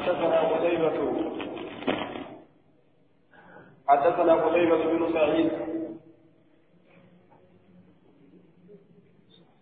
حدثنا 0.00 0.40
قتيبة. 0.40 0.96
حدثنا 3.88 4.34
قتيبة 4.34 4.84
بن 4.84 5.12
سعيد. 5.12 5.50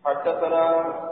حدثنا 0.04 0.64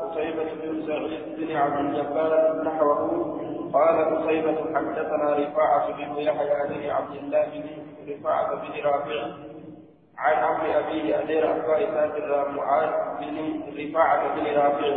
قتيبة 0.02 0.54
بن 0.54 0.86
سعيد 0.86 1.36
بن 1.36 1.56
عبد 1.56 1.78
الجبار 1.78 2.62
نحوه. 2.62 3.37
قال 3.72 3.97
قتيبة 4.15 4.58
حدثنا 4.74 5.35
رفاعة 5.35 5.87
بن 5.93 6.19
يحيى 6.19 6.69
بن 6.69 6.90
عبد 6.90 7.17
الله 7.17 7.47
بن 7.47 8.13
رفاعة 8.13 8.54
بن 8.54 8.72
رافع 8.85 9.35
عن 10.19 10.35
عم 10.35 10.61
أبيه 10.61 11.21
أدير 11.21 11.51
أبا 11.51 11.77
إسحاق 11.79 12.49
معاذ 12.49 12.90
بن 13.21 13.63
رفاعة 13.79 14.35
بن 14.35 14.47
رافع. 14.47 14.93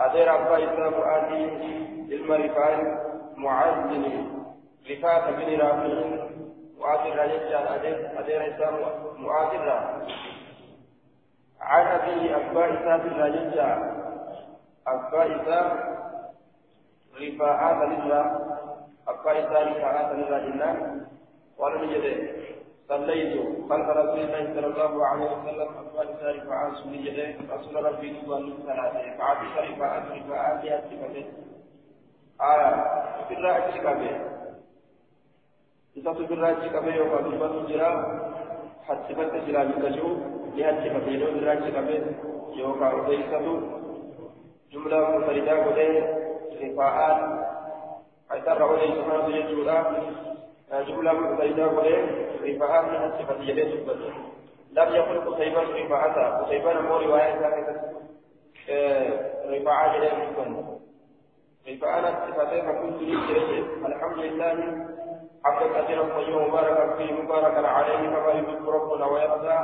أدير 0.00 0.34
أبا 0.34 0.64
إسحاق 0.64 0.98
معاذ 0.98 1.89
المرفاع 2.10 2.98
معاذ 3.36 3.88
بن 3.88 4.26
رفاعة 4.90 5.30
بن 5.30 5.60
رافع 5.60 6.20
معاذ 6.80 7.12
الرجال 7.12 7.68
أدير 8.18 8.54
إسحاق 8.54 9.16
معاذ 9.18 9.56
عن 11.60 11.86
أبيه 11.86 12.36
أبا 12.36 12.74
إسحاق 12.74 13.00
الرجال 13.00 13.94
أبا 14.86 15.36
إسحاق 15.36 15.72
رفاعة 17.20 17.84
لله 17.84 18.24
أبا 19.08 19.32
إسحاق 19.40 19.62
رفاعة 19.62 20.12
لله 20.12 21.00
ولم 21.58 21.82
يجد 21.90 22.40
صليت 22.88 23.32
خلف 23.68 23.88
رسول 23.88 24.20
الله 24.20 24.54
صلى 24.54 24.66
الله 24.66 25.06
عليه 25.06 25.24
وسلم 25.24 25.68
أقوال 25.78 26.08
ساري 26.20 26.40
فعال 26.40 26.76
سني 26.76 26.98
جده 26.98 27.54
رسول 27.56 27.84
ربي 27.84 28.10
نبوان 28.10 28.52
ثلاثة 28.66 29.16
فعاد 29.18 29.36
ساري 29.54 29.76
فعال 29.76 30.02
ساري 30.28 31.26
آية 32.40 32.70
برا 33.30 33.56
أجسكبه 33.56 34.10
إذا 35.96 36.12
تبرا 36.12 36.50
أجسكبه 36.50 36.94
يوم 36.94 37.08
أبيبان 37.12 37.66
جرا 37.66 37.90
حتى 38.88 39.14
بك 39.14 39.32
جرا 39.46 39.64
بكجو 39.64 40.08
لها 40.56 40.72
سكبه 40.84 41.06
يوم 41.12 41.40
برا 41.40 41.52
أجسكبه 41.52 42.00
يوم 42.56 42.82
أبيبان 42.82 43.80
جملة 44.72 45.18
مفردة 45.18 45.64
قده 45.64 46.16
رفاعات 46.62 47.20
حيث 48.30 48.48
رأولي 48.48 48.86
سبحانه 48.96 49.36
يجولا 49.36 49.84
جملة 50.88 51.12
مبتدئة 51.12 51.66
وليه 51.66 52.04
رفاعة 52.42 52.82
من 52.82 53.04
الصفة 53.10 53.42
يدين 53.42 53.70
سبته 53.70 54.12
لم 54.72 54.94
يقل 54.94 55.34
قتيبة 55.34 55.60
رفاعة 55.62 56.42
قتيبة 56.42 56.72
نمو 56.72 56.96
رواية 56.96 57.38
ثابتة 57.38 57.80
رفاعة 59.50 59.96
جدين 59.96 60.79
سبته 61.64 61.86
رفاعة 61.86 62.28
الصفتين 62.28 62.62
فكنت 62.66 63.02
لي 63.02 63.14
الحمد 63.86 64.18
لله. 64.18 64.54
حقا 65.44 65.82
كثيرا 65.82 66.02
طيبا 66.16 66.46
مباركا 66.48 66.96
فيه 66.96 67.12
مباركا 67.12 67.66
عليه 67.68 68.08
كما 68.08 68.32
يحب 68.32 68.68
ربنا 68.68 69.06
ويرضى 69.06 69.58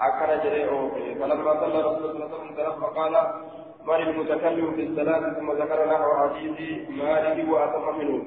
أكل 0.00 0.30
جريء 0.44 0.68
فلما 1.20 1.52
صلى 1.60 1.80
رسول 1.80 2.10
الله 2.10 2.28
صلى 2.28 2.36
الله 2.36 2.38
عليه 2.40 2.52
وسلم 2.52 2.80
فقال 2.80 3.14
من 3.86 3.94
المتكلم 4.08 4.72
في 4.74 4.82
الصلاة 4.86 5.32
ثم 5.32 5.52
ذكر 5.52 5.78
نحو 5.92 6.08
حديث 6.18 6.88
مالك 6.90 7.48
وأتم 7.48 7.98
منه. 7.98 8.24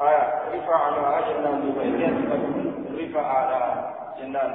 آية 0.00 0.24
رفع 0.54 0.76
على 0.76 1.34
جنان 1.34 1.60
بميزات 1.60 2.16
رفع 3.00 3.26
على 3.26 3.60
جنان. 4.20 4.52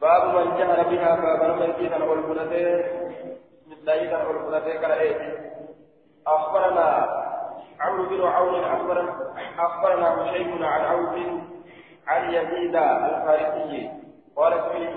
باب 0.00 0.22
من 0.36 0.56
جهر 0.58 0.88
بها 0.88 1.10
باب 1.16 1.58
من 1.60 1.72
كينا 1.72 2.04
والفلتين. 2.04 2.82
مثلين 3.90 4.14
والفلتين 4.14 4.80
كالأيت 4.80 5.16
أخبرنا 6.26 7.08
عمرو 7.80 8.04
بن 8.08 8.22
عون 8.22 8.64
أخبرنا 8.64 9.14
أخبرنا 9.58 10.22
هشيم 10.22 10.64
عن 10.64 10.80
عوف 10.80 11.14
عن 12.06 12.34
يزيد 12.34 12.76
الفارسي. 12.76 13.90
قال 14.36 14.52
سمعت 14.52 14.94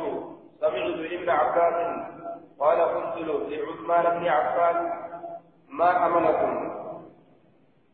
سمعت 0.59 1.11
ابن 1.11 1.29
عباس 1.29 1.75
قال 2.59 2.81
قلت 2.81 3.27
لعثمان 3.27 4.19
بن 4.19 4.27
عفان 4.27 4.91
ما 5.69 5.91
حملكم 5.91 6.73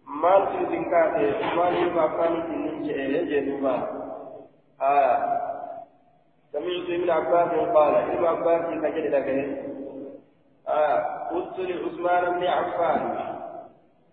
maaltu 0.10 0.58
isin 0.66 0.90
kaate 0.90 1.26
maaliif 1.56 1.94
afaan 1.98 2.34
isinin 2.42 2.78
jedhe 2.86 3.20
jedhuuba 3.30 3.74
سمعت 6.52 6.90
ابن 6.90 7.10
عباس 7.10 7.52
قال 7.76 7.96
ابن 7.96 8.26
عباس 8.26 8.64
كجد 8.82 9.14
لكن 10.70 11.36
قلت 11.36 11.60
لعثمان 11.60 12.40
بن 12.40 12.48
عفان. 12.48 13.20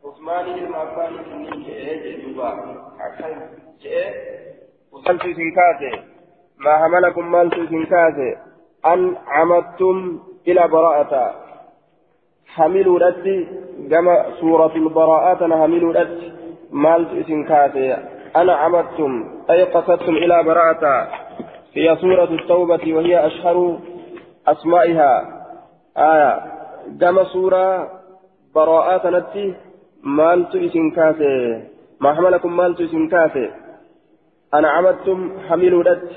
عثمان 0.05 0.45
بن 0.45 0.75
عفان 0.75 1.13
سنين 1.25 1.63
جئ 1.63 2.19
جدوبا 2.19 2.51
حسن 2.99 3.41
جئ 3.83 4.11
وصلت 4.93 5.23
سنكاتي 5.23 6.03
ما 6.59 6.79
حملكم 6.79 7.33
مالت 7.33 7.55
سنكاتي 7.55 8.37
أن 8.87 9.17
عمدتم 9.27 10.21
إلى 10.49 10.69
براءة. 10.69 11.35
حملوا 12.47 12.99
رتي 12.99 13.49
كما 13.91 14.25
سورة 14.41 14.77
البراءات 14.77 15.43
أنا 15.43 15.63
حملوا 15.63 15.93
رتي 15.93 16.33
مالت 16.71 17.25
اسم 17.25 17.45
كاتي 17.45 17.97
أنا 18.37 18.55
عمدتم 18.55 19.43
أي 19.51 19.63
قصدتم 19.63 20.17
إلى 20.17 20.43
براءة. 20.43 21.09
هي 21.75 21.97
سورة 21.97 22.25
التوبة 22.25 22.95
وهي 22.95 23.27
أشهر 23.27 23.79
أسمائها. 24.49 25.36
آية 25.97 26.43
كما 27.01 27.25
سورة 27.25 27.91
براءات 28.55 29.07
نتي 29.07 29.55
مالت 30.03 30.57
اسم 30.57 30.91
كاتي 30.91 31.63
ما 32.01 32.15
حملكم 32.15 32.57
مالت 32.57 32.81
اسم 32.81 33.09
كاتي 33.09 33.51
أنا 34.55 34.69
عمدتم 34.69 35.39
حملوا 35.49 35.83
رتي 35.83 36.17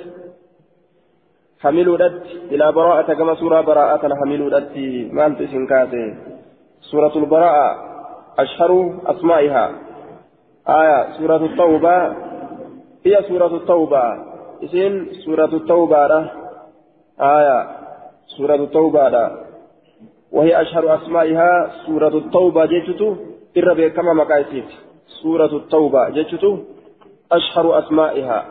حملوا 1.60 1.98
رد 1.98 2.24
إلى 2.52 2.72
براءة 2.72 3.14
كما 3.14 3.36
سورة 3.36 3.62
براءة 3.62 4.16
حملوا 4.16 4.50
رد 4.50 4.78
مالت 5.12 5.42
اسم 5.42 5.66
كاتي 5.66 6.16
سورة 6.82 7.18
البراءة 7.18 7.90
أشهر 8.40 9.00
أسمائها. 9.06 9.72
آية 10.70 11.14
سورة 11.18 11.46
التوبة. 11.46 12.08
هي 13.06 13.24
سورة 13.28 13.56
التوبة. 13.56 14.04
اسم 14.64 15.08
سورة 15.26 15.46
التوبة 15.46 16.30
آية 17.22 17.68
سورة 18.38 18.56
التوبة 18.56 19.49
وهي 20.32 20.62
أشهر 20.62 20.96
أسمائها 20.96 21.72
سورة 21.86 22.18
التوبة 22.18 22.66
جيتو 22.66 23.16
إربي 23.58 23.90
كما 23.90 24.14
مقايسيت 24.14 24.70
سورة 25.22 25.56
التوبة 25.56 26.10
جيتو 26.10 26.58
أشهر 27.32 27.80
أسمائها. 27.80 28.46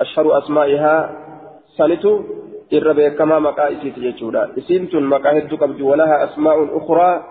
أشهر 0.00 0.38
أسمائها 0.38 0.94
سنتو 1.76 2.12
إربي 2.74 3.10
كما 3.10 3.38
مقايسيت 3.38 3.98
جيتو 3.98 4.28
اسم 4.58 4.86
تن 4.86 5.02
مقاهد 5.02 5.54
قبل 5.54 5.82
ولها 5.82 6.24
أسماء 6.24 6.78
أخرى 6.78 7.24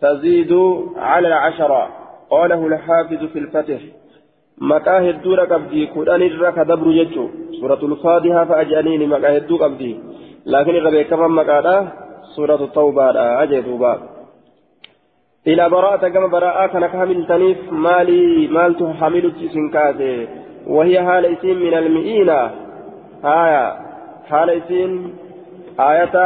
تزيد 0.00 0.52
على 0.96 1.28
العشرة 1.28 1.88
قاله 2.30 2.66
الحافظ 2.66 3.24
في 3.32 3.38
الفتح. 3.38 3.80
مكاه 4.58 5.10
الدورة 5.10 5.44
قبدي 5.44 5.86
قرآن 5.86 6.22
الرك 6.22 6.58
دبر 6.58 6.88
جتشو 6.98 7.24
سورة 7.60 7.82
الفاتحة 7.82 8.44
فأجانين 8.44 9.08
مكاه 9.08 9.36
الدو 9.36 9.56
قبدي 9.56 9.92
لكن 10.46 10.74
الربي 10.76 11.04
كمان 11.04 11.30
مكاه 11.30 11.92
سورة 12.38 12.64
التوبة 12.64 13.42
أجدوبا 13.42 13.98
إلى 15.46 15.68
براءة 15.70 16.08
كما 16.08 16.26
براءة 16.26 16.66
كان 16.66 16.86
كامل 16.86 17.26
تنيف 17.26 17.72
مالي 17.72 18.46
مالت 18.46 18.82
حمل 19.00 19.32
سنكاتي 19.54 20.28
وهي 20.66 21.02
حال 21.06 21.26
اسم 21.26 21.58
من 21.66 21.74
المئين 21.74 22.30
آية 23.24 23.64
حال 24.30 24.50
اسم 24.50 25.12
آية 25.80 26.16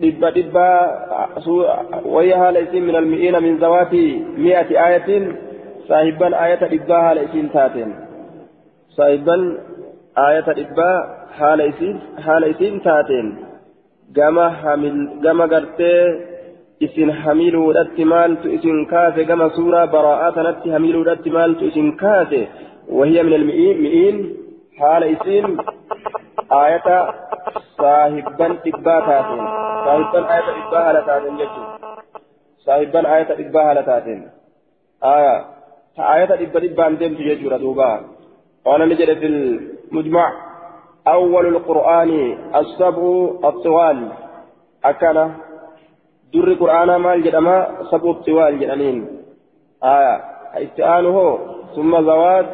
دبا 0.00 0.30
دبا 0.30 0.70
وهي 2.04 2.34
هالة 2.34 2.80
من 2.80 2.96
المئين 2.96 3.42
من 3.42 3.56
ذوات 3.56 3.94
مئة 4.46 4.70
آية. 4.86 5.08
صاحبا 5.88 6.44
آية 6.44 6.62
دبا 6.74 6.98
هالة 7.10 7.48
تاتين. 7.54 7.90
صاحبا 8.96 9.36
آية 10.28 10.48
دبا 10.60 10.92
هالة 11.38 12.78
تاتين 12.84 13.28
gama 13.28 13.46
hamil 13.46 13.47
gama 14.14 15.46
gartee 15.48 16.02
isin 16.80 17.10
hamiluudhatti 17.10 18.04
maaltu 18.04 18.48
isin 18.56 18.86
kaase? 18.86 19.24
Gama 19.24 19.50
suuraa 19.56 19.86
baraa'aa 19.86 20.32
tanatti 20.32 20.70
hamiluudhatti 20.70 21.30
maaltu 21.30 21.64
isin 21.64 21.96
kaase? 21.96 22.48
وهي 22.88 23.22
من 23.22 23.32
المئين 23.32 24.36
حال 24.78 25.02
إسين 25.04 25.56
آية 26.52 26.88
صاحبا 27.78 28.58
إباتاتين 28.66 29.44
صاحبا 29.84 30.20
آية 30.36 30.48
إباها 30.68 30.92
لتاتين 30.92 31.36
جدو 31.36 31.62
صاحبا 32.58 33.16
آية 33.16 33.48
إباها 33.48 33.74
لتاتين 33.74 34.28
آية 35.04 35.44
آية 35.98 36.34
إبا 36.34 36.64
إبان 36.64 36.98
دمت 36.98 37.18
جدو 37.20 37.48
ردوبا 37.50 38.00
قال 38.64 38.88
نجد 38.88 39.18
في 39.18 39.26
المجمع 39.26 40.47
أول 41.14 41.46
القرآن 41.46 42.10
السبع 42.54 43.30
الطوال. 43.44 44.08
أكل. 44.84 45.28
در 46.34 46.48
القرآن 46.48 46.96
مال 46.96 47.22
جدما 47.22 47.66
سبع 47.90 48.10
الطوال 48.10 48.60
جدانين. 48.60 49.06
آية 49.84 50.14
استعانه 50.54 51.38
ثم 51.76 51.96
ذوات 51.96 52.46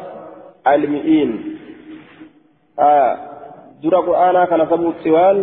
المئين. 0.67 1.31
آية 2.79 3.17
درى 3.83 3.97
قرآنا 3.97 4.45
كان 4.45 4.67
سبو 4.69 4.89
السوال 4.89 5.37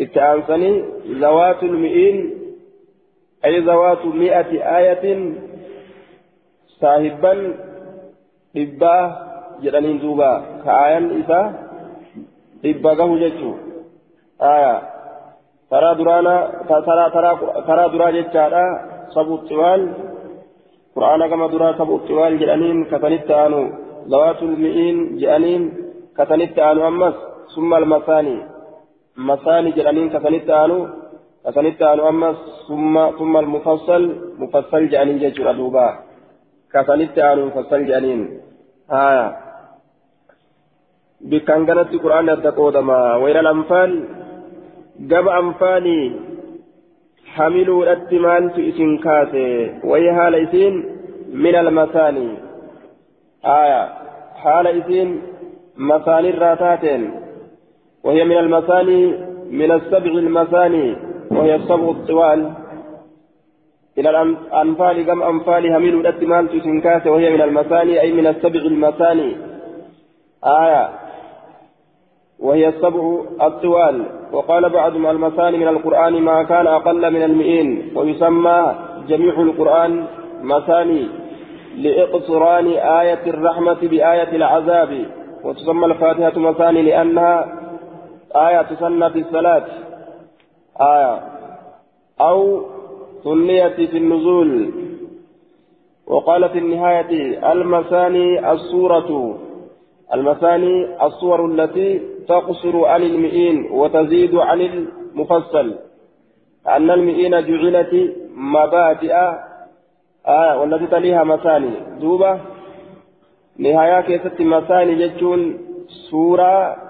استعانسني 0.00 0.84
ذوات 1.20 1.62
المئين. 1.62 2.16
أي 3.44 3.60
ذوات 3.60 4.06
مئة 4.06 4.50
آية. 4.78 5.04
صاحبا. 6.80 7.34
إباه 8.56 9.26
jedhaniin 9.62 10.00
duuba 10.00 10.60
ka'aayan 10.64 11.06
isaa 11.20 11.65
dhibba 12.66 12.90
gahu 13.00 13.14
jechuun 13.22 13.56
taraa 15.70 15.94
duraana 16.00 16.34
taraa 17.66 17.88
duraa 17.94 18.12
jechaadha 18.16 18.64
sabuuxiwaan 19.14 19.82
quraana 20.94 21.28
gama 21.32 21.46
duraa 21.54 21.72
sabuuxiwaan 21.80 22.38
jedhaniin 22.42 22.78
kasanitti 22.92 23.32
aanu 23.40 23.60
zawaatul 24.12 24.54
mi'iin 24.64 24.98
jedhaniin 25.22 25.64
kasanitti 26.18 26.60
aanu 26.68 26.86
ammas 26.90 27.16
summa 27.54 27.76
almasaanii 27.80 28.38
masaanii 29.30 29.74
jedhaniin 29.78 30.10
kasanitti 30.14 30.52
aanu 30.60 30.78
kasanitti 31.46 31.84
aanu 31.88 32.02
ammas 32.12 32.38
summa 32.66 33.02
summa 33.18 33.38
almufassal 33.44 34.04
mufassal 34.42 34.84
jedhaniin 34.92 35.22
jechuudha 35.24 35.56
duuba 35.60 35.86
kasanitti 36.74 37.20
aanu 37.28 37.48
mufassal 37.48 37.82
jedhaniin 37.88 38.22
haya 38.94 39.26
kanatti 41.68 41.98
quraanni 41.98 42.30
adda 42.30 42.52
qoodama 42.52 43.18
wayna 43.22 43.50
anfaal 43.50 43.92
gama 45.10 45.34
anfaanii 45.42 46.12
hamiluudhatti 47.36 48.18
maaltu 48.18 48.60
isin 48.60 48.98
kaase 48.98 49.44
wayi 49.90 50.08
haala 50.08 50.38
isiin 50.38 50.74
min 51.44 51.54
almasaanii 51.62 52.34
haya 53.42 53.80
haala 54.44 54.70
isiin 54.70 55.22
masaanirraa 55.76 56.56
taateen 56.56 57.26
وهي 58.06 58.24
من 58.24 58.38
المثاني 58.38 59.02
من 59.50 59.70
السبع 59.72 60.10
المثاني 60.10 60.96
وهي 61.30 61.54
السبع 61.54 61.90
الطوال 61.90 62.52
إلى 63.98 64.10
الأنفال 64.10 65.06
كم 65.06 65.22
أنفال 65.22 65.72
هميل 65.74 65.94
الأتمال 66.00 66.48
تسنكاس 66.48 67.06
وهي 67.06 67.30
من 67.30 67.40
المثاني 67.40 68.00
أي 68.00 68.12
من 68.12 68.26
السبع 68.26 68.60
المثاني 68.60 69.36
آية 70.44 70.88
وهي 72.40 72.68
السبع 72.68 73.20
الطوال. 73.42 74.04
وقال 74.32 74.68
بعضهم 74.68 75.06
المثاني 75.06 75.58
من 75.58 75.68
القرآن 75.68 76.12
ما 76.12 76.42
كان 76.42 76.66
أقل 76.66 77.10
من 77.12 77.22
المئين 77.22 77.92
ويسمى 77.96 78.74
جميع 79.08 79.40
القرآن 79.40 80.04
مثاني 80.42 81.08
لإقصران 81.76 82.66
آية 82.66 83.26
الرحمة 83.26 83.78
بآية 83.82 84.36
العذاب. 84.36 85.06
وتسمى 85.44 85.86
الفاتحة 85.86 86.40
مثاني 86.40 86.82
لأنها 86.82 87.46
آية 88.36 88.62
تسنى 88.62 89.10
في 89.10 89.18
الصلاة. 89.18 89.64
آية. 90.80 91.20
أو 92.20 92.62
سنية 93.24 93.68
في 93.68 93.98
النزول. 93.98 94.70
وقال 96.06 96.48
في 96.48 96.58
النهاية 96.58 97.42
المثاني 97.52 98.52
السورة. 98.52 99.38
المثاني 100.14 101.04
الصور 101.06 101.46
التي 101.46 102.00
تقصر 102.28 102.84
عن 102.84 103.02
المئين 103.02 103.70
وتزيد 103.70 104.34
عن 104.34 104.60
المفصل. 104.60 105.74
أن 106.66 106.90
المئين 106.90 107.30
جعلت 107.30 107.92
مبادئ 108.36 109.14
آه 110.26 110.60
والتي 110.60 110.86
تليها 110.86 111.24
مثاني. 111.24 111.70
دوبة 112.00 112.40
نهاية 113.58 114.00
كيست 114.00 114.40
مثاني 114.40 114.94
جتون 114.94 115.58
سورة 116.10 116.86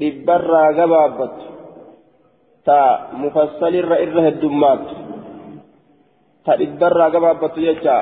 dhibbarraa 0.00 0.72
gabaabbattu 0.78 1.46
ta 2.64 2.80
mufassalirra 3.20 4.00
irra 4.04 4.22
heddummaattu 4.26 4.94
ta 6.44 6.56
dhibbarraa 6.60 7.10
gabaabbattu 7.14 7.60
jecha 7.66 7.96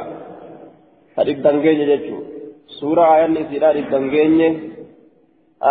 ta 1.15 1.27
dhibban 1.27 1.59
geenye 1.65 1.87
jechuu 2.69 2.79
suura 2.79 3.05
aayanni 3.13 3.41
isiidhaa 3.41 3.73
dhibban 3.77 4.05
geenye 4.15 4.49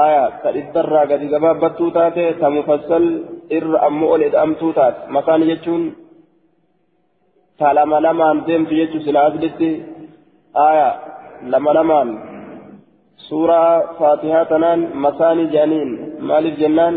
aya 0.03 0.23
ta 0.43 0.49
dhibbarraa 0.55 1.05
gadi 1.11 1.27
gabaabbattuu 1.33 1.91
taate 1.97 2.23
ta 2.39 2.47
mufassal 2.55 3.05
irra 3.57 3.79
ammoo 3.87 4.09
ol 4.15 4.21
ed'amtuu 4.29 4.71
taate 4.77 4.99
makaani 5.15 5.45
jechuun 5.51 5.83
ta 7.59 7.73
lama 7.77 7.97
lamaan 8.05 8.37
deemtu 8.47 8.73
jechuu 8.79 9.01
silaa 9.05 9.25
aslitti 9.29 9.69
aya 10.69 10.89
lama 11.53 11.71
lamaan 11.77 12.09
suuraa 13.27 13.73
faatihaa 13.99 14.45
tanaan 14.51 14.81
masaanii 15.05 15.47
jedhaniin 15.53 15.91
maaliif 16.27 16.57
jennaan 16.63 16.95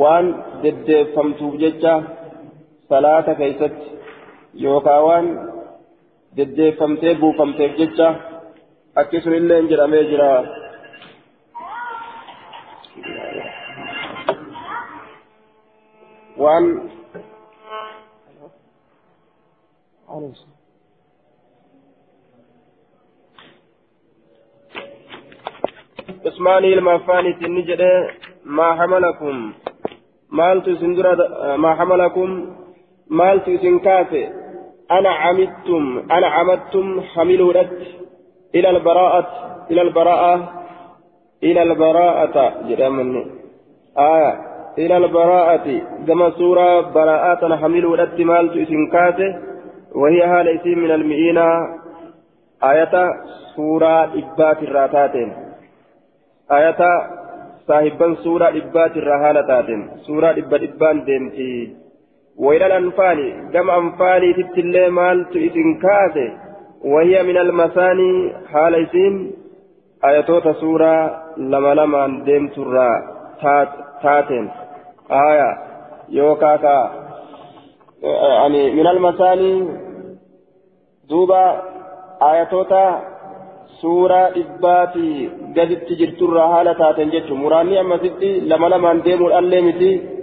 waan 0.00 0.26
deddeeffamtuuf 0.62 1.54
jecha 1.62 1.94
salaata 2.88 3.32
keeysatti 3.40 3.86
yookaan 4.64 5.04
waan 5.08 5.26
deddeeffamtee 6.36 7.14
buufamteef 7.20 7.72
jecha 7.80 8.08
akkisunillee 9.00 9.62
jedhamee 9.70 10.04
jira. 10.10 10.30
waan 16.42 16.64
اسماني 26.26 26.74
المفاني 26.74 27.32
تنجد 27.32 27.82
ما 28.44 28.74
حملكم 28.78 29.52
مالت 30.30 30.70
سندرة 30.80 31.56
ما 31.56 31.74
حملكم 31.74 32.56
مالت 33.10 33.46
سنكافي 33.62 34.24
أنا 34.90 35.10
عمدتم 35.10 35.84
أنا 36.10 36.26
عمدتم 36.26 37.00
حملوا 37.00 37.52
إلى 38.54 38.70
البراءة 38.70 39.26
إلى 39.70 39.82
البراءة 39.82 40.52
إلى 41.42 41.62
البراءة 41.62 42.54
جرامني 42.68 43.26
آية 43.98 44.32
إلى 44.78 44.96
البراءة 44.96 45.80
كما 46.06 46.30
سورة 46.30 46.80
براءة 46.80 47.56
حملوا 47.56 47.96
لت 47.96 48.20
مالت 48.20 48.68
سنكافي 48.68 49.34
وهي 49.94 50.22
هالة 50.22 50.64
من 50.64 50.90
المئين 50.90 51.38
آية 52.62 52.94
سورة 53.56 54.04
إبات 54.04 54.62
الراتاتين 54.62 55.32
saahibban 57.66 58.16
suuraa 58.22 58.52
dhibbaati 58.54 59.00
irraa 59.02 59.18
haala 59.22 59.42
taateen 59.46 59.80
suuraa 60.08 60.34
dhibba 60.36 60.58
dhibbaan 60.64 60.98
deemti 61.06 61.46
wayilal 62.44 62.74
anfaali 62.76 63.24
gama 63.54 63.78
anfaaliititti 63.82 64.62
illee 64.64 64.90
maaltu 64.98 65.42
kaase 66.92 66.94
wahiya 66.94 67.24
min 67.24 67.36
almasaanii 67.36 68.32
haala 68.52 68.76
isiin 68.76 69.36
ayatoota 70.02 70.54
suuraa 70.54 71.10
lama 71.36 71.74
lamaan 71.74 72.26
deemturraa 72.26 73.02
taateen 74.02 74.52
aya 75.08 75.58
yookaa 76.08 76.58
ka 76.58 76.76
ani 78.44 78.70
min 78.70 78.86
almasaanii 78.86 79.68
duuba 81.10 81.62
ayatoota 82.20 83.00
suuraa 83.80 84.30
dhibbaatii 84.30 85.30
gaditti 85.54 85.96
jirturraa 85.96 86.48
haala 86.48 86.74
taateen 86.74 87.10
jechuun 87.10 87.40
muraanni 87.40 87.78
ammasitti 87.78 88.40
lama 88.50 88.68
lamaan 88.70 89.04
deemuudhaallee 89.04 89.62
miti 89.62 89.90
ayata 89.90 90.15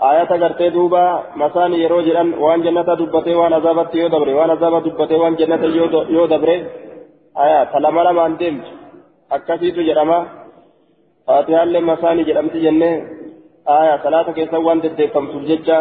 gartee 0.00 0.70
duuba 0.70 1.02
masaani 1.36 1.80
yeroo 1.82 2.02
jedhan 2.02 2.34
waan 2.44 2.62
jannata 2.62 2.96
dubbatee 2.98 3.34
waan 3.40 3.52
azaabatti 3.52 3.98
yoo 3.98 4.08
dabre 4.08 4.34
waan 4.34 4.50
azaaba 4.50 4.80
dubbatee 4.84 5.18
waan 5.22 5.36
jannata 5.40 5.66
yoo 6.16 6.26
dabre 6.28 6.56
aya 7.34 7.66
ta 7.72 7.80
lama 7.80 8.04
lamaan 8.04 8.38
deemtu 8.38 8.68
akkasiitu 9.30 9.80
jedhama 9.88 10.18
faatihaallee 11.26 11.80
masaanii 11.80 12.24
jedhamti 12.28 12.58
jennee 12.66 12.94
aya 13.66 13.98
salaata 14.04 14.32
keessa 14.32 14.58
waan 14.66 14.82
deddeeffamtuuf 14.84 15.42
jecha 15.50 15.78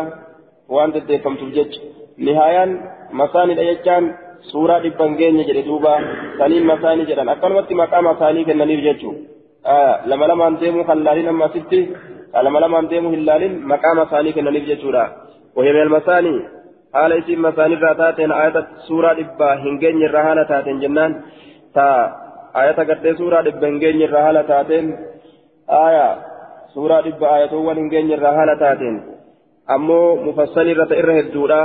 waan 0.75 0.93
deddeeffamtuuf 0.95 1.51
jecha 1.57 1.79
nihaayaan 2.25 2.71
masaanidha 3.19 3.63
jechaan 3.69 4.05
suuraa 4.51 4.79
dhibban 4.83 5.11
geenye 5.19 5.43
jedhe 5.49 5.63
duuba 5.69 5.93
saniin 6.39 6.65
masaanii 6.71 7.05
jedhan 7.11 7.29
akkanumatti 7.33 7.73
maqaa 7.81 8.01
masaanii 8.09 8.45
kennaniif 8.49 8.81
jechuun 8.87 9.17
lama 10.09 10.25
lamaan 10.31 10.59
deemuu 10.61 10.83
kan 10.89 11.03
laalin 11.05 11.27
amma 11.33 11.45
asitti 11.49 11.79
maqaa 13.71 13.95
masaanii 14.01 14.33
kennaniif 14.37 14.67
jechuudha 14.71 15.05
wahimee 15.55 15.85
almasaanii 15.87 16.41
haala 16.97 17.15
isiin 17.21 17.41
masaanii 17.47 17.77
irraa 17.79 17.95
taateen 18.01 18.31
ayata 18.31 18.63
suuraa 18.87 19.15
dhibbaa 19.19 19.55
hin 19.63 19.79
geenye 19.83 20.05
irraa 20.09 20.23
haala 20.27 20.45
taateen 20.51 20.81
jennaan 20.83 21.15
ta 21.77 21.87
ayata 22.61 22.85
gartee 22.85 23.15
suuraa 23.21 23.43
dhibba 23.47 23.71
hin 23.71 23.79
geenye 23.79 24.05
irraa 24.09 24.23
haala 24.27 24.43
taateen 24.51 24.93
aya 25.79 26.05
suuraa 26.73 27.01
dhibba 27.07 27.33
ayatoowwan 27.37 27.81
hin 27.83 27.89
geenye 27.95 28.15
irraa 28.19 28.35
haala 28.37 28.55
taateen 28.63 29.01
ammoo 29.77 30.15
mufassali 30.27 30.77
irra 30.77 30.87
irra 31.01 31.19
hedduudha 31.21 31.59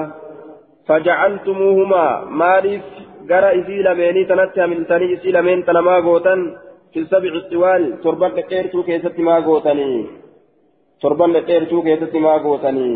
فجعلتموهما 0.91 2.05
مالف 2.43 2.83
إسي 3.31 3.77
لميني 3.87 4.25
تنتهى 4.25 4.67
من 4.67 4.87
تني 4.87 5.15
إسي 5.15 5.31
لمين 5.33 5.65
تنما 5.65 5.97
قوتا 6.07 6.35
في 6.93 6.99
السبع 7.01 7.33
الطوال 7.43 7.83
تربان 8.03 8.31
لقيرتو 8.37 8.83
كيست 8.83 9.19
ما 9.27 9.37
قوتني 9.47 10.07
تربان 11.03 11.31
لقيرتو 11.33 11.83
كيست 11.83 12.15
ما 12.17 12.35
قوتني 12.45 12.91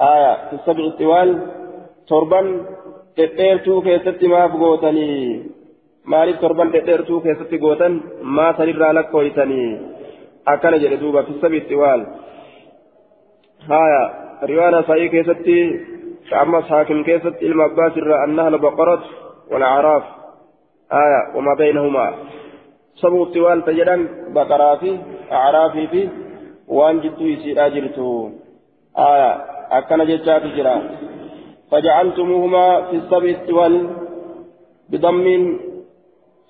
آية 0.00 0.32
في 0.48 0.54
السبع 0.58 0.84
الطوال 0.84 1.30
تربان 2.08 2.46
لقيرتو 3.18 3.74
كيست 3.82 4.24
ما 4.24 4.42
قوتني 4.46 5.10
maaliif 6.06 6.38
torban 6.40 6.68
dhedheertuu 6.72 7.20
keessatti 7.20 7.58
gootan 7.58 7.94
maa 8.36 8.52
sanirraa 8.58 8.92
lakkooytanii 8.94 9.70
akkana 10.52 10.78
jedhe 10.82 11.00
duuba 11.00 11.22
fi 11.26 11.32
sabiitti 11.40 11.78
waal 11.80 12.02
haya 13.70 14.02
riwaana 14.50 14.82
sa'ii 14.88 15.08
keessatti 15.14 15.56
ammas 16.42 16.70
haakim 16.74 17.00
keessatti 17.08 17.46
ilma 17.48 17.64
abbaas 17.70 17.98
irraa 18.02 18.20
annahla 18.26 18.64
baqarat 18.66 19.04
والأعراف 19.50 20.04
آية 20.92 21.20
وما 21.36 21.54
بينهما 21.54 22.14
سبو 22.96 23.22
الطوال 23.22 23.64
تجدن 23.64 24.08
بقرا 24.34 24.76
في 24.76 24.98
أعراف 25.32 25.72
في 25.72 26.08
وان 26.68 27.00
جدو 27.00 27.26
يسير 27.26 27.66
أجرتو 27.66 28.30
آية 28.98 29.30
أكن 29.78 30.00
جتات 30.10 30.42
جرا 30.56 30.76
فجعلتموهما 31.70 32.82
في 32.82 32.96
السبع 32.96 33.28
الطوال 33.38 33.74
بضم 34.90 35.26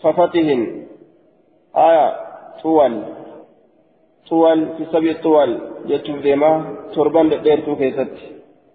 ففتهن 0.02 0.62
آية 1.76 2.06
طوال 2.62 2.94
طوال 4.30 4.61
في 4.76 4.85
سبع 4.92 5.11
الطوال 5.11 5.50
جتو 5.88 6.16
ذيما 6.25 6.52
تربان 6.94 7.28
ديرتو 7.42 7.76
كيست 7.76 8.14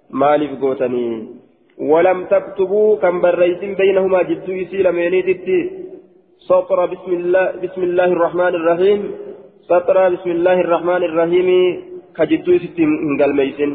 مالف 0.10 0.62
قوتني 0.62 1.08
ولم 1.92 2.26
تكتبوا 2.26 2.96
كم 3.02 3.22
بريسين 3.22 3.76
بينهما 3.76 4.22
جدو 4.30 4.52
يسيل 4.52 4.92
مينيتي 4.92 5.60
سطر 6.48 6.86
بسم 6.86 7.12
الله 7.20 7.46
بسم 7.64 7.82
الله 7.84 8.06
الرحمن 8.06 8.54
الرحيم 8.60 9.02
سطر 9.70 9.98
بسم 10.14 10.30
الله 10.38 10.58
الرحمن 10.66 11.02
الرحيم 11.10 11.50
كجدو 12.18 12.52
يسيتي 12.58 12.84
انقل 13.08 13.32
ميسين 13.40 13.72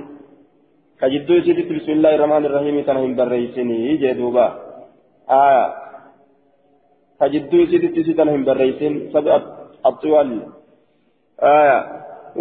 كجدو 1.00 1.33
يسيتي 1.38 1.62
بسم 1.78 1.93
الله 1.97 2.12
الرحمن 2.16 2.43
الرحيم 2.49 2.76
تنهم 2.88 3.11
بريسين 3.19 3.69
يجي 3.90 4.12
دوبا 4.19 4.47
آه 5.31 5.66
كجدو 7.21 7.57
يسيتي 7.62 8.12
تنهم 8.19 8.40
بريسين 8.49 8.95
سبع 9.14 9.35
الطوال 9.88 10.28
آه 11.52 11.81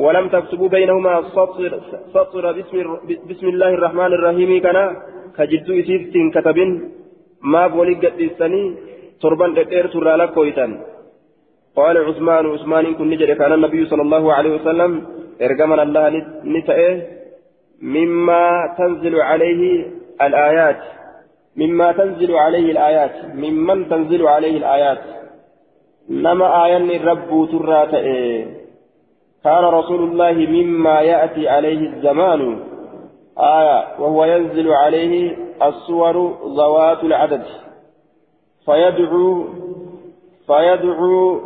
ولم 0.03 0.25
تكتبوا 0.35 0.69
بينهما 0.75 1.13
سطر, 1.35 1.71
سطر 2.15 2.45
بسم, 2.57 2.77
بسم 3.29 3.47
الله 3.53 3.71
الرحمن 3.77 4.11
الرحيم 4.17 4.51
كان 4.65 4.77
كجدو 5.37 5.71
إسيفتين 5.81 6.25
كتبين 6.35 6.69
ما 7.51 7.63
بولي 7.73 7.93
قدستني 8.01 8.63
تربان 9.21 9.51
دقير 9.57 9.85
ترى 9.93 10.13
لكويتا 10.19 10.94
قال 11.75 11.97
عثمان 11.97 12.45
عثمان 12.45 12.95
كن 12.95 13.09
نجد 13.09 13.31
كان 13.37 13.53
النبي 13.53 13.85
صلى 13.85 14.01
الله 14.01 14.33
عليه 14.33 14.55
وسلم 14.55 14.91
إرجمنا 15.41 15.83
الله 15.83 16.09
نتأه 16.43 17.01
مما 17.81 18.75
تنزل 18.77 19.15
عليه 19.21 19.85
الآيات. 20.21 20.81
مما 21.55 21.91
تنزل 21.91 22.35
عليه 22.35 22.71
الآيات. 22.71 23.15
ممن 23.35 23.89
تنزل 23.89 24.27
عليه 24.27 24.57
الآيات. 24.57 25.01
نما 26.09 26.65
آيان 26.65 26.89
الرب 26.89 27.47
ترى 27.51 27.81
كان 29.43 29.63
رسول 29.63 30.01
الله 30.03 30.33
مما 30.33 31.01
يأتي 31.01 31.49
عليه 31.49 31.79
الزمان. 31.89 32.59
آية 33.37 33.99
وهو 33.99 34.25
ينزل 34.25 34.71
عليه 34.71 35.37
الصور 35.63 36.15
ذوات 36.59 37.03
العدد. 37.03 37.43
فيدعو 38.65 39.45
فيدعو 40.47 41.41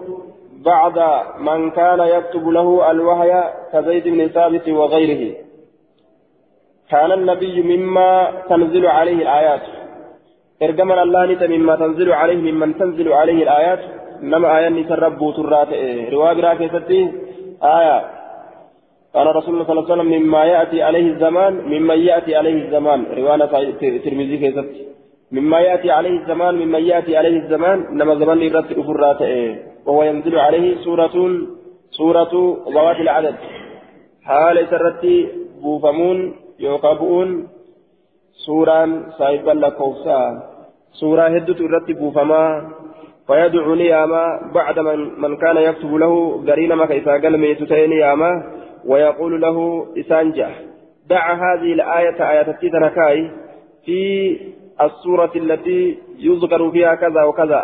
بعد 0.66 0.98
من 1.39 1.72
كان 1.72 2.00
يكتب 2.00 2.48
له 2.48 2.92
الوحي 2.92 3.44
كزيد 3.74 4.08
بن 4.08 4.28
ثابت 4.28 4.70
وغيره. 4.70 5.36
كان 6.89 7.12
النبي 7.12 7.62
مما 7.62 8.32
تنزل 8.50 8.86
عليه 8.88 9.22
الآيات. 9.22 9.62
إرجمنا 10.63 11.04
الله 11.04 11.25
نت 11.25 11.44
مما 11.44 11.75
تنزل 11.75 12.12
عليه 12.12 12.51
ممن 12.51 12.78
تنزل 12.78 13.13
عليه 13.13 13.44
الآيات. 13.44 13.80
نما 14.22 14.58
آية 14.58 14.70
نتربو 14.70 15.32
ترات 15.32 15.68
رواية 16.13 16.39
راكزتي 16.42 17.12
آية. 17.63 17.98
قال 19.16 19.36
رسول 19.36 19.54
الله 19.54 19.66
صلى 19.66 19.80
الله 19.80 19.92
عليه 19.92 19.94
وسلم 19.94 20.12
مما 20.22 20.46
يأتي 20.46 20.84
عليه 20.84 21.08
الزمان 21.13 21.54
ممن 21.54 22.00
يأتي 22.00 22.36
عليه 22.36 22.58
الزمان. 22.66 23.06
رواية 23.18 23.46
ترمذي 24.06 24.38
كيست 24.38 24.70
مما 25.32 25.60
يأتي 25.60 25.92
عليه 25.92 26.20
الزمان 26.20 26.56
ممن 26.56 26.84
يأتي 26.92 27.18
عليه 27.18 27.38
الزمان. 27.44 27.86
نما 27.98 28.16
زمان 28.16 28.42
يرتب 28.42 28.82
فرات 28.82 29.22
وهو 29.89 30.03
ينزل 30.03 30.39
عليه 30.39 30.77
سورة 30.77 31.15
سورة 31.91 32.34
ذوات 32.75 32.96
العدد. 32.96 33.36
حال 34.24 34.67
سرتي 34.69 35.27
بوفمون 35.62 36.36
يوقبون 36.60 37.48
سورة 38.46 39.10
سايبا 39.17 39.51
لكوسا 39.51 40.22
سورة 40.91 41.22
هدت 41.22 41.62
الرتب 41.62 42.00
بوفما 42.00 42.69
فيدعو 43.27 43.75
نياما 43.75 44.51
بعد 44.53 44.79
من, 44.79 45.22
من 45.22 45.38
كان 45.38 45.58
يكتب 45.58 45.96
له 45.96 46.43
قرين 46.48 46.74
ما 46.74 46.86
كيسا 46.86 47.13
قلمي 47.13 47.55
تتيني 47.55 48.01
ويقول 48.86 49.41
له 49.41 49.88
إسانجة 50.00 50.50
دع 51.10 51.34
هذه 51.34 51.74
الآية 51.74 52.31
آية 52.31 52.51
تنكاي 52.51 53.31
في 53.86 54.01
السورة 54.81 55.31
التي 55.36 55.98
يذكر 56.19 56.72
فيها 56.72 56.96
كذا 56.96 57.24
وكذا. 57.24 57.63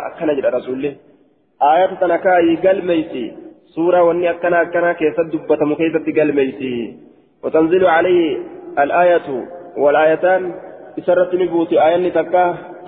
آية 1.62 1.86
تنكاي 1.86 2.56
قل 2.56 2.86
ميسي 2.86 3.32
سورة 3.74 4.02
واني 4.02 4.30
أكنا 4.30 4.62
أكنا 4.62 4.92
كيسا 4.92 5.22
دبة 5.32 5.64
مكيسة 5.64 6.06
قل 6.16 6.32
ميسي 6.34 6.96
وتنزل 7.44 7.86
عليه 7.86 8.38
الآية 8.78 9.28
والآيتان 9.76 10.54
إسرة 10.98 11.30
نبوتي 11.36 11.86
آية 11.86 12.08
تكا 12.12 12.44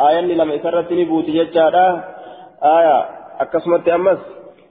آية 0.08 0.20
لما 0.20 0.56
إسرة 0.56 0.88
نبوتي 0.92 1.32
ججارا 1.44 2.04
آية 2.64 2.98
أكسمت 3.40 3.88
أمس 3.88 4.18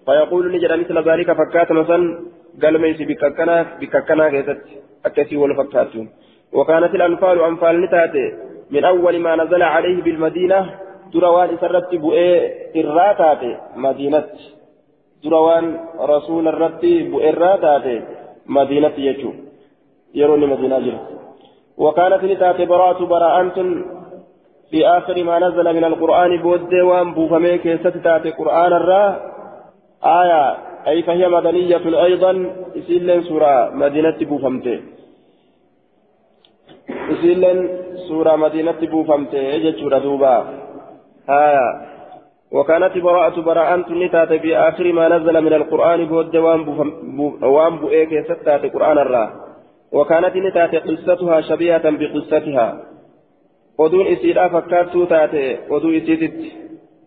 فيقول 0.05 0.51
نجد 0.51 0.71
مثل 0.71 1.09
ذلك 1.09 1.31
فكات 1.33 1.71
مثلا 1.71 2.19
قال 2.63 2.81
ميسي 2.81 3.05
بككنا 3.05 3.65
بككنا 3.81 4.29
كيست 4.29 4.61
أكسي 5.05 5.37
والفكات 5.37 5.93
وكانت 6.53 6.95
الأنفال 6.95 7.43
أنفال 7.43 7.81
نتاتي 7.81 8.33
من 8.71 8.83
أول 8.85 9.19
ما 9.19 9.35
نزل 9.35 9.63
عليه 9.63 10.01
بالمدينة 10.01 10.86
دروان 11.13 11.49
سرت 11.61 11.95
بؤي 11.95 12.29
الراتات 12.81 13.43
مدينة 13.75 14.29
دروان 15.23 15.65
رسول 16.13 16.47
الرت 16.47 16.83
بؤي 17.11 17.29
الراتات 17.29 17.85
مدينة 18.45 18.95
يجو 18.97 19.31
يروني 20.19 20.45
مدينة 20.45 20.79
جل 20.79 20.97
وكانت 21.77 22.23
نتاتي 22.23 22.65
براءة 22.65 23.05
براءة 23.05 23.57
في 24.71 24.87
آخر 24.87 25.23
ما 25.23 25.39
نزل 25.39 25.75
من 25.75 25.83
القرآن 25.83 26.31
بود 26.41 26.73
وان 26.73 27.13
بوفمي 27.13 27.57
كيست 27.57 27.87
تاتي 27.87 28.29
قرآن 28.29 28.73
الرا 28.73 29.03
آية 30.03 30.57
أي 30.87 31.03
فهي 31.03 31.27
مدنية 31.27 32.03
أيضا 32.03 32.31
إسيلن 32.77 33.23
سورة 33.23 33.69
مدينة 33.73 34.17
بوفمتي 34.21 34.81
إسيلن 37.11 37.69
سورة 38.07 38.35
مدينة 38.35 38.79
بوفمتي 38.91 39.37
يجتشور 39.37 39.97
دوبا 39.97 40.56
آية. 41.29 41.81
وكانت 42.51 42.97
براءة 42.97 43.41
براءة 43.41 43.91
نتات 43.91 44.33
في 44.33 44.57
آخر 44.57 44.93
ما 44.93 45.07
نزل 45.07 45.41
من 45.41 45.53
القرآن 45.53 46.05
بود 46.05 46.35
وان 47.43 47.77
بؤيك 47.77 48.11
ستات 48.31 48.73
قرآن 48.73 48.97
الرا. 48.97 49.25
وكانت 49.91 50.35
نتات 50.35 50.75
قصتها 50.75 51.41
شبيهة 51.41 51.89
بقصتها. 51.89 52.67
isiidhaa 54.07 54.49
fakkaattuu 54.49 55.05
taate 55.05 55.59
oduu 55.69 55.91
isiititti 55.91 56.47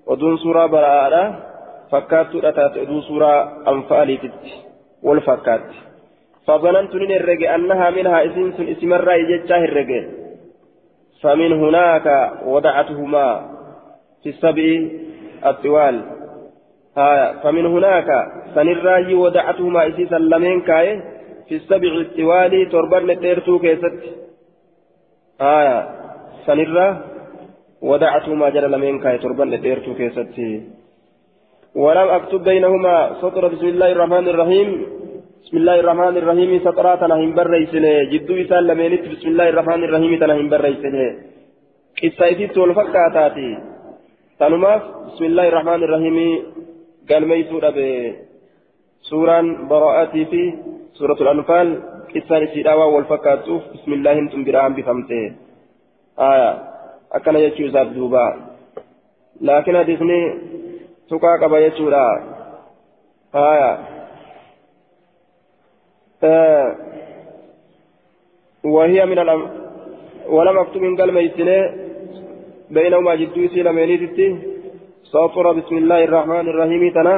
oduun 0.07 0.39
suuraa 0.39 0.69
baraa'aadha 0.69 1.35
fakkaattuudha 1.91 2.53
taate 2.53 2.81
oduu 2.81 3.03
suuraa 3.03 3.50
anfaaliititti 3.65 4.53
wal 5.05 5.21
fakkaatti 5.21 5.91
فظننت 6.47 6.95
من 6.95 7.12
الرجع 7.12 7.55
أنها 7.55 7.91
منها 7.91 8.25
إسنس 8.27 8.61
إسم 8.61 8.93
الرأي 8.93 9.23
جتاه 9.31 9.65
الرجع 9.65 10.03
فمن 11.23 11.53
هناك 11.53 12.07
وضعتهما. 12.47 13.29
في 14.23 14.29
السبع 14.29 14.67
الطوال. 15.47 15.97
آه 16.99 17.33
فمن 17.43 17.67
هناك 17.67 18.09
سنراي 18.55 19.15
وضعتهما 19.15 19.89
إسيسا 19.89 20.19
لمن 20.19 20.61
كاي 20.61 21.03
في 21.49 21.55
السبع 21.57 21.89
الطوال 21.89 22.69
تربان 22.73 23.21
تيرتو 23.21 23.59
كيست. 23.59 23.95
آية 25.41 25.89
سنرة 26.47 27.05
ودعتهما 27.83 28.49
جل 28.49 28.71
لمن 28.73 29.00
كاي 29.00 29.19
تربان 29.19 29.61
ديرتو 29.61 29.95
كيستي 29.95 30.62
ولم 31.75 32.09
أكتب 32.09 32.45
بينهما 32.45 33.15
سطر 33.23 33.49
بسم 33.49 33.67
الله 33.67 33.93
الرحمن 33.93 34.29
الرحيم. 34.29 34.87
بسم 35.45 35.57
الله 35.57 35.81
الرحمن 35.81 36.17
الرحيم 36.17 36.50
سطرات 36.65 37.03
نهم 37.03 37.35
بريسنه 37.35 37.93
جدو 38.12 38.35
إسان 38.43 38.62
لمنت 38.69 39.03
بسم 39.12 39.29
الله 39.29 39.49
الرحمن 39.49 39.85
الرحيم 39.85 40.12
تنهم 40.21 40.47
بريسنه 40.53 41.09
wal 44.41 44.53
fakkaataati 44.53 44.81
tanumaaf 44.81 44.83
bismillaahi 45.07 45.49
irrahmaan 45.49 45.83
irrahiimii 45.83 46.45
galmeeysuu 47.09 47.61
dhabe 47.61 48.15
suuraan 49.01 49.69
bara'aatii 49.69 50.25
fi 50.31 50.43
suuratul 50.93 51.27
anfaal 51.27 51.77
qissaan 52.13 52.43
isiidhaa 52.43 52.77
waan 52.77 52.93
wal 52.93 53.05
fakkaattuuf 53.05 53.63
bismillaahin 53.73 54.29
tun 54.31 54.45
biraa 54.45 54.63
hambifamte 54.63 55.33
akkana 57.11 57.41
jechuu 57.41 57.67
isaaf 57.67 57.95
duuba 57.95 58.25
laakiin 59.41 59.77
hadiisni 59.77 60.21
tuqaa 61.09 61.39
qaba 61.39 61.61
jechuudha 61.61 62.05
haya 63.33 63.71
وهي 68.65 69.07
من 69.07 69.19
الأم 69.19 69.43
ولم 70.29 70.59
أكتب 70.59 70.81
من 70.81 70.97
قلب 71.01 71.17
بينهما 72.71 73.15
جدو 73.15 73.49
سيلا 73.49 73.73
مينيتي 73.73 74.39
سطر 75.12 75.53
بسم 75.53 75.77
الله 75.77 76.05
الرحمن 76.05 76.49
الرحيم 76.49 76.83
تنا. 76.97 77.17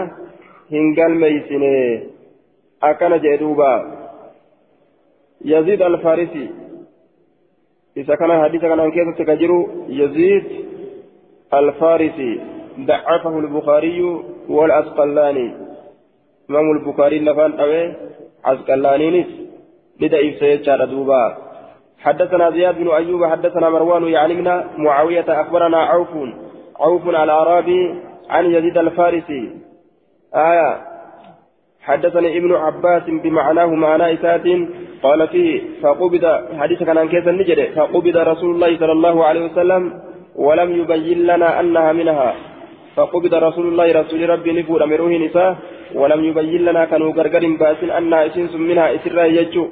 هنقل 0.72 1.12
ميسنه 1.22 2.02
أكن 2.82 3.12
جدوبا. 3.24 3.72
يزيد 5.44 5.82
الفارسي. 5.82 6.50
إذا 7.96 8.14
كان 8.14 8.42
حديث 8.42 8.60
كان 8.60 8.90
كيف 8.90 9.08
تكجرو. 9.18 9.60
يزيد 9.88 10.44
الفارسي. 11.54 12.40
ضعفه 12.80 13.38
البخاري 13.38 14.00
والأسقلاني. 14.48 15.48
إمام 16.50 16.66
البخاري 16.76 17.18
لفان 17.18 17.52
أوي. 17.60 17.94
عسقلاني 18.44 19.24
لدعيف 20.00 20.38
سيد 20.38 20.60
دوبا. 20.90 21.51
حدثنا 22.04 22.50
زياد 22.50 22.78
بن 22.78 22.88
أيوب 22.90 23.24
حدثنا 23.24 23.70
مروان 23.70 24.02
من 24.02 24.62
معاوية 24.76 25.24
أخبرنا 25.28 25.78
عوف 25.78 26.08
عوف 26.80 27.08
الأعرابي 27.08 27.94
عن 28.30 28.44
يزيد 28.46 28.78
الفارسي. 28.78 29.50
آية. 30.34 30.92
حدثني 31.82 32.38
ابن 32.38 32.54
عباس 32.54 33.02
بمعناه 33.06 33.66
معنى 33.66 34.14
إسات 34.14 34.46
قال 35.02 35.28
فيه 35.28 35.60
فقبض 35.82 36.24
حديث 36.58 36.82
كان 36.82 37.08
كيف 37.08 37.28
النجد 37.28 37.74
فقبض 37.76 38.16
رسول 38.16 38.50
الله 38.54 38.78
صلى 38.78 38.92
الله 38.92 39.24
عليه 39.24 39.44
وسلم 39.44 40.00
ولم 40.36 40.70
يبين 40.80 41.26
لنا 41.26 41.60
أنها 41.60 41.92
منها. 41.92 42.34
فقبض 42.96 43.34
رسول 43.34 43.66
الله 43.66 43.92
رسول 44.00 44.30
ربي 44.30 44.52
نفور 44.60 44.84
أمره 44.84 45.08
نساء 45.26 45.56
ولم 45.94 46.24
يبين 46.24 46.64
لنا 46.64 46.84
كانوا 46.84 47.12
غرغر 47.12 47.56
باسن 47.60 47.90
أنها 47.90 48.26
إسنس 48.26 48.54
منها 48.54 48.94
إسرا 48.94 49.24
يجو. 49.24 49.68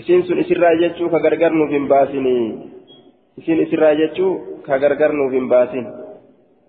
Isiin 0.00 0.22
sun 0.26 0.40
isirraa 0.44 0.74
jechuu 0.82 1.10
ka 1.10 1.18
gargar 1.18 1.52
nuuf 1.52 1.70
hin 1.70 1.86
baasinii. 1.92 2.46
Isiin 3.38 3.62
isirraa 3.66 3.94
jechuu 4.00 4.32
ka 4.66 4.78
gargar 4.78 5.12
nuuf 5.12 5.32
hin 5.32 5.48
baasin. 5.48 5.86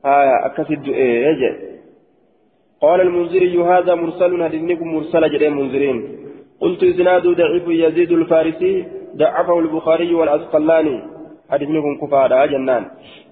Haya 0.03 0.36
akkasit 0.50 0.86
du'ee 0.86 1.34
jedhe 1.41 1.67
قال 2.81 3.01
المنذري 3.01 3.57
هذا 3.57 3.96
مرسل 3.96 4.41
هدنكم 4.41 4.88
مرسل 4.96 5.24
جدي 5.34 5.50
منذرين 5.50 5.98
قلت 6.62 6.84
إسناد 6.84 7.27
ضعيف 7.27 7.65
يزيد 7.67 8.12
الفارسي 8.12 8.86
ضعفه 9.15 9.60
البخاري 9.60 10.13
والأسقلاني 10.13 10.98
حدثنكم 11.50 11.98
كفارة 12.01 12.46
جنان 12.46 12.84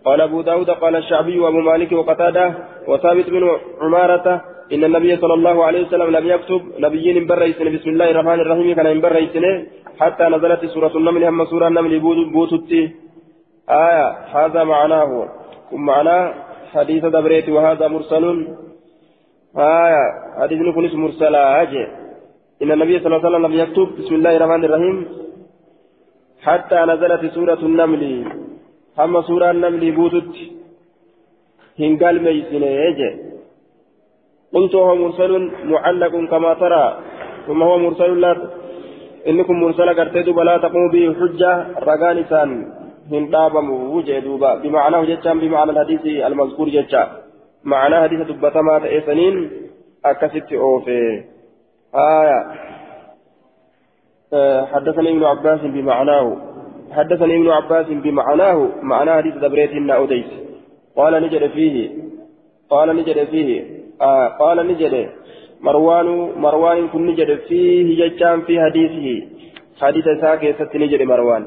قال 0.06 0.22
أبو 0.22 0.42
داود 0.42 0.70
قال 0.70 0.96
الشعبي 0.96 1.40
وأبو 1.40 1.60
مالك 1.60 1.92
وقتادة 1.92 2.46
وثابت 2.88 3.30
بن 3.30 3.44
عمارة 3.82 4.42
إن 4.74 4.84
النبي 4.84 5.18
صلى 5.18 5.34
الله 5.34 5.66
عليه 5.66 5.82
وسلم 5.86 6.10
لم 6.18 6.28
يكتب 6.28 6.62
نبيين 6.80 7.28
بريسن 7.28 7.68
بسم 7.76 7.90
الله 7.90 8.12
الرحمن 8.12 8.40
الرحيم 8.40 8.74
كان 8.76 9.02
بريسن 9.02 9.46
حتى 10.00 10.24
نزلت 10.24 10.66
سورة 10.66 10.94
النمل 10.98 11.24
هم 11.24 11.46
سورة 11.46 11.68
النمل 11.68 12.00
بوتتي. 12.36 12.84
آية 13.70 14.08
هذا 14.38 14.64
معناه 14.64 15.30
معناه 15.72 16.34
حديث 16.74 17.06
دبريت 17.06 17.50
وهذا 17.50 17.88
مرسل. 17.88 18.26
آية 19.58 20.06
حديث 20.40 20.60
نكون 20.62 20.86
مرسل 21.04 21.36
أجي. 21.36 21.88
إن 22.62 22.72
النبي 22.72 23.00
صلى 23.00 23.08
الله 23.08 23.20
عليه 23.20 23.30
وسلم 23.30 23.46
لم 23.46 23.54
يكتب. 23.62 23.88
بسم 24.00 24.14
الله 24.16 24.38
الرحمن 24.38 24.64
الرحيم. 24.66 24.98
حتى 26.42 26.80
نزلت 26.92 27.24
سورة 27.36 27.62
النمل. 27.70 28.04
هم 29.00 29.22
سورة 29.22 29.52
النمل 29.52 29.84
بوتت 29.92 30.34
هنقال 31.80 32.16
ميسن 32.24 32.64
أجي. 32.64 33.10
قلت 34.54 34.76
هو 34.76 34.96
مرسل 34.96 35.52
معلق 35.72 36.14
كما 36.32 36.54
ترى. 36.54 36.86
ثم 37.48 37.64
هو 37.64 37.78
مرسل 37.78 38.22
لا 38.22 38.32
إنكم 39.28 39.54
مرسل 39.62 39.90
قرتيت 40.00 40.30
بلا 40.30 40.58
تقوم 40.58 40.92
به 40.92 41.16
حجة 41.20 41.52
رقان 41.80 42.26
سان 42.30 42.50
هندابم 43.12 43.68
وجه 43.96 44.20
دوبا. 44.20 44.56
بمعنى 44.56 45.06
جتشان 45.06 45.40
بمعنى 45.40 45.72
الحديث 45.72 46.06
المذكور 46.06 46.70
جتشا 46.70 47.04
معنى 47.64 47.96
حديث 48.04 48.20
دبتما 48.30 48.80
تأسنين 48.80 49.52
أكست 50.06 50.54
أوفي. 50.54 51.24
آية. 51.96 52.40
أه 54.34 54.66
حدثني 54.66 55.10
ابن 55.10 55.24
عباس 55.24 55.62
بمعناه. 55.62 56.38
حدثني 56.92 57.36
ابن 57.36 57.50
عباس 57.50 57.86
بمعناه. 57.90 58.70
معنى 58.82 59.12
حديث 59.12 59.36
دبريت 59.36 59.90
أوديس. 59.90 60.26
قال 60.96 61.14
نجد 61.24 61.48
فيه. 61.48 61.90
قال 62.70 62.96
نجد 62.96 63.24
فيه. 63.24 63.50
آه 64.02 64.28
قال 64.28 64.68
نجد 64.68 65.10
مروان 65.68 66.08
مروان 66.46 66.88
كن 66.88 67.06
نجد 67.08 67.30
فيه 67.48 67.88
جتان 68.00 68.42
في 68.48 68.54
حديثه 68.66 69.08
حديث 69.82 70.06
ساكي 70.22 70.54
ست 70.54 70.74
نجد 70.76 71.02
مروان 71.12 71.44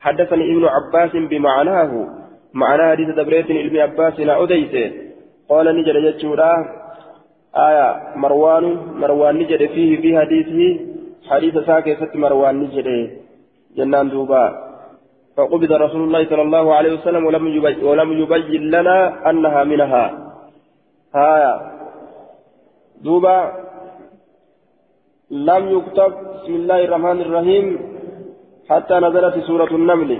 حدثني 0.00 0.44
ابن 0.52 0.64
عباس 0.76 1.12
بمعناه 1.30 1.90
معنى 2.54 2.82
حديث 2.92 3.08
دبريت 3.18 3.50
ابن 3.50 3.76
عباس 3.86 4.20
أوديس 4.20 4.74
قال 5.50 5.66
نجد 5.78 5.96
جتشورا 6.06 6.52
آية 7.68 7.88
مروان 8.22 8.64
مروان 9.02 9.34
نجد 9.40 9.62
فيه 9.74 9.90
في 10.02 10.18
حديثه 10.20 10.60
حديث 11.30 11.54
ساكي 11.66 11.94
ست 12.00 12.16
مروان 12.16 12.54
نجد 12.62 12.88
جنان 13.76 14.08
دوبا 14.12 14.44
فقبض 15.36 15.72
رسول 15.72 16.02
الله 16.06 16.22
صلى 16.30 16.42
الله 16.42 16.74
عليه 16.74 16.92
وسلم 16.96 17.22
ولم 17.26 17.44
يبين, 17.56 17.84
ولم 17.84 18.12
يبين 18.12 18.62
لنا 18.74 19.30
أنها 19.30 19.64
منها 19.64 20.04
آية 21.14 21.79
دوبا 23.04 23.36
لم 25.30 25.62
يكتب 25.76 26.12
بسم 26.34 26.52
الله 26.60 26.80
الرحمن 26.84 27.18
الرحيم 27.26 27.66
حتى 28.70 28.96
نزلت 29.04 29.34
سورة 29.48 29.72
النمل 29.80 30.10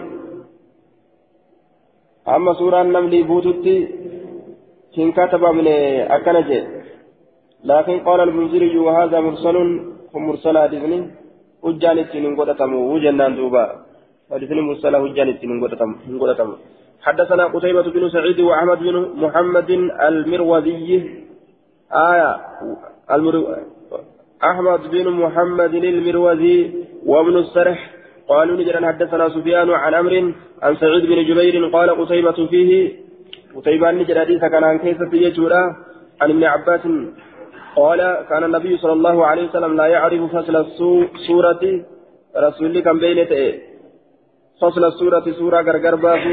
أما 2.34 2.52
سورة 2.60 2.80
النمل 2.82 3.14
بوتتي 3.30 3.76
كن 4.94 5.08
كتب 5.18 5.42
من 5.58 5.66
أكنجه 6.16 6.60
لكن 7.70 7.96
قال 8.06 8.20
المنذري 8.20 8.78
وهذا 8.78 9.18
مرسل 9.20 9.56
هم 10.14 10.22
مرسل 10.28 10.54
حديثني 10.64 11.00
ittiin 11.62 12.24
hin 12.24 12.34
godhatamu 12.38 12.96
jennaan 13.04 13.36
duuba. 13.36 13.64
حديثني 14.30 14.60
مرسل 14.60 14.94
هجان 14.94 15.28
التين 15.28 15.60
قدتم 15.62 15.90
حدثنا 17.02 17.44
قتيبة 17.44 17.82
بن 17.82 18.08
سعيد 18.08 18.40
وأحمد 18.40 18.78
بن 18.78 18.94
محمد 19.22 19.70
المروزي 20.08 20.90
آية 21.92 22.36
المرو... 23.10 23.56
أحمد 24.44 24.90
بن 24.90 25.10
محمد 25.10 25.74
المروزي 25.74 26.70
وابن 27.06 27.36
السرح 27.36 27.90
قالوا 28.28 28.56
نجرا 28.56 28.86
حدثنا 28.86 29.28
سفيان 29.28 29.70
عن 29.70 29.94
أمر 29.94 30.32
عن 30.62 30.76
سعيد 30.76 31.06
بن 31.06 31.24
جبير 31.28 31.66
قال 31.66 31.90
قتيبة 31.90 32.46
فيه 32.46 32.92
قتيبة 33.56 33.90
نجرا 33.90 34.20
حديث 34.20 34.40
كان 34.40 34.64
عن 34.64 34.78
كيسة 34.78 35.12
يجورا 35.12 35.62
عن 36.20 36.30
ابن 36.30 36.44
عباس 36.44 36.80
قال 37.76 38.00
كان 38.28 38.44
النبي 38.44 38.76
صلى 38.76 38.92
الله 38.92 39.26
عليه 39.26 39.48
وسلم 39.48 39.76
لا 39.76 39.86
يعرف 39.86 40.36
فصل 40.36 40.56
السورة 40.56 41.62
رسول 42.36 42.80
كم 42.80 42.98
بين 42.98 43.18
فصل 44.60 44.84
السورة 44.84 45.24
سورة 45.38 45.60
غرغر 45.60 45.94
باسو 45.94 46.30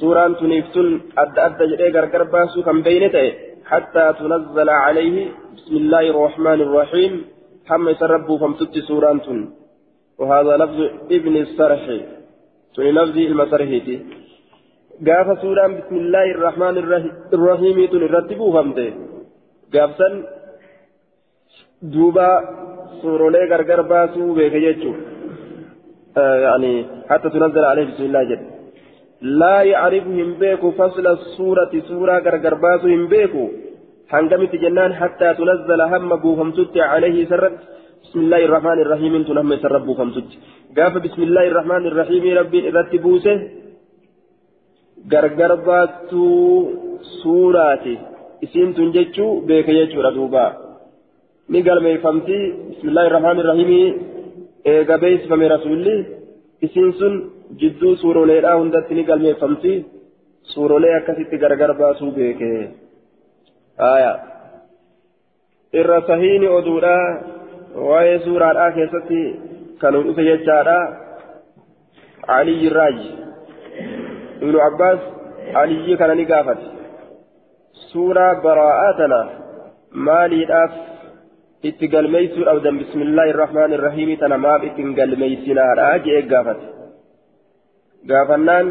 سورة 0.00 0.28
تنفتن 0.40 1.00
أد 1.18 1.38
أد 1.38 1.58
جري 1.70 1.90
غرغر 1.94 2.22
باسو 2.22 2.62
كم 2.62 2.82
بين 2.82 3.04
حتى 3.70 4.06
تنزل 4.18 4.68
عليه 4.84 5.16
بسم 5.56 5.74
الله 5.82 6.04
الرحمن 6.14 6.58
الرحيم. 6.66 7.12
حم 7.68 7.88
يسربوا 7.88 8.38
فمتت 8.38 8.74
سورة 8.88 9.26
وهذا 10.18 10.52
لفظ 10.62 10.80
ابن 11.16 11.34
السرح. 11.44 11.82
تني 12.74 12.90
لفظ 12.96 13.16
المسرحيتي. 13.30 13.96
قاف 15.06 15.28
سورة 15.42 15.66
بسم 15.78 15.96
الله 16.04 16.26
الرحمن 16.36 16.74
الرحيم 17.34 17.76
تنرتبوا 17.92 18.50
فمته 18.56 18.90
gaafsan 19.74 20.14
duuba 21.92 22.28
suurolee 23.00 23.46
gargar 23.52 23.80
baasuu 23.90 24.34
beeke 24.38 24.60
jechuun 24.66 24.98
يعني 26.46 26.72
حتى 27.10 27.28
تنزل 27.30 27.64
عليه 27.64 27.84
بسم 27.90 28.04
الله 28.04 28.22
جل 28.30 28.40
لا 29.22 29.62
يعرف 29.62 30.06
هم 30.06 30.34
بيكو 30.40 30.70
فصل 30.70 31.06
السورة 31.06 31.72
سورة 31.88 32.18
غرغر 32.18 32.54
باسو 32.54 32.86
هم 32.88 33.06
بيكو 33.08 33.44
هنگمت 34.12 34.52
جنان 34.62 34.94
حتى 34.94 35.34
تنزل 35.34 35.80
هم 35.92 36.16
بوهم 36.16 36.50
تت 36.56 36.76
عليه 36.92 37.18
سرت 37.30 37.56
بسم 38.04 38.18
الله 38.20 38.44
الرحمن 38.44 38.78
الرحيم 38.84 39.22
تنهم 39.28 39.56
سرب 39.62 39.86
بوهم 39.86 40.10
تت 40.14 40.30
قاف 40.76 40.94
بسم 41.04 41.20
الله 41.22 41.44
الرحمن 41.52 41.82
الرحيم 41.90 42.24
ربي 42.38 42.58
رتبوسه 42.76 43.34
gargar 45.12 45.52
baattuu 45.66 47.00
suuraati 47.22 47.94
isiin 48.44 48.74
tun 48.74 48.92
jechuu 48.96 49.40
beeke 49.48 49.72
jechuudha 49.78 50.10
duuba 50.16 50.44
ni 51.48 51.62
galmeeffamti 51.62 52.38
bismillaahi 52.68 53.08
irrahmaani 53.10 53.40
irrahiimii 53.44 53.86
eega 54.72 54.98
beeksifame 55.02 55.48
rasuulli 55.54 55.94
isiin 56.62 56.92
sun 56.98 57.14
jidduu 57.60 57.96
suuroleedhaa 57.96 58.56
hundatti 58.60 58.94
ni 58.94 59.04
galmeeffamti 59.10 59.72
suurolee 60.52 60.94
akkasitti 60.96 61.38
gargar 61.44 61.74
baasuu 61.80 62.10
beeke 62.16 62.50
aya 63.90 64.12
irra 65.82 65.98
sahiini 66.08 66.48
oduudha 66.58 66.96
waa'ee 67.88 68.18
suuraadhaa 68.26 68.72
keessatti 68.78 69.20
kanuu 69.82 70.02
dhufe 70.08 70.24
jechaadha 70.30 70.78
aliyyi 72.38 72.74
raaji 72.78 73.10
ibnu 74.42 74.58
abbaas 74.68 75.00
aliyyi 75.62 75.96
kana 76.02 76.14
ni 76.14 76.24
gaafate 76.32 76.66
suuraa 77.90 78.34
baraa'aa 78.46 78.92
tana 79.00 79.20
maaliidhaaf 80.08 80.72
itti 81.62 81.88
galmeeysuu 81.88 82.44
dhabdan 82.48 82.78
bismillaahi 82.78 83.30
irrahmaani 83.34 83.74
irrahiimi 83.78 84.16
tana 84.16 84.38
maaf 84.44 84.64
ittiin 84.68 84.94
galmeeysinaadha 84.98 85.88
jee 86.06 86.22
gaafate 86.32 86.66
gaafannaan 88.10 88.68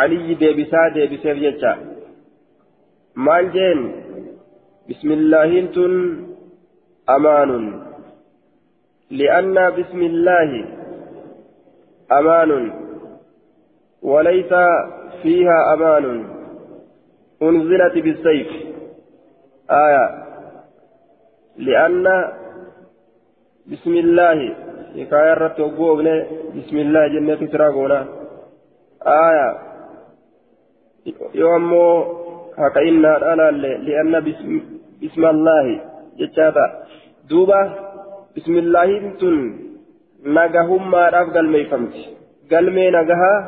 aliyyi 0.00 0.36
deebisaa 0.42 0.88
deebiseef 0.94 1.38
jecha 1.44 1.72
maal 3.14 3.48
jeen 3.56 3.80
bismillaahiin 4.88 5.68
tun 5.78 5.94
amaanun 7.16 7.66
li'anna 9.22 9.66
bismillaahi 9.80 10.62
amaanun 12.20 12.64
وليس 14.12 14.52
فيها 15.22 15.74
أمان 15.74 16.04
أنزلت 17.42 17.94
بالسيف 18.04 18.48
آية 19.70 20.04
لأن 21.56 22.06
بسم 23.66 23.94
الله 24.04 24.38
حكاية 24.96 25.34
رتوبو 25.34 26.02
بسم 26.56 26.76
الله 26.76 27.08
جنة 27.08 27.40
تراغونا 27.52 28.00
آية 29.06 29.48
يومو 31.34 32.22
haka 32.56 32.84
innaa 32.90 33.18
dhalaalle 33.24 33.70
li'anna 33.86 34.20
bisma 35.00 35.28
allaahi 35.34 35.74
jechaata 36.20 36.64
duuba 37.30 37.60
bismillaahiin 38.34 39.06
tun 39.22 39.38
nagahummaadhaaf 40.36 41.32
galmeeyfamti 41.36 42.02
galmee 42.52 42.90
nagahaa 42.96 43.38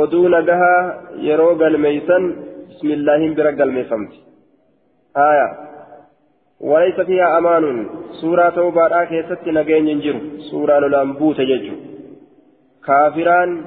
oduu 0.00 0.26
nagahaa 0.36 0.80
yeroo 1.28 1.54
galmeeysan 1.62 2.26
bismillaahiin 2.68 3.36
bira 3.38 3.52
galmeeffamti 3.60 4.18
haya 5.20 5.46
walaysa 6.62 7.04
fiihaa 7.04 7.36
amaanun 7.36 7.90
suuraa 8.20 8.50
tawbaadhaa 8.50 9.04
keessatti 9.04 9.52
nageenyi 9.52 9.90
hin 9.90 10.00
jiru 10.00 10.20
suuraa 10.50 10.78
lolaan 10.78 11.16
buute 11.18 11.46
jechu 11.46 11.74
kaafiraan 12.80 13.64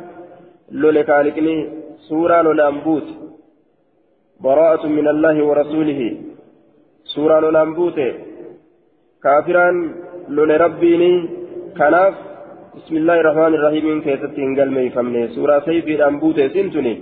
lole 0.72 1.04
kaaliqni 1.04 1.68
suuraa 2.08 2.42
lolaan 2.42 2.84
buute 2.84 3.30
براءة 4.46 4.84
من 4.88 5.08
الله 5.08 5.38
ورسوله. 5.50 6.02
سورة 7.16 7.40
لولامبوت 7.40 8.00
كافرا 9.24 9.68
لول 10.30 10.52
ربيني. 10.62 11.14
كناف. 11.78 12.14
بسم 12.76 12.94
الله 13.00 13.18
الرحمن 13.20 13.54
الرحيم. 13.58 14.02
كيستين 14.02 14.50
قلمي 14.60 14.90
فمني 14.96 15.28
سورة 15.36 15.60
سيفي 15.68 15.94
الأنبوت 15.96 16.40
سنتني. 16.56 16.94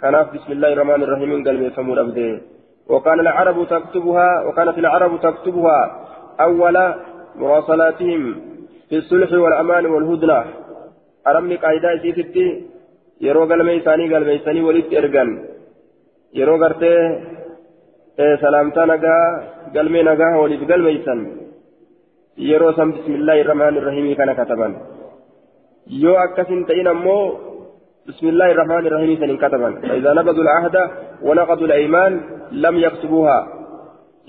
كناف. 0.00 0.26
بسم 0.34 0.50
الله 0.52 0.70
الرحمن 0.72 1.00
الرحيم. 1.06 1.30
قلمي 1.46 1.68
فمون 1.76 1.98
أبدي 1.98 2.55
وكان 2.92 3.18
العرب 3.20 3.58
تكتبها 3.74 4.28
وكانت 4.46 4.78
العرب 4.78 5.12
تكتبها 5.26 5.80
أول 6.46 6.76
مراسلاتهم 7.40 8.22
في 8.88 8.96
الصلح 9.02 9.30
والأمان 9.32 9.84
والهدنة 9.86 10.44
أرمي 11.26 11.56
قاعدة 11.56 11.98
سيفتي 12.02 12.46
يرو 13.26 13.42
قلمي 13.50 13.80
ثاني 13.86 14.14
قلمي 14.14 14.38
ثاني 14.46 14.60
ولدت 14.68 14.94
إرقان 15.00 15.30
yeroo 16.38 16.58
gartee 16.62 17.00
salaamtaa 18.42 18.86
nagaa 18.90 19.24
galmee 19.74 20.02
nagaa 20.08 20.38
waliif 20.42 20.62
galmeeysan 20.70 21.20
yeroo 22.48 22.72
san 22.78 22.92
bismillaahi 22.96 23.40
irrahmaani 23.44 23.78
irrahiimii 23.80 24.16
kana 24.20 24.34
kataban 24.40 24.72
yoo 26.02 26.16
akkasin 26.24 26.66
ta'in 26.70 26.88
ammoo 26.94 27.22
bismillaahi 28.08 28.54
irrahmaani 28.54 28.90
irrahiimii 28.90 29.20
san 29.22 29.32
hin 29.32 29.40
kataban 29.44 29.72
فإذا 29.88 30.10
نبذوا 30.18 30.44
العهد 30.46 30.76
ونقضوا 31.28 31.66
الأيمان 31.66 32.12
لم 32.52 32.76
يكتبوها 32.76 33.38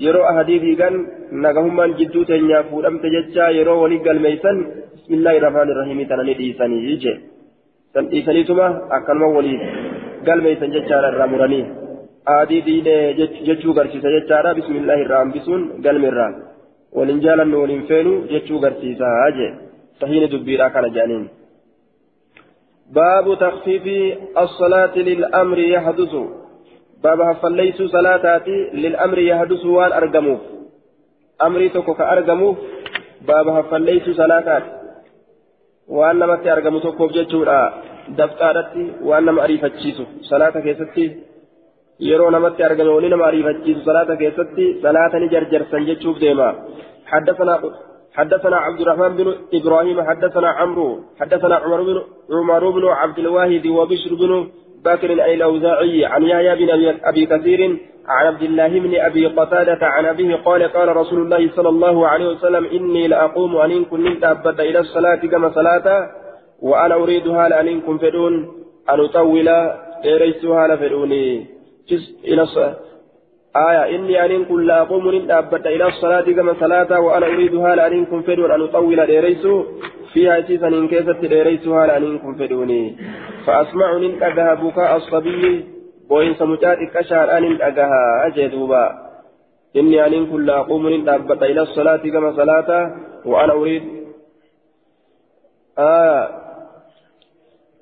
yeroo 0.05 0.25
ahadii 0.31 0.59
fiigan 0.63 0.95
nagahummaan 1.43 1.93
jidduu 1.99 2.25
teenyaa 2.29 2.63
fuudhamte 2.69 3.09
jecha 3.13 3.45
yeroo 3.57 3.77
walii 3.83 4.03
galmeeysan 4.07 4.57
bismillaahi 4.95 5.39
irrahmaani 5.39 5.73
irrahiimii 5.75 6.05
tana 6.11 6.25
ni 6.27 6.35
dhiisanii 6.39 6.97
je 7.03 7.13
san 7.93 8.09
dhiisaniituma 8.11 8.67
akkanuma 8.97 9.29
waliif 9.37 9.63
galmeeysan 10.27 10.75
jechaadha 10.75 11.09
irraa 11.13 11.27
muranii 11.31 11.63
aadii 12.35 12.61
diinee 12.67 13.01
jechuu 13.47 13.73
garsiisa 13.79 14.13
jechaadha 14.17 14.53
bismillaahi 14.59 15.05
irraa 15.07 15.23
hambisuun 15.23 15.65
galmirraa 15.87 16.29
waliin 16.99 17.23
jaalannu 17.25 17.63
waliin 17.63 17.83
feenu 17.89 18.13
jechuu 18.33 18.61
garsiisa 18.67 19.15
jee 19.39 19.51
sahiini 19.99 20.31
dubbiidhaa 20.35 20.69
kana 20.77 20.93
jedhaniin 20.95 21.27
باب 22.97 23.37
تخفيف 23.39 23.85
الصلاة 24.37 24.95
للأمر 24.97 25.59
يحدث 25.59 26.13
باب 27.03 27.19
هفليس 27.21 27.81
صلاتاتي 27.81 28.57
للأمر 28.73 29.17
يحدث 29.19 29.65
وان 29.65 29.91
أرقموف 29.91 30.39
أمري 31.45 31.69
تكو 31.69 31.93
كأرقموف 31.93 32.57
باب 33.27 33.47
هفليس 33.47 34.05
صلاتات 34.21 34.63
وان 35.87 36.19
نمت 36.19 36.47
أرقمو 36.47 36.79
تكو 36.79 37.07
بججورا 37.07 37.59
دفتارتي 38.19 38.85
وان 39.07 39.25
نم 39.25 39.39
أريفتشيسو. 39.39 40.05
صلاة 40.21 40.55
كيستي. 40.65 41.05
yeroo 41.99 42.29
namatti 42.31 42.63
argame 42.63 42.91
wani 42.95 43.09
nama 43.09 43.25
ariifachiisu 43.27 43.81
salaata 43.85 44.15
keessatti 44.21 44.65
salaata 44.81 45.19
ni 45.19 45.29
jarjarsan 45.33 45.87
jechuuf 45.89 46.19
deema 46.25 46.49
حدثنا 47.07 47.53
حدثنا 48.13 48.57
عبد 48.57 48.81
الرحمن 48.81 49.11
بن 49.19 49.27
إبراهيم 49.53 49.97
حدثنا 50.09 50.49
عمرو 50.59 50.89
حدثنا 51.19 51.55
عمر 51.55 51.81
بن 51.87 51.97
عمر 52.31 52.69
بن 52.69 52.85
عبد 52.85 53.19
الواحد 53.19 53.65
وبشر 53.67 54.11
بن 54.21 54.31
بكر 54.85 55.23
اي 55.23 55.33
الأوزاعي 55.33 56.05
عن 56.05 56.23
يحيى 56.23 56.55
بن 56.55 56.95
ابي 57.03 57.25
كثير 57.25 57.77
عن 58.07 58.25
عبد 58.27 58.41
الله 58.43 58.67
بن 58.67 58.95
أبي 58.95 59.25
قتادة 59.27 59.79
عن 59.81 60.05
أبيه 60.05 60.35
قال 60.35 60.63
قال 60.63 60.95
رسول 60.97 61.21
الله 61.21 61.49
صلى 61.55 61.69
الله 61.69 62.07
عليه 62.07 62.27
وسلم 62.27 62.65
إني 62.65 63.07
لأقوم 63.07 63.57
أن 63.57 63.85
كنت 63.85 64.23
أبدا 64.23 64.63
إلى 64.63 64.79
الصلاة 64.79 65.15
كما 65.15 65.49
صلاه 65.49 66.09
وأنا 66.61 66.95
اريدها 66.95 67.49
لأن 67.49 67.81
كن 67.81 67.97
فدون 67.97 68.33
أن 68.89 68.99
أطول 68.99 69.49
ديريسها 70.03 70.67
لفدوني 70.67 71.45
إلى 72.25 72.41
الصلاة 72.41 72.75
آية 73.69 73.95
إني 73.95 74.25
أن 74.25 74.45
كن 74.45 74.61
لا 74.69 74.81
أقوم 74.81 75.07
أبدا 75.31 75.69
إلى 75.69 75.87
الصلاة 75.87 76.21
كما 76.37 76.53
صلاة 76.59 76.99
وأنا 76.99 77.25
أريدها 77.25 77.75
لأن 77.75 78.05
كن 78.05 78.21
فدون 78.21 78.51
أن 78.51 78.61
أطول 78.61 79.05
ديريس 79.05 79.47
فيها 80.13 80.41
سيسا 80.41 80.67
إن 80.67 80.87
كيست 80.87 81.19
ديريسها 81.33 81.87
لأن 81.87 82.19
كن 82.19 82.33
فدوني. 82.39 82.95
فأسمع 83.45 83.97
من 83.97 84.23
أجها 84.23 84.53
بكاء 84.53 84.95
الصبي. 84.95 85.65
وإن 86.09 86.33
سمجات 86.33 86.77
كشار 86.93 87.37
أن 87.37 87.61
أجها 87.61 88.27
أجدوبا 88.27 88.85
إني 89.75 90.05
أن 90.05 90.25
كن 90.25 90.41
لا 90.45 90.59
أقوم 90.59 91.09
أبدا 91.09 91.45
إلى 91.45 91.61
الصلاة 91.61 92.03
كما 92.13 92.31
صلاة 92.31 92.69
وأنا 93.25 93.53
أريد. 93.53 93.83
آه 95.79 96.47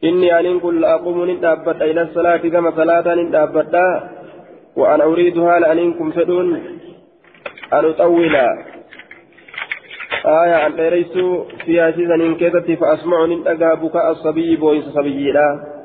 إني 0.03 0.39
أن 0.39 0.59
كل 0.59 0.85
أقوم 0.85 1.29
ندابت 1.31 1.81
إلى 1.81 2.01
الصلاة 2.01 2.37
كما 2.37 2.71
صلاة 2.71 3.15
ندابت 3.15 3.75
وأنا 4.75 5.03
أريدها 5.03 5.59
لأنكم 5.59 6.11
فدون 6.11 6.55
أن 7.73 7.85
أطول. 7.85 8.35
آية 10.25 10.67
أن 10.67 10.71
ليسوا 10.71 11.43
فيها 11.65 11.91
سيزن 11.91 12.35
كذبت 12.35 12.71
فأسمع 12.71 13.25
ندقى 13.25 13.79
بكاء 13.81 14.11
الصبي 14.11 14.55
بويس 14.55 14.85
صبي 14.85 15.31
لا. 15.31 15.75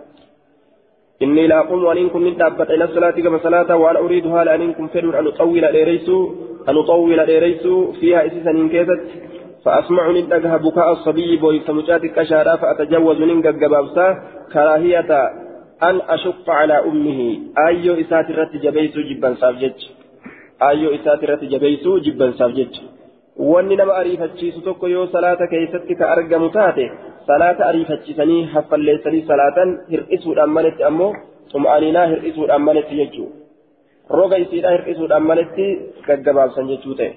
إني 1.22 1.46
لا 1.46 1.59
أقوم 1.59 1.85
وأنكم 1.85 2.26
ندابت 2.26 2.70
إلى 2.70 2.85
الصلاة 2.85 3.11
كما 3.11 3.38
صلاة 3.38 3.76
وأنا 3.76 3.98
أريدها 3.98 4.44
لأنكم 4.44 4.88
فدون 4.88 5.14
أن 5.14 5.26
أطول 5.26 5.61
ليريسوا 5.61 6.31
أن 6.68 6.76
أطول 6.76 7.16
ليريسوا 7.26 7.92
فيها 7.92 8.29
سيزن 8.29 8.68
كذبت 8.68 9.09
فأسمع 9.64 10.11
ندقها 10.11 10.57
بكاء 10.57 10.92
الصبي 10.92 11.37
بويس 11.37 11.70
مجاتك 11.70 12.18
أشارا 12.18 12.57
فأتجوز 12.57 13.18
من 13.20 13.42
قبابسا 13.42 14.22
كراهية 14.53 15.31
an 15.88 16.01
ashukka 16.14 16.53
calaa 16.59 16.83
ummihi 16.90 17.27
aayyoo 17.64 17.97
isaati 18.05 18.33
irratti 18.33 18.62
jabeeysuu 18.64 19.05
jibbansaaf 19.11 19.61
jecha 19.62 19.88
aayyoo 20.69 20.93
isaati 20.99 21.25
irratti 21.29 21.53
jabeeysuu 21.55 21.99
jibbansaaf 22.07 22.53
jecha 22.59 22.83
wanni 23.53 23.77
nama 23.81 23.95
ariifachiisu 24.01 24.61
tokko 24.69 24.88
yoo 24.95 25.07
salaata 25.14 25.47
keessatti 25.55 25.99
ka 26.01 26.11
argamu 26.16 26.51
taate 26.57 26.87
salaata 27.27 27.66
ariifachiisanii 27.71 28.43
haffalleessanii 28.55 29.25
salaatan 29.33 29.75
hir'isuudhaan 29.90 30.55
maletti 30.59 30.88
ammoo 30.90 31.11
xum'aaniinaa 31.53 32.07
hir'isuudhaan 32.12 32.66
maletti 32.69 33.01
jechuu 33.03 33.29
roga 34.21 34.43
isiidhaa 34.45 34.77
hir'isuudhaan 34.77 35.29
maletti 35.33 35.66
gaggabaabsan 36.09 36.73
jechuu 36.73 36.95
ta'e 37.03 37.11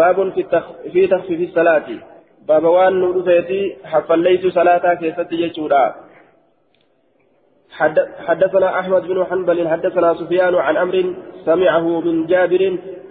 baabun 0.00 0.32
fi 0.36 0.44
takfiifi 0.52 1.52
salaati 1.54 2.00
baaba 2.48 2.70
waan 2.76 3.00
nu 3.02 3.12
dhufeeti 3.16 3.60
haffalleessuu 3.92 4.56
salaataa 4.58 4.96
keessatti 5.02 5.40
jechuudha 5.42 5.82
حدثنا 8.26 8.78
أحمد 8.80 9.02
بن 9.02 9.24
حنبل 9.24 9.68
حدثنا 9.68 10.14
سفيان 10.14 10.54
عن 10.54 10.76
أمر 10.76 11.04
سمعه 11.44 12.00
من 12.00 12.26
جابر 12.26 12.62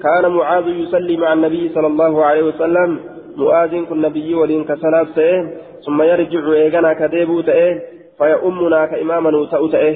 كان 0.04 0.32
معاذ 0.32 0.68
يصلي 0.68 1.18
مع 1.18 1.34
النبي 1.34 1.70
صلى 1.76 1.88
الله 1.88 2.26
عليه 2.26 2.44
وسلم. 2.44 3.00
معاذ 3.38 3.74
كن 3.90 4.02
نبي 4.02 4.36
ولين 4.36 4.64
كسلاب 4.64 5.08
تأه 5.16 5.40
ثم 5.86 6.02
يرجع 6.02 6.44
إيغانا 6.54 6.94
كديبو 6.94 7.42
تأه 7.42 7.82
فيؤمنا 8.18 8.86
كإماما 8.86 9.32
تأو 9.52 9.68
تأه 9.68 9.96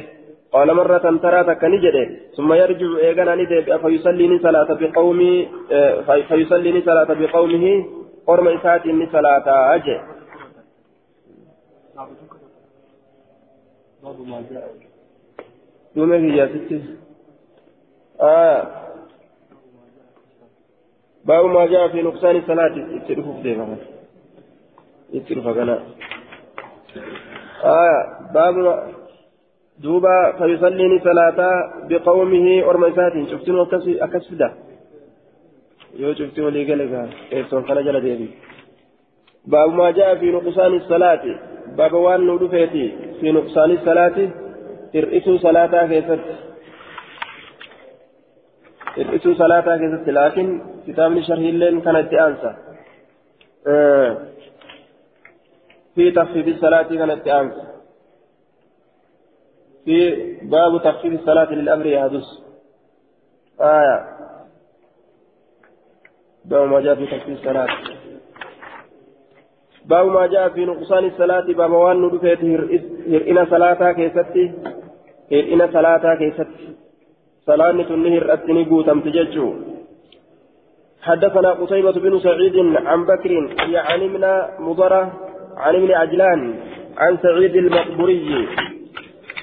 قال 0.53 0.73
مرة 0.73 1.05
ترى 1.23 1.43
تكنجده 1.43 2.07
ثم 2.37 2.53
يرجع 2.53 2.89
إيغانا 3.05 3.35
ندب 3.35 3.77
فيصلي 3.83 4.39
صلاة 4.39 4.69
بقومه 4.81 5.45
فيصلي 6.29 6.81
صلاة 6.81 7.09
بقومه. 7.19 7.65
قرم 8.27 8.47
إساتي 8.47 9.07
صلاة 9.11 9.47
أجه. 9.75 9.97
باب 14.03 14.27
ما 14.27 14.43
جاء. 14.51 14.73
دومي 15.95 16.19
في 16.19 16.81
آه. 18.21 18.67
باب 21.25 21.45
ما 21.45 21.65
جاء 21.65 21.87
في 21.87 22.01
نقصان 22.01 22.35
الصلاة. 22.35 22.75
يترفوا 22.95 23.33
في 23.33 23.41
ديما 23.43 23.77
يترفوا 25.13 25.53
كنا. 25.53 25.83
آه. 27.63 28.31
باب 28.33 28.55
دوبا 29.79 30.31
فيصلي 30.37 30.99
صلاة 30.99 31.39
بقومه 31.89 32.47
شفتنوا 33.31 33.65
أكسفدا 34.03 34.67
yoo 35.97 36.13
cufti 36.13 36.41
walii 36.41 36.65
gale 36.65 36.87
gaa 36.87 37.07
eessoon 37.31 37.63
kana 37.67 37.83
jala 37.83 38.01
deebi 38.01 38.27
baabu 39.51 39.73
maa 39.79 39.91
jaa 39.91 40.15
fi 40.19 40.31
nuqsaani 40.31 40.79
salaati 41.77 41.97
baaba 41.97 41.97
waan 41.97 42.21
nu 42.21 42.39
dhufeeti 42.39 42.97
fi 43.19 43.31
nuqsaani 43.31 43.77
salaati 43.85 44.31
hir'isuu 44.93 45.37
salaataa 45.37 45.87
keessatti 45.87 46.33
hir'isuu 48.97 49.35
salaataa 49.35 49.77
keessatti 49.77 50.11
laakiin 50.11 50.61
kitaabni 50.85 51.23
sharhiilleen 51.23 51.81
kana 51.81 51.99
itti 51.99 52.19
aansa 52.19 52.55
في 55.97 56.11
تخفيف 56.11 56.47
الصلاة 56.47 56.83
كانت 56.83 57.27
أمس 57.27 57.53
في 59.85 60.25
باب 60.41 60.81
تخفيف 60.83 61.19
الصلاة 61.19 61.53
للأمر 61.53 61.85
يحدث 61.85 62.23
آية 63.61 64.17
باب 66.45 66.67
ما 66.67 66.81
جاء 66.81 66.95
في 66.95 67.05
تخفيف 67.05 67.37
الصلاة 67.39 67.67
باب 69.89 70.05
ما 70.07 70.27
جاء 70.27 70.49
في 70.49 70.65
نقصان 70.65 71.05
الصلاة 71.05 71.47
باب 71.59 71.71
وان 71.71 72.01
ندفت 72.01 72.43
هرئنا 73.13 73.45
صلاة 73.53 73.91
كيستي 73.91 74.51
هرئنا 75.31 75.65
صلاة 75.73 76.15
كيستي 76.15 76.67
صلاة 77.47 77.71
تنهر 77.89 78.33
أتني 78.33 78.63
قوتم 78.69 78.99
تججو 79.01 79.47
حدثنا 81.01 81.51
قتيبة 81.51 81.91
بن 81.91 82.19
سعيد 82.19 82.55
عن 82.89 83.05
بكر 83.05 83.31
يعني 83.75 84.07
من 84.07 84.23
مضرة 84.59 85.03
عن 85.57 85.75
ابن 85.75 85.91
عجلان 85.91 86.41
عن 86.97 87.17
سعيد 87.23 87.55
المقبوري 87.55 88.47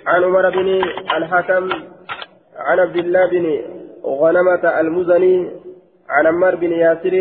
عن 0.07 0.25
عمر 0.25 0.51
بن 0.51 0.69
الحكم 1.17 1.69
عن 2.57 2.79
عبد 2.79 2.97
الله 2.97 3.27
بن 3.27 3.45
غنمة 4.05 4.81
المزني 4.81 5.51
عن 6.09 6.27
عمار 6.27 6.55
بن 6.55 6.73
ياسر 6.73 7.15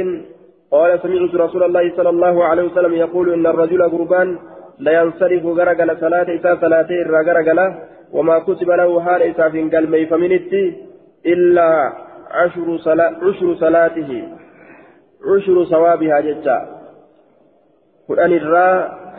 قال 0.73 0.99
سمعت 0.99 1.36
رسول 1.36 1.63
الله 1.63 1.95
صلى 1.97 2.09
الله 2.09 2.43
عليه 2.43 2.63
وسلم 2.63 2.93
يقول 2.93 3.33
إن 3.33 3.45
الرجل 3.47 3.89
قربان 3.89 4.38
لا 4.79 4.91
ينصرف 5.01 5.45
غرقل 5.45 5.97
صلاة 5.97 6.27
إساء 6.36 6.55
إرى 7.07 7.19
غرقل 7.27 7.59
وما 8.13 8.39
كتب 8.39 8.69
له 8.71 9.01
حال 9.01 9.21
إساء 9.21 9.49
في 9.49 9.62
قلبي 9.75 10.05
فمنت 10.05 10.53
إلا 11.25 11.93
عشر 12.31 12.77
صلاة 12.77 13.13
عشر 13.25 13.55
صلاته. 13.55 14.12
عشر 15.36 15.65
ثوابها 15.65 16.19
جتا. 16.19 16.57
قرآن 18.09 18.31
الرا 18.33 18.69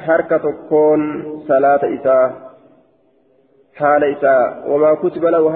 حركة 0.07 0.45
كون 0.69 1.01
صلاة 1.49 1.83
إساء 1.97 2.31
حال 3.75 4.05
إساء 4.05 4.71
وما 4.71 4.95
كتب 4.95 5.25
له 5.25 5.53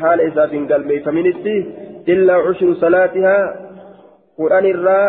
حال 0.00 0.20
إساء 0.20 0.46
في 0.46 0.58
قلبي 0.74 1.00
فمنت 1.00 1.46
إلا 2.08 2.34
عشر 2.34 2.74
صلاتها 2.74 3.69
قرآن 4.40 4.64
الرا 4.74 5.00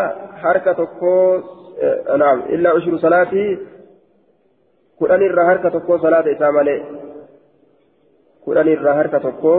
حركة 0.42 0.80
كو 1.00 1.14
نعم 2.18 2.40
إلا 2.54 2.70
عشر 2.70 2.98
صلاته 2.98 3.58
قرآن 5.00 5.22
الرا 5.30 5.44
حركة 5.50 5.80
كو 5.80 5.98
صلاة 5.98 6.26
إساء 6.34 6.52
ملئ 6.52 6.80
قرآن 8.46 8.68
الرا 8.68 8.92
حركة 8.94 9.26
كو 9.42 9.54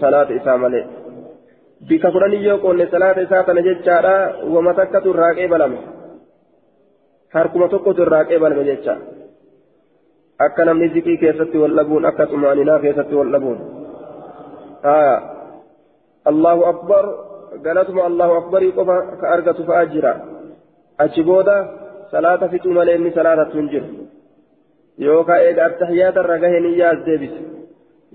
صلاة 0.00 0.28
bika 1.86 2.10
kudhanii 2.10 2.44
yoo 2.44 2.58
qoonne 2.58 2.86
salaata 2.90 3.22
isaa 3.22 3.44
kana 3.44 3.62
jechaadha 3.62 4.14
wama 4.54 4.74
takkatu 4.74 5.10
irraa 5.10 5.34
qeebalame 5.38 5.78
harkuma 7.34 7.68
tokkotu 7.74 8.02
irraa 8.02 8.24
qeebalame 8.30 8.64
jecha 8.68 8.96
akka 10.46 10.64
namni 10.64 10.88
zikii 10.94 11.16
keessatti 11.22 11.62
wal 11.62 11.76
dhabuun 11.80 12.08
akka 12.10 12.26
xumaaninaa 12.32 12.78
keessatti 12.84 13.18
wal 13.20 13.30
dhabuun 13.34 13.60
haya 14.88 15.14
allahu 16.32 16.66
akbar 16.72 17.04
galatuma 17.66 18.06
allahu 18.10 18.38
akbarii 18.40 18.72
qofa 18.78 18.96
ka 19.20 19.32
argatu 19.34 19.66
fa'aa 19.70 19.90
jira 19.94 20.12
achi 21.06 21.26
booda 21.30 21.56
salaata 22.10 22.48
fixuu 22.54 22.78
malee 22.78 22.96
inni 23.00 23.16
salaatattu 23.18 23.60
hin 23.60 23.68
jiru 23.74 24.08
yookaan 25.08 25.44
eega 25.48 25.66
attahiyaata 25.66 26.24
irra 26.24 26.38
gahee 26.46 26.64
niyyaas 26.68 27.04
deebise 27.10 27.42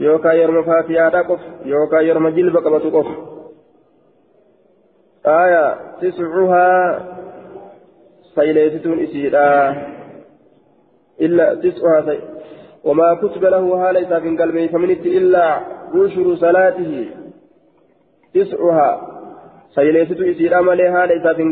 yookaan 0.08 0.41
yeroo 0.41 0.65
faatiyaadhaa 0.72 1.30
qofa 1.30 1.54
yookaan 1.76 2.10
yeroo 2.10 2.36
jilba 2.39 2.65
qabatu 2.65 2.91
qofa. 2.98 3.15
آية 5.26 5.76
تسعها 6.02 7.00
سيليتون 8.36 9.00
إسيرا 9.00 9.76
إلا 11.22 11.56
تسعها 11.56 12.02
سي 12.02 12.19
وما 12.84 13.13
كتب 13.13 13.43
له 13.46 13.89
هاليس 13.89 14.08
في 14.08 14.38
قلبه 14.38 14.67
فمنت 14.67 15.06
إلا 15.06 15.60
عشر 15.96 16.36
صلاته 16.36 17.10
تسعها 18.34 19.12
سيليتون 19.76 20.30
إسيرا 20.30 20.62
مالي 20.62 20.88
هاليس 20.96 21.26
في 21.38 21.44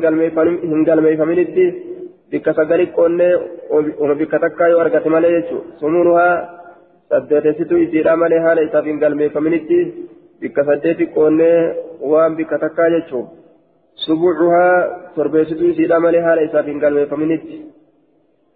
قلبه 0.92 1.16
فمنت 1.20 1.58
بك 2.32 2.48
سقريك 2.58 2.92
قلنا 2.98 3.30
وبك 4.02 4.34
تكا 4.44 4.66
يورغت 4.74 5.08
مالي 5.14 5.30
يجو 5.36 5.58
سمونها 5.82 6.28
سدتسيتو 7.10 7.76
إسيرا 7.84 8.16
مالي 8.22 8.38
هاليس 8.46 8.74
في 8.86 8.92
قلبه 9.04 9.28
فمنت 9.36 9.70
بك 10.42 10.58
سدتك 10.68 11.10
قلنا 11.16 11.52
وان 12.12 12.32
بك 12.40 12.52
تكا 12.64 12.86
يجو 12.96 13.22
سبوعها 13.96 14.68
تربيتو 15.16 15.66
يسير 15.66 15.94
عملي 15.94 16.22
حال 16.24 16.40
إساف 16.40 16.68
إن 16.68 16.84
قال 16.84 16.94
ويفمنت 16.94 17.44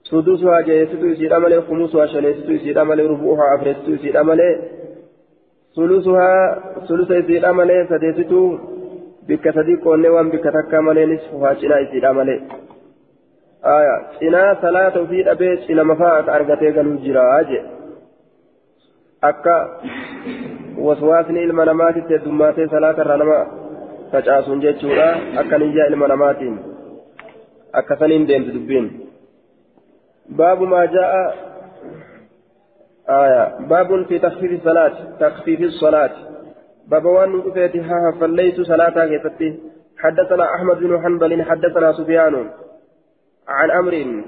سدوسها 0.03 0.61
جيستو 0.61 1.05
يسير 1.05 1.33
عملي 1.33 1.61
خموسها 1.61 2.05
شنيستو 2.05 2.51
يسير 2.51 2.79
عملي 2.79 3.03
ربوعها 3.03 3.55
أفرستو 3.55 3.91
يسير 3.91 4.17
عملي 4.17 4.49
ثلثها 5.75 6.31
ثلث 6.87 7.11
يسير 9.29 9.45
عملي 9.45 9.49
سديستو 9.49 9.49
بك 9.49 9.55
صديق 9.55 9.87
ونوان 9.87 10.29
بك 10.29 10.43
تكا 10.43 10.79
ملي 10.79 11.05
نصفها 11.05 11.53
شنا 11.53 11.79
يسير 11.79 12.05
عملي 12.05 12.41
آية 13.65 14.07
شنا 14.19 14.57
صلاة 14.61 15.05
في 15.05 15.31
أبيت 15.31 15.59
شنا 15.59 15.83
مفاة 15.83 16.35
أرغتي 16.35 16.71
قالوا 16.71 16.99
جراج 17.03 17.61
أكا 19.23 19.79
وسواسني 20.77 21.43
المنامات 21.43 21.97
تدماتي 21.97 22.67
صلاة 22.67 23.01
الرنمات 23.01 23.47
facaasuun 24.11 24.61
jechuudha. 24.61 25.17
Akka 25.37 25.57
niyyaa 25.57 25.87
ilma 25.87 26.07
namaatiin 26.07 26.59
akka 27.73 27.95
saniin 27.99 28.27
deemtu 28.27 28.53
dubbiin. 28.53 29.11
Baabu 30.37 30.67
maa 30.67 30.85
jaa'a 30.87 31.45
باب 33.69 34.05
في 34.07 34.19
تخفيف 34.19 34.51
الصلاة 34.51 34.93
تخفيف 35.19 35.61
الصلاة 35.61 36.11
باب 36.91 37.05
وان 37.05 37.29
نقفت 37.29 37.75
ها 37.75 38.11
فليت 38.19 38.61
صلاة 38.61 39.05
كيفتي 39.05 39.59
حدثنا 39.97 40.45
أحمد 40.55 40.77
بن 40.79 41.01
حنبل 41.03 41.43
حدثنا 41.43 41.91
سفيان 41.91 42.35
عن 43.47 43.71
أمر 43.71 44.23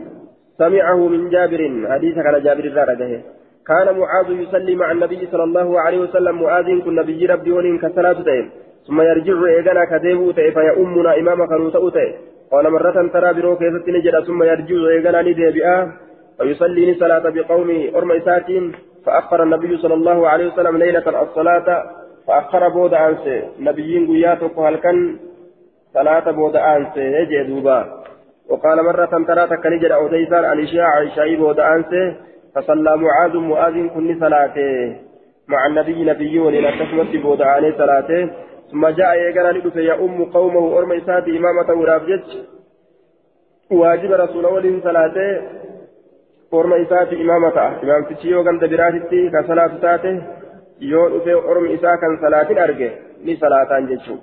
سمعه 0.57 1.07
من 1.07 1.29
جابر 1.29 1.61
حديث 1.89 2.17
على 2.17 2.41
جابر 2.41 2.63
الرارجه 2.63 3.21
كان 3.67 3.87
معاذ 3.99 4.29
يصلي 4.29 4.75
مع 4.75 4.91
النبي 4.91 5.27
صلى 5.31 5.43
الله 5.43 5.79
عليه 5.81 5.99
وسلم 5.99 6.41
معاذ 6.41 6.79
كن 6.85 6.95
نبي 6.95 7.25
ربي 7.25 7.51
ولين 7.51 7.77
كصلاة 7.79 8.23
ثم 8.87 9.01
يرجع 9.01 9.45
إيغانا 9.45 9.85
كذيبو 9.85 10.31
تأي 10.31 10.51
فيأمنا 10.51 11.19
إمام 11.19 11.39
كانوا 11.49 11.69
تأتي 11.69 12.07
قال 12.51 12.65
مرة 12.71 12.97
ترى 13.13 13.33
برو 13.33 13.57
كيست 13.57 13.87
نجد 13.95 14.15
ثم 14.27 14.43
يرجع 14.43 14.79
إيغانا 14.93 15.21
نديبئا 15.21 15.77
ويصلي 16.39 16.93
صلاة 16.93 17.25
بقومه 17.35 17.81
أرم 17.95 18.11
إساتين 18.11 18.63
فأخر 19.05 19.43
النبي 19.43 19.77
صلى 19.77 19.93
الله 19.93 20.29
عليه 20.29 20.47
وسلم 20.47 20.77
ليلة 20.77 21.21
الصلاة 21.23 21.67
فأخر 22.27 22.69
بود 22.69 22.93
أنسي 22.93 23.43
نبيين 23.59 24.07
قياتك 24.07 24.59
هل 24.59 24.75
كان 24.75 25.19
صلاة 25.93 26.31
بود 26.31 26.55
أنسي 26.55 26.99
يجي 26.99 27.43
دوبا. 27.43 27.79
وقال 28.49 28.83
مرة 28.83 29.13
ترى 29.27 29.47
تكنجر 29.47 29.93
أو 29.95 30.07
تيسان 30.07 30.45
عن 30.45 30.59
إشاء 30.59 30.83
عشاء 30.83 31.35
بود 31.35 31.59
أنسي 31.59 32.15
فصلى 32.55 32.97
معاذ 32.97 33.37
معاذ 33.37 33.87
كن 33.87 34.19
صلاته. 34.19 34.95
مع 35.47 35.65
النبي 35.65 36.03
نبي 36.03 36.39
ولنا 36.39 36.71
تسمت 36.71 37.15
بود 37.15 37.41
عليه 37.41 37.77
صلاته. 37.77 38.29
ثم 38.71 38.87
جاء 38.87 39.15
يقرأ 39.15 39.79
يا 39.79 39.93
أم 40.05 40.25
قومه 40.25 40.77
أرم 40.77 40.91
إساتي 40.91 41.37
إمامة 41.37 41.81
ورافجت 41.81 42.27
واجب 43.71 44.11
رسول 44.11 44.45
الله 44.45 44.79
صلاته. 44.83 45.29
imaama 46.51 47.51
ta'a 47.51 47.79
imaamtichi 47.83 48.29
yoo 48.29 48.43
ganda 48.43 48.67
biraatitti 48.67 49.29
ka 49.31 49.43
salaatu 49.47 49.81
taate 49.81 50.11
yoo 50.79 51.09
dhufee 51.09 51.35
ormi 51.35 51.73
isaa 51.73 51.97
kan 51.97 52.17
salaatin 52.21 52.59
arge 52.59 52.89
ni 53.23 53.37
salaataan 53.43 53.87
jechuun 53.87 54.21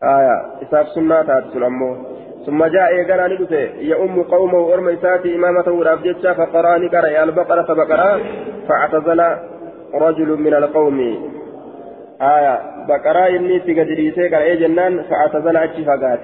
aya 0.00 0.34
isaaf 0.62 0.88
sunnaa 0.96 1.24
taate 1.24 1.52
sun 1.52 1.62
ammoo. 1.62 1.94
ثم 2.46 2.64
جاء 2.64 2.88
إيقانا 2.88 3.26
ندفه 3.26 3.64
يؤم 3.80 4.22
قومه 4.22 4.74
أرم 4.74 4.88
إساتي 4.88 5.36
إمامته 5.36 5.72
ورافجتشا 5.72 6.32
فقراني 6.34 6.88
قرأ 6.88 7.24
البقرة 7.24 7.74
بقرة 7.74 8.20
فاعتزل 8.68 9.20
رجل 9.94 10.28
من 10.40 10.54
القوم 10.54 10.98
آية 12.22 12.60
بقرة 12.88 13.26
إني 13.36 13.58
تقدريتي 13.58 14.28
قرأ 14.28 14.54
جنان 14.54 15.02
فاعتزل 15.02 15.56
أتشي 15.56 15.84
فقات 15.84 16.20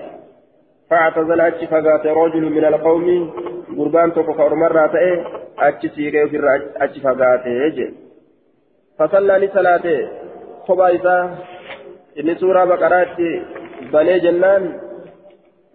فاعتزل 0.90 1.40
أتشي 1.40 1.66
فقات 1.66 2.06
رجل 2.06 2.44
من 2.56 2.64
القوم 2.64 3.30
gurbaan 3.76 4.12
tokko 4.14 4.32
ka 4.34 4.44
ormarraa 4.48 4.88
ta'e 4.88 5.12
achi 5.66 5.88
siiqee 5.94 6.24
ofirraa 6.24 6.58
achi 6.84 7.00
je 8.96 9.02
fasallaa 9.02 9.38
ni 9.38 9.48
salaate 9.48 10.09
kophaa 10.66 10.88
isaa 10.88 11.30
inni 12.14 12.37
suuraa 12.40 12.66
baqaraatti 12.66 13.42
banee 13.92 14.20
jennaan 14.20 14.74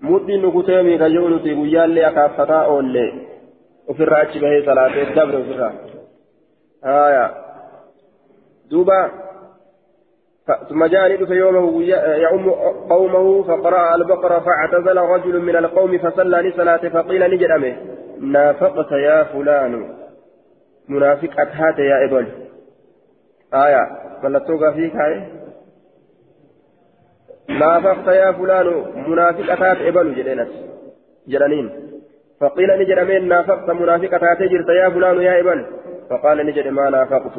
mudhiin 0.01 0.41
nukutee 0.41 0.84
miikayyoo 0.84 1.29
nuti 1.29 1.55
guyyaallee 1.55 2.05
akaaffataa 2.05 2.65
oollee 2.67 3.13
ofirraa 3.88 4.21
achi 4.21 4.39
bahee 4.39 4.65
salaatee 4.65 5.05
dabre 5.15 5.38
ofirraa 5.38 5.73
haaya 6.81 7.29
duuba 8.71 8.99
ثم 10.69 10.86
جاء 10.86 11.13
ندف 11.13 11.29
يومه 11.29 11.84
يؤم 12.25 12.49
قومه 12.89 13.43
فقرأ 13.43 13.95
البقرة 13.95 14.39
فاعتزل 14.39 14.97
رجل 14.97 15.41
من 15.41 15.55
القوم 15.55 15.97
فصلى 15.97 16.38
لصلاة 16.49 16.77
فقيل 16.77 17.31
نجرمه 17.34 17.75
نافقت 18.21 18.91
يا 18.91 19.23
فلان 19.23 19.95
منافق 20.89 21.39
أتهات 21.39 21.79
يا 21.79 22.05
إبل 22.05 22.27
آية 23.53 23.83
ملتوقع 24.23 24.71
فيك 24.71 24.95
هاي. 24.95 25.21
نافقت 27.49 28.07
يا 28.07 28.31
فلان 28.31 28.67
منافق 29.07 29.51
أتهات 29.51 29.77
إبل 29.77 30.15
جدينت 30.15 30.49
جرانين 31.27 31.69
فقيل 32.41 32.69
نجرمين 32.79 33.27
نافقت 33.27 33.69
منافق 33.69 34.13
أتهات 34.15 34.41
جرت 34.51 34.69
يا 34.69 34.89
فلان 34.89 35.21
يا 35.21 35.39
إبل. 35.39 35.65
فقال 36.11 36.37
نجر 36.45 36.71
ما 36.71 36.89
نافقت 36.89 37.35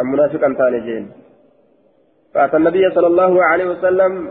المنافق 0.00 0.44
أنتان 0.44 0.84
جين 0.86 1.10
فأتى 2.34 2.56
النبي 2.56 2.90
صلى 2.90 3.06
الله 3.06 3.44
عليه 3.44 3.64
وسلم 3.64 4.28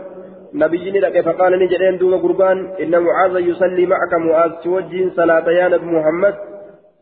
نبي 0.54 0.90
لك 0.90 1.20
فقال 1.20 1.52
نجرين 1.58 1.98
دوما 1.98 2.16
قربان 2.16 2.58
إن 2.82 3.02
معاذ 3.02 3.34
يصلي 3.50 3.86
معك 3.86 4.12
معاذ 4.14 4.50
توجه 4.64 5.10
صلاة 5.16 5.50
يا 5.50 5.68
محمد 5.68 6.34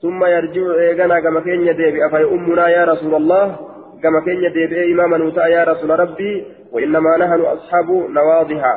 ثم 0.02 0.24
يرجع 0.24 0.64
إيغانا 0.80 1.20
كما 1.20 1.40
كين 1.40 1.60
يديبي 1.66 2.06
أفي 2.06 2.24
أمنا 2.24 2.68
يا 2.68 2.84
رسول 2.84 3.14
الله؟ 3.14 3.67
كما 4.02 4.20
كين 4.24 4.44
يديبي 4.44 4.92
إماما 4.92 5.16
نوتا 5.18 5.46
يا 5.46 5.64
رسول 5.64 5.90
ربي 6.00 6.44
وإنما 6.72 7.16
نحن 7.16 7.40
أصحاب 7.40 7.88
نواضها 7.90 8.74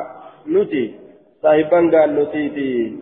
نتي 0.48 0.94
صاحبا 1.42 1.80
قال 1.92 2.08
نتيتي 2.14 2.98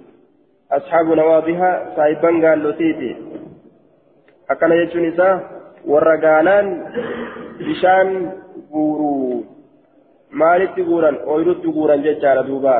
أصحاب 0.73 1.07
نواضها 1.07 1.93
صاحبا 1.97 2.31
قال 2.45 2.59
نتيتي 2.69 3.17
أكن 4.51 4.73
يجون 4.73 5.05
إسا 5.09 5.31
ورقالان 5.87 6.67
بشان 7.61 8.09
guuruu 8.71 9.47
maalitti 10.31 10.83
guuran 10.83 11.17
ooyirutti 11.27 11.73
guuran 11.77 12.03
jechaadha 12.03 12.47
duuba 12.47 12.75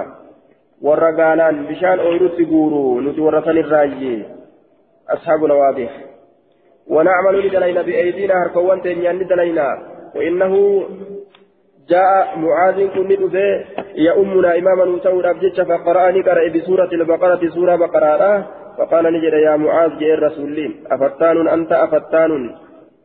warra 0.87 1.13
gaanaan 1.13 1.67
bishaan 1.67 2.01
ooyirutti 2.01 2.45
guuruu 2.53 3.01
nuti 3.01 3.21
warra 3.21 3.43
san 3.45 3.59
irraayye 3.63 4.13
ashaabuna 5.15 5.55
waadih 5.55 5.91
ونعمل 6.91 7.47
لدلينا 7.47 7.83
بأيدينا 7.83 8.35
هركوان 8.43 8.83
تنيان 8.83 9.19
لدلينا 9.19 9.69
وإنه 10.17 10.53
جاء 11.91 12.39
معاذ 12.39 12.79
كن 12.95 13.11
يا 13.95 14.13
أمنا 14.21 14.59
إماما 14.59 14.85
نسور 14.85 15.31
أبجتش 15.31 15.61
فقرأني 15.61 16.21
قرأ 16.23 16.49
بسورة 16.49 16.91
البقرة 16.93 17.43
سورة 17.55 17.77
بقرة. 17.77 18.47
فقال 18.79 19.05
نجد 19.15 19.33
يا 19.33 19.57
معاذ 19.57 19.91
جاء 19.99 20.15
الرسول 20.15 20.75
أفتان 20.91 21.49
أنت؟ 21.49 21.73
أفتان 21.73 22.33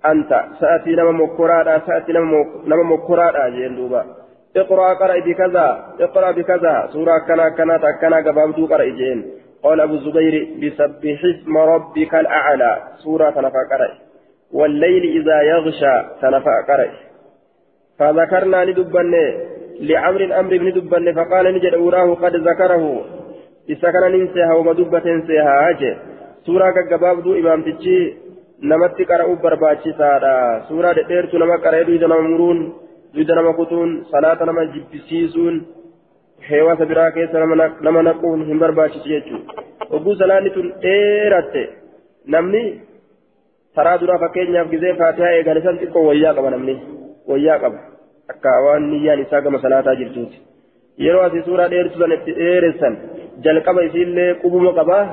أنت. 0.05 0.31
سأتي 0.59 0.91
نما 0.95 1.11
مكرادا 1.11 1.81
سأتي 1.87 2.11
نما 2.13 2.83
مكرادا 2.93 3.49
جين 3.49 3.75
دوبا 3.75 4.05
اقرأ 4.57 4.93
قرأ 4.93 5.19
بكذا 5.25 5.67
اقرأ 5.99 6.31
بكذا. 6.31 6.89
سورة 6.93 7.17
كنا 7.27 7.49
كنا 7.49 7.77
تكنا 7.77 8.17
قبامتو 8.17 8.65
قرأ 8.65 8.85
جين 8.99 9.19
قال 9.65 9.79
أبو 9.81 9.93
الزبير 9.93 10.33
بسبح 10.61 11.19
اسم 11.25 11.57
ربك 11.57 12.13
الأعلى. 12.15 12.71
سورة 13.03 13.37
قرأ. 13.71 13.89
والليل 14.53 15.03
إذا 15.21 15.37
يغشى 15.41 15.95
تنفع 16.21 16.55
قرأ. 16.69 16.89
فذكرنا 17.99 18.65
لدبن 18.65 19.13
لعمر 19.79 20.39
أمر 20.39 20.57
بن 20.57 20.71
دبن 20.71 21.13
فقال 21.13 21.45
نجد 21.55 21.73
أوراه 21.73 22.13
قد 22.13 22.35
ذكره. 22.35 23.05
إسكن 23.71 24.03
ننسيها 24.11 24.53
ومدبة 24.53 25.05
ننسيها. 25.05 25.97
سورة 26.45 26.75
قبابدو 26.91 27.33
إمام 27.33 27.61
تجي. 27.61 28.25
namatti 28.61 29.05
qara'uuf 29.05 29.41
barbaachisaadha 29.41 30.63
suuraa 30.67 30.93
dhedheertu 30.93 31.37
nama 31.37 31.57
qara'ee 31.57 31.85
duyda 31.87 32.07
nama 32.07 32.21
muruun 32.21 32.59
duyda 33.13 33.35
nama 33.35 33.53
kutuun 33.53 34.05
salaata 34.11 34.45
nama 34.45 34.65
jibbisiisuun 34.65 35.55
heewasa 36.49 36.85
biraa 36.85 37.11
keessa 37.11 37.39
nama 37.81 38.03
naquun 38.03 38.45
hin 38.49 38.59
barbaachisu 38.63 39.09
jechuudha 39.09 39.63
hogguu 39.91 40.15
salaanni 40.21 40.49
tun 40.57 40.67
dheeratte 40.83 41.63
namni 42.35 42.63
taraa 43.75 43.97
duraa 44.01 44.19
fakkeenyaaf 44.23 44.69
gizee 44.73 44.93
faatihaa 45.01 45.33
eegan 45.37 45.57
isan 45.61 45.79
xiqqoo 45.83 46.05
wayyaa 46.09 46.33
qaba 46.39 46.49
namni 46.55 46.75
wayyaa 47.31 47.59
qaba 47.63 47.79
akka 48.33 48.53
waan 48.65 48.89
niyyaan 48.91 49.23
isaa 49.25 49.41
gama 49.47 49.59
salaataa 49.65 49.95
jirtuuti 50.01 50.37
yeroo 51.07 51.23
asii 51.27 51.43
suuraa 51.49 51.69
dheertu 51.73 51.99
san 52.03 52.15
itti 52.17 52.37
dheeressan 52.39 52.97
jalqaba 53.47 53.87
isiillee 53.89 54.29
qubuma 54.43 54.71
qabaa 54.79 55.03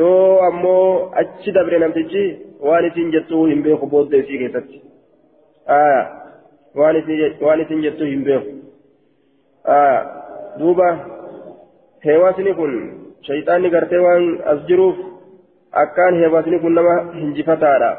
yoo 0.00 0.42
ammoo 0.50 0.84
achi 1.22 1.52
dabre 1.58 1.78
namtichi 1.84 2.24
waan 2.68 2.84
isin 2.90 3.12
jettuu 3.16 3.46
hin 3.52 3.62
beeku 3.66 3.86
booda 3.94 4.16
isii 4.24 4.38
keessatti 4.44 4.78
waan 7.44 7.60
isin 7.64 7.82
jettuu 7.86 8.06
hin 8.14 8.24
beeku 8.30 8.50
duuba 10.60 10.88
heewaasni 12.06 12.54
kun 12.58 12.72
shayxaanni 13.26 13.70
gartee 13.74 14.02
waan 14.06 14.24
as 14.52 14.60
jiruuf 14.68 14.96
akkaan 15.82 16.14
heewaasni 16.20 16.60
kun 16.62 16.74
nama 16.78 16.94
hinjifataadha 17.20 17.90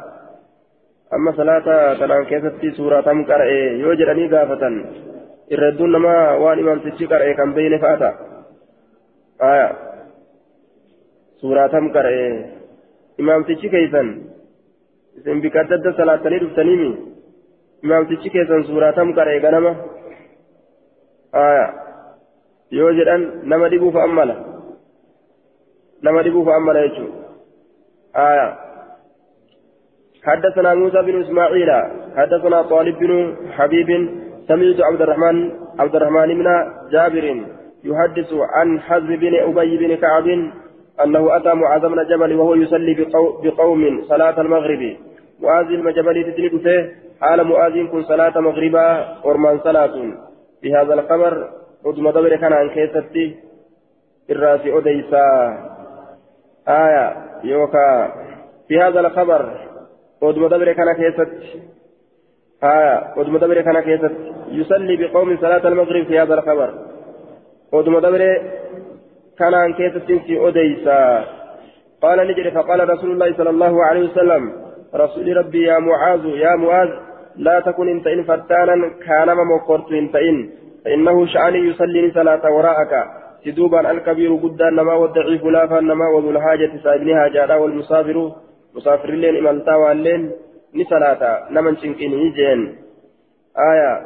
amma 1.17 1.33
salaata 1.39 1.75
tanaan 1.99 2.25
keessatti 2.31 2.71
suuratam 2.77 3.25
qara'e 3.29 3.59
yoo 3.83 3.93
jedhanii 4.01 4.29
gaafatan 4.33 4.75
irra 5.53 5.71
hedduun 5.71 5.91
nama 5.97 6.13
waan 6.43 6.59
imaamtichi 6.63 7.11
qara'e 7.11 7.35
kan 7.39 7.53
beeyne 7.57 7.79
fa'a 7.83 7.97
ta'a 8.01 9.67
suuratam 11.41 11.91
qara'e 11.95 12.25
imaamtichi 13.23 13.73
keeysan 13.75 14.07
isin 15.17 15.41
bika 15.45 15.67
salaatanii 15.97 16.41
dhuftaniimi 16.45 16.89
imaamtichi 17.83 18.29
keessan 18.35 18.63
suuratam 18.71 19.13
qara'e 19.17 19.39
ganama 19.45 19.71
yoo 22.71 22.91
jedhan 22.93 23.21
nama 23.43 23.69
dhibuuf 23.69 23.95
ammala 23.95 24.35
nama 26.01 26.23
dhibuuf 26.23 26.47
ammala 26.47 26.87
jechuudha. 26.87 27.19
حدثنا 30.23 30.73
موسى 30.75 31.01
بن 31.01 31.21
اسماعيل 31.21 31.69
حدثنا 32.17 32.61
طالب 32.61 32.99
بن 32.99 33.35
حبيب 33.51 33.89
سمعت 34.47 34.79
عبد 34.81 35.01
الرحمن 35.01 35.51
عبد 35.79 35.95
الرحمن 35.95 36.29
بن 36.39 36.47
جابر 36.91 37.25
يحدث 37.83 38.33
عن 38.33 38.79
حزم 38.79 39.15
بن 39.15 39.33
ابي 39.35 39.77
بن 39.77 39.95
كعب 39.95 40.27
انه 41.03 41.37
اتى 41.37 41.53
معاذ 41.53 41.81
بن 41.81 41.99
جبل 42.09 42.35
وهو 42.35 42.53
يصلي 42.53 42.93
بقوم 43.43 44.03
صلاه 44.09 44.41
المغرب 44.41 44.97
معاذ 45.41 45.67
بن 45.67 45.93
جبل 45.93 46.15
تدرك 46.23 46.61
فيه 46.63 46.91
حال 47.21 47.47
معاذ 47.47 47.87
كن 47.87 48.03
صلاه 48.03 48.39
مغربا 48.39 48.87
ورمان 49.25 49.59
صلاه 49.59 49.95
بهذا 50.63 50.93
الخبر 50.93 51.49
ودم 51.85 52.09
دبر 52.09 52.35
كان 52.35 52.53
عن 52.53 52.69
كيستي 52.69 53.35
الراس 54.29 54.61
أديسا 54.65 55.25
آية 56.67 57.15
يوكا 57.43 58.13
في 58.67 58.81
هذا 58.81 58.99
الخبر 58.99 59.41
ودم 60.21 60.47
دبر 60.47 60.73
كان 60.73 60.93
كيست 60.93 61.29
آية 62.63 63.13
ودم 63.17 63.37
دبر 63.37 63.61
كان 63.61 63.79
كيست 63.79 64.15
يصلي 64.51 64.95
بقوم 64.97 65.37
صلاة 65.37 65.67
المغرب 65.67 66.05
في 66.05 66.19
هذا 66.19 66.33
الخبر 66.33 66.73
ودم 67.71 67.99
دبر 67.99 68.21
كان 69.39 69.53
عن 69.53 69.73
كيست 69.73 70.05
في 70.27 70.47
أديسا 70.47 71.25
قال 72.01 72.27
نجري 72.27 72.51
فقال 72.51 72.89
رسول 72.89 73.11
الله 73.11 73.37
صلى 73.37 73.49
الله 73.49 73.85
عليه 73.85 74.09
وسلم 74.09 74.53
رسول 74.95 75.37
ربي 75.37 75.63
يا 75.63 75.79
معاذ 75.79 76.25
يا 76.25 76.55
معاذ 76.55 76.89
لا 77.35 77.59
تكن 77.59 77.89
انت 77.89 78.07
ان 78.07 78.23
فتانا 78.23 78.89
كان 79.07 79.37
مقرت 79.37 79.91
انت 79.91 80.15
ان 80.15 80.49
فإنه 80.85 81.25
شأني 81.25 81.59
يصلي 81.69 82.11
صلاة 82.11 82.51
وراءك. 82.51 82.93
تدوبا 83.45 83.91
الكبير 83.91 84.35
قدا 84.35 84.69
نما 84.69 84.93
والضعيف 84.93 85.43
لافا 85.43 85.79
نما 85.79 86.07
وذو 86.15 86.29
الحاجة 86.29 86.71
سائلها 86.83 87.27
جادا 87.27 87.55
والمسافر 87.55 88.31
مسافر 88.75 89.09
لين 89.11 89.35
إمالتا 89.37 89.75
واللين 89.75 90.31
نسلاتا. 90.75 91.47
نمن 91.51 91.77
شنكيني 91.77 92.29
جين 92.29 92.75
آية. 93.71 94.01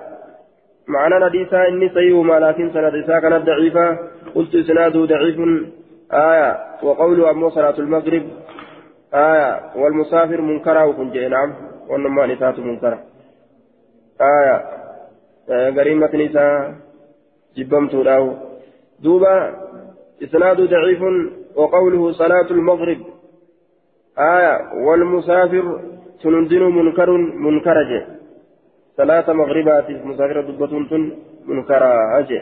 معنى 0.88 1.26
نديسا 1.26 1.68
إني 1.68 1.90
سيهما 1.90 2.40
لكن 2.40 2.72
سنة 2.74 3.00
إساء 3.00 3.20
كانت 3.20 3.46
ضعيفة 3.46 3.98
قلت 4.36 4.56
إسناده 4.56 5.06
ضعيف. 5.06 5.38
آية. 6.14 6.58
وقول 6.84 7.26
أمو 7.26 7.50
صلاة 7.50 7.78
المغرب. 7.80 8.24
آية. 9.14 9.60
والمسافر 9.76 10.42
منكرا 10.42 10.84
وكن 10.84 11.30
نعم. 11.30 11.54
وإنما 11.90 12.26
نساء 12.26 12.60
منكرا 12.60 13.00
آية. 14.22 14.83
غريمة 15.50 16.10
نساء 16.14 16.76
جبمت 17.58 17.94
له 17.94 18.38
دوبا 19.04 19.36
إسناد 20.24 20.62
ضعيف 20.62 21.02
وقوله 21.56 22.12
صلاة 22.12 22.50
المغرب 22.52 23.00
آية 24.20 24.56
والمسافر 24.86 25.66
تنندن 26.24 26.64
منكر 26.64 27.10
منكرج 27.48 27.92
صلاة 28.98 29.34
مغربات 29.34 29.90
مسافر 29.90 30.42
دبة 30.42 30.74
منكرا 31.46 32.20
أجي 32.20 32.42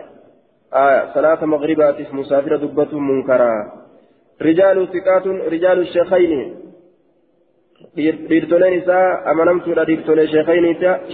آية 0.73 1.13
صلاة 1.13 1.45
مغربات 1.45 2.13
مسافر 2.13 2.55
دبة 2.55 2.99
منكرا 2.99 3.71
رجال 4.41 4.87
ثقات 4.93 5.27
رجال 5.27 5.79
الشيخين 5.79 6.61
dhiirtoleen 7.97 8.73
isaa 8.73 9.21
amanamtuudha 9.31 9.85
dhiirtolee 9.85 10.27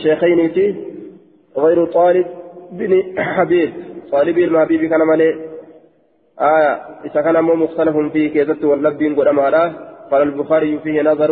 sheekayniiti 0.01 0.65
غير 1.57 1.85
طالب 1.85 2.27
بن 2.71 2.91
حبيب. 3.17 3.73
طالب 4.11 4.37
المحبيب 4.37 4.89
كان 4.89 5.01
مالي 5.07 5.29
آية. 6.39 6.71
إذا 7.05 7.21
كان 7.21 7.43
مو 7.43 7.55
مختلف 7.55 7.97
فيه 8.13 8.29
كيست 8.33 8.63
واللبين 8.65 9.15
قد 9.15 9.27
أمارا 9.27 9.63
قال 10.11 10.21
البخاري 10.21 10.79
فيه 10.79 11.01
نظر 11.01 11.31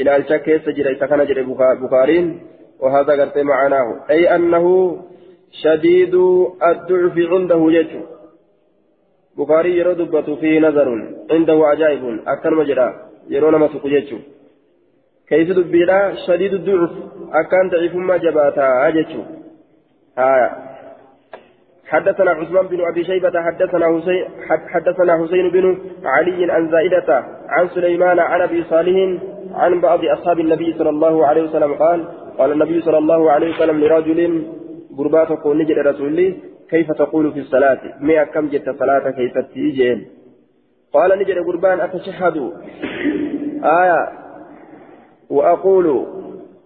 إلى 0.00 0.16
الشك 0.16 0.60
سجل 0.64 0.86
إذا 0.86 1.06
كان 1.06 1.26
جري 1.26 1.42
بخارين 1.82 2.40
وهذا 2.80 3.12
قرت 3.20 3.38
معناه. 3.38 4.00
أي 4.10 4.34
أنه 4.36 4.96
شديد 5.62 6.14
الضعف 6.70 7.16
عنده 7.32 7.60
يجو 7.70 8.00
بخاري 9.38 9.78
يردبت 9.78 10.30
فيه 10.30 10.60
نظر. 10.60 10.88
عنده 11.30 11.66
عجائب. 11.66 12.20
أكثر 12.26 12.54
مجرى 12.54 12.94
يرون 13.28 13.54
ما 13.56 13.68
سكو 13.68 13.88
كيف 15.28 15.48
دبيرا 15.58 16.14
شديد 16.26 16.54
الضعف. 16.54 16.90
أكان 17.32 17.68
ضعيف 17.70 17.94
ما 17.94 18.16
جباتا. 18.16 18.88
أجتشو 18.88 19.22
آية. 20.18 20.50
حدثنا 21.88 22.30
عثمان 22.30 22.66
بن 22.66 22.80
أبي 22.80 23.04
شيبة 23.04 23.42
حدثنا 23.42 23.86
حسين 24.00 24.24
حدثنا 24.68 25.24
حسين 25.24 25.50
بن 25.50 25.78
علي 26.04 26.52
عن 26.52 26.70
زائدة 26.70 27.24
عن 27.48 27.68
سليمان 27.68 28.18
عن 28.18 28.40
أبي 28.40 28.64
صالح 28.64 29.20
عن 29.54 29.80
بعض 29.80 30.04
أصحاب 30.04 30.40
النبي 30.40 30.74
صلى 30.78 30.90
الله 30.90 31.26
عليه 31.26 31.42
وسلم 31.42 31.74
قال 31.74 32.04
قال 32.38 32.52
النبي 32.52 32.80
صلى 32.80 32.98
الله 32.98 33.30
عليه 33.30 33.54
وسلم 33.54 33.80
لرجل 33.80 34.46
قربات 34.98 35.28
قول 35.28 35.58
نجد 35.58 35.78
رسول 35.78 36.34
كيف 36.70 36.92
تقول 36.92 37.32
في 37.32 37.40
الصلاة؟ 37.40 37.78
مئة 38.00 38.24
كم 38.24 38.48
جت 38.48 38.70
صلاة 38.78 39.10
كيف 39.10 39.38
تيجين؟ 39.54 40.06
قال 40.92 41.18
نجد 41.18 41.38
قربان 41.38 41.80
أتشهد؟ 41.80 42.52
آية. 43.64 44.08
وأقول 45.30 46.06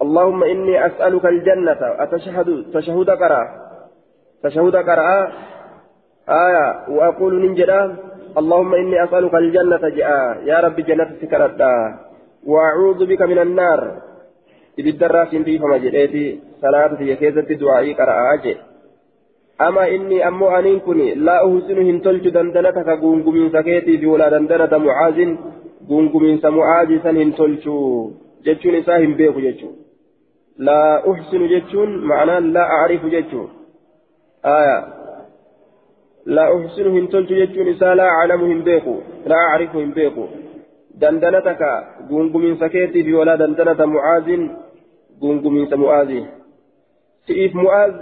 اللهم 0.02 0.44
إني 0.44 0.86
أسألك 0.86 1.24
الجنة 1.26 1.82
أتشهد 1.82 2.48
تشهد 2.74 3.10
قرأ 3.10 3.42
تشهد 4.42 4.76
قرأ 4.76 5.08
آية 6.28 6.66
وأقول 6.88 7.32
ننجدا 7.42 7.96
اللهم 8.38 8.74
إني 8.74 9.04
أسألك 9.04 9.34
الجنة 9.34 9.88
جاء 9.88 10.10
يا 10.50 10.60
رب 10.60 10.76
جنة 10.76 11.10
سكرت 11.20 11.60
وأعوذ 12.46 13.00
بك 13.06 13.22
من 13.22 13.38
النار 13.38 13.80
siin 14.78 15.42
dhiifama 15.42 15.78
jedheeti 15.82 16.38
salaata 16.62 16.96
tiyya 16.96 17.16
keessatti 17.18 17.58
du'aa'ii 17.60 17.94
qara'aa 18.00 18.36
jee 18.44 18.54
ama 19.66 19.86
inni 19.94 20.22
ammoo 20.28 20.50
aniin 20.58 20.80
kun 20.86 21.00
laa 21.28 21.42
uhsinu 21.48 21.86
hin 21.88 21.98
tolchu 22.04 22.30
dandanata 22.36 22.84
ka 22.84 22.96
guungumiinsa 23.02 23.62
keetiif 23.68 24.06
walaa 24.12 24.30
dandanata 24.36 24.78
mucaazin 24.78 25.34
guungumiinsa 25.88 26.54
mucaazii 26.58 27.00
san 27.02 27.18
hin 27.22 27.32
tolchu 27.40 27.74
jechuun 28.46 29.87
isaa 30.58 31.00
hin 31.06 31.06
beeku 31.06 31.06
jechuu 31.06 31.06
laa 31.06 31.06
uhsinu 31.06 31.48
jechuun 31.48 31.96
ma'anaan 32.10 32.52
laa 32.52 32.68
acrifu 32.82 33.10
jechuu 33.10 33.50
aya 34.42 34.88
laa 36.26 36.50
uhsinu 36.50 36.90
hin 36.90 37.08
tolchu 37.08 37.34
jechuun 37.34 37.68
isaa 37.68 37.94
laa 37.94 38.20
aclamu 38.22 38.46
hin 38.46 38.62
beeku 38.62 39.02
laa 39.26 39.44
acrifu 39.54 39.78
hin 39.78 39.92
beeku 39.94 40.28
dandanata 41.00 41.54
ka 41.54 41.70
guungumiinsa 42.08 42.68
keetiif 42.68 43.14
walaa 43.18 43.36
dandanata 43.36 43.86
mucaazin 43.86 44.50
guungumiinsa 45.20 45.76
mu'aazii 45.76 46.24
si'iif 47.26 47.54
mu'aaz 47.54 47.92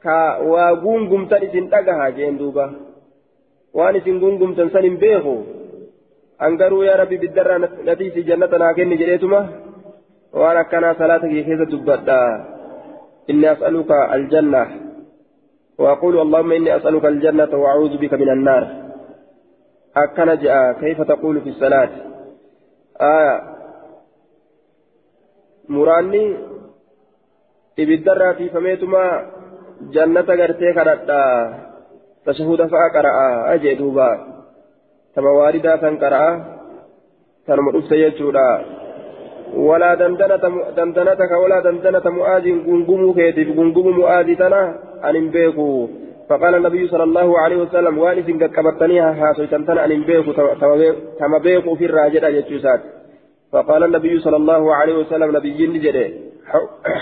ka 0.00 0.38
waa 0.52 0.74
guungumtan 0.74 1.42
isin 1.42 1.68
dhagaha 1.68 2.10
jeen 2.10 2.38
duuba 2.38 2.70
waan 3.74 3.96
isin 3.96 4.20
guungumtan 4.20 4.70
san 4.70 4.84
akkanaa 10.32 10.94
salaata 10.98 11.28
kee 11.28 11.44
keessa 11.44 11.70
dubbadha 11.70 12.20
inni 13.28 13.46
as'aluka 13.46 14.08
aljanna 14.16 14.86
وأقول 15.78 16.20
اللهم 16.20 16.52
إني 16.52 16.76
أسألك 16.76 17.04
الجنة 17.04 17.52
وأعوذ 17.52 18.00
بك 18.00 18.12
من 18.14 18.30
النار 18.30 18.64
أكن 19.96 20.38
جاء 20.40 20.72
كيف 20.80 21.02
تقول 21.02 21.40
في 21.40 21.48
الصلاة 21.48 21.90
آية 23.00 23.56
muraanni 25.68 26.36
ibiddarraa 27.76 28.34
tiifameetuma 28.38 29.02
jannata 29.90 30.36
gartee 30.38 30.72
kadhadha 30.78 31.22
tashahuda 32.24 32.68
fa'a 32.70 32.94
qara'a 32.96 33.24
ajee 33.54 33.74
duuba 33.80 34.06
tama 35.14 35.32
waaridaa 35.38 35.82
san 35.82 35.98
qara'a 35.98 36.30
tanuma 37.46 37.74
dandanataka 40.76 41.38
walaa 41.38 41.60
dandanata 41.60 42.10
mu'aaziin 42.10 42.64
gungumuu 42.64 43.14
keetiif 43.14 43.54
gungumuu 43.54 43.92
mu'aazii 44.00 44.36
tana 44.36 44.60
an 45.02 45.14
hin 45.14 45.30
beeku 45.30 45.88
فقال 46.28 46.54
النبي 46.54 46.88
صلى 46.88 47.02
الله 47.02 47.38
عليه 47.38 47.56
وسلم 47.56 47.98
وان 47.98 48.18
إذن 48.18 48.42
قبرتنيها 48.56 49.10
هاسويتن 49.14 49.66
تنا 49.66 49.84
أن 49.84 50.02
بيكو 50.02 50.32
تما 51.20 51.38
بيكو 51.38 51.74
في 51.74 51.84
الراجل 51.84 52.24
يجوسات 52.24 52.80
فقال 53.52 53.84
النبي 53.84 54.20
صلى 54.20 54.36
الله 54.36 54.74
عليه 54.74 54.94
وسلم 54.94 55.36
نبي 55.36 55.50
جده 55.66 56.10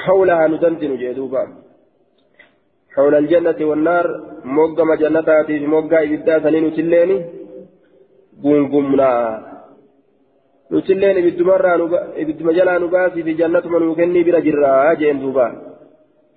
حولها 0.05 0.47
ندندن 0.47 0.97
جدوبا. 0.97 1.43
حول 2.95 3.15
الجنة 3.15 3.61
والنار 3.61 4.07
موقم 4.45 4.95
جنتاتي 4.95 5.59
في 5.59 5.67
موقع 5.67 6.03
إبدا 6.03 6.39
سنين 6.45 6.67
تليني 6.77 7.17
قنقمنا 8.45 9.11
نتلين 10.73 11.17
إبدما 12.23 12.53
جلا 12.53 12.79
نباسي 12.79 13.23
في 13.23 13.33
جنة 13.41 13.65
من 13.73 13.83
وكني 13.89 14.23
بلا 14.27 14.41
جرا 14.47 14.95
جين 15.01 15.19
دوبا 15.21 15.47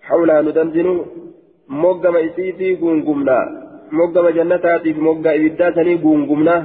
حولها 0.07 0.41
ندندن 0.41 0.87
موقم 1.81 2.15
إسيتي 2.27 2.75
قنقمنا 2.81 3.39
موقم 3.91 4.25
جنتاتي 4.37 4.93
في 4.93 5.01
موقع 5.07 5.35
إبدا 5.35 5.67
سنين 5.75 5.97
قنقمنا 6.03 6.55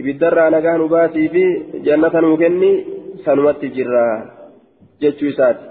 ibiddarraa 0.00 0.50
nagaa 0.50 0.78
nu 0.78 0.88
baasii 0.88 1.28
fi 1.28 1.44
jannata 1.86 2.20
nuu 2.20 2.36
kenni 2.42 2.70
sanumatti 3.24 3.68
jirra 3.76 4.04
jechuu 5.00 5.28
isaati. 5.32 5.64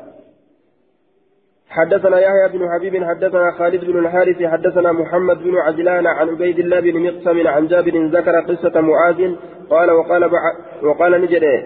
حدثنا 1.70 2.20
يحيى 2.20 2.48
بن 2.54 2.70
حبيب 2.70 3.04
حدثنا 3.04 3.52
خالد 3.52 3.86
بن 3.86 4.00
الحارث 4.00 4.44
حدثنا 4.44 4.92
محمد 4.92 5.38
بن 5.44 5.58
عجلان 5.58 6.08
عن 6.08 6.30
عبيد 6.30 6.60
الله 6.60 6.80
بن 6.80 7.00
مقسم 7.00 7.48
عن 7.48 7.68
جابر 7.68 8.06
ذكر 8.06 8.42
قصة 8.42 8.82
معاذ 8.82 9.36
قال 9.70 9.92
وقال 9.92 10.30
وقال 10.84 11.22
نجده 11.22 11.64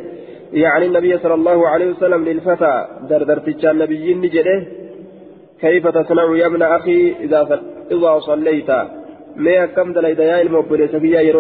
يعني 0.54 0.86
النبي 0.86 1.18
صلى 1.18 1.34
الله 1.34 1.68
عليه 1.68 1.92
وسلم 1.92 2.26
للفتى 2.26 2.88
دردرت 3.10 3.66
النبي 3.66 4.14
نجده 4.14 4.68
كيف 5.62 5.88
تصنع 5.88 6.38
يا 6.38 6.46
ابن 6.46 6.62
أخي 6.62 7.16
إذا 7.20 7.62
إذا 7.92 8.20
صليت؟ 8.20 8.70
ما 9.36 9.66
كم 9.66 9.94
دليت 9.94 10.20
يا 10.20 10.42
المبرس 10.42 10.94
يا 10.94 11.34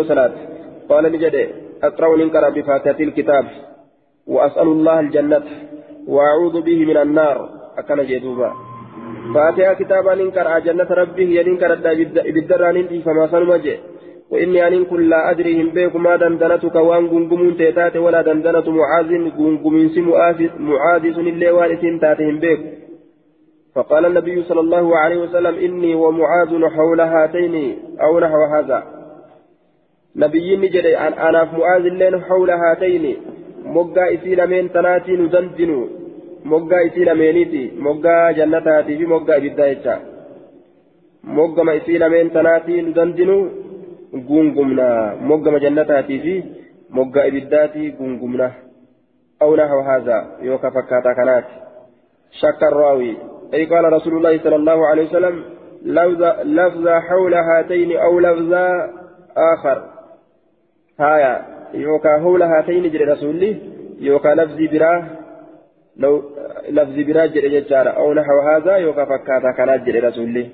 قال 0.90 1.12
نجد 1.12 1.50
أقرأ 1.84 2.18
ننكر 2.18 2.50
بفاتحة 2.50 3.00
الكتاب 3.00 3.46
وأسأل 4.28 4.68
الله 4.68 5.00
الجنة 5.00 5.44
وأعوذ 6.08 6.62
به 6.62 6.86
من 6.86 6.98
النار. 6.98 7.63
أكن 7.78 8.06
جدوبا 8.06 8.54
فاتحة 9.34 9.74
كتابا 9.74 10.16
ننكر 10.16 10.60
جنة 10.60 10.90
ربه 11.02 11.30
ينكر 11.40 11.72
بالدران 12.36 13.02
فما 13.06 13.28
سنمجي 13.32 13.76
وإني 14.32 14.68
أن 14.68 14.86
كل 14.86 15.10
لا 15.10 15.32
أدري 15.32 15.62
هم 15.62 15.70
بيك 15.70 15.96
ما 15.96 16.16
دندنتك 16.16 16.76
وان 16.76 17.08
قنقمون 17.08 17.58
تيتات 17.58 17.96
ولا 17.96 18.22
دندنة 18.22 18.68
معاذ 18.80 19.10
قنقمين 19.38 19.90
سي 19.90 20.02
معاذ 20.70 21.04
سن 21.16 21.28
الله 21.34 21.52
والسين 21.54 22.00
تاتهم 22.00 22.40
بيك 22.40 22.60
فقال 23.76 24.06
النبي 24.06 24.44
صلى 24.44 24.60
الله 24.60 24.98
عليه 24.98 25.18
وسلم 25.18 25.56
إني 25.66 25.96
ومعاذ 25.96 26.52
حول 26.76 27.02
هاتين 27.02 27.56
أو 28.02 28.20
نحو 28.20 28.42
هذا 28.56 28.84
نبي 30.16 30.58
نجري 30.58 30.98
أنا 30.98 31.46
في 31.46 31.58
معاذ 31.58 31.86
اللين 31.86 32.22
حول 32.22 32.50
هاتين 32.50 33.06
isii 34.14 34.36
lameen 34.36 34.70
tanaatii 34.70 35.18
nu 35.18 35.28
dandinu 35.30 36.03
moggaa 36.52 36.82
isii 36.88 37.06
lameeniiti 37.06 37.64
moggaa 37.88 38.34
jannataatii 38.40 38.98
fi 38.98 39.06
moggaa 39.06 39.38
ibiddaa 39.42 39.68
jecha 39.74 40.00
moggama 41.24 41.74
isii 41.74 41.98
lameen 41.98 42.30
tanaatii 42.30 42.82
nu 42.82 42.94
dandinu 42.94 43.38
gungumna 44.28 44.88
moggama 45.30 45.60
jannataatii 45.60 46.20
fi 46.20 46.36
moggaa 46.90 47.26
ibiddaatii 47.26 47.92
هذا 49.88 50.38
يوكا 50.42 50.70
فكاتا 50.70 51.14
كانت 51.14 51.46
شك 52.32 52.64
الراوي 52.64 53.18
أي 53.54 53.66
قال 53.66 53.94
رسول 53.94 54.14
الله 54.18 54.44
صلى 54.44 54.56
الله 54.56 54.88
عليه 54.88 55.06
وسلم 55.08 55.44
لفظ 56.44 56.88
حول 56.88 57.34
هاتين 57.34 57.98
أو 57.98 58.20
لفظ 58.20 58.54
آخر 59.38 59.84
هايا 61.00 61.46
يوكا 61.74 62.20
حول 62.20 62.44
هاتين 62.44 62.92
جري 62.92 63.04
رسولي 63.04 63.58
يوكا 64.00 64.30
لفظي 64.30 64.68
براه 64.68 65.04
لو 65.98 66.24
لفظي 66.70 67.04
براه 67.04 67.26
جري 67.26 67.50
ججارة 67.50 67.90
أو 67.90 68.14
نحو 68.14 68.40
هذا 68.40 68.76
يوكا 68.78 69.06
فكاتا 69.06 69.52
كانت 69.58 69.88
جري 69.88 70.00
رسولي. 70.00 70.46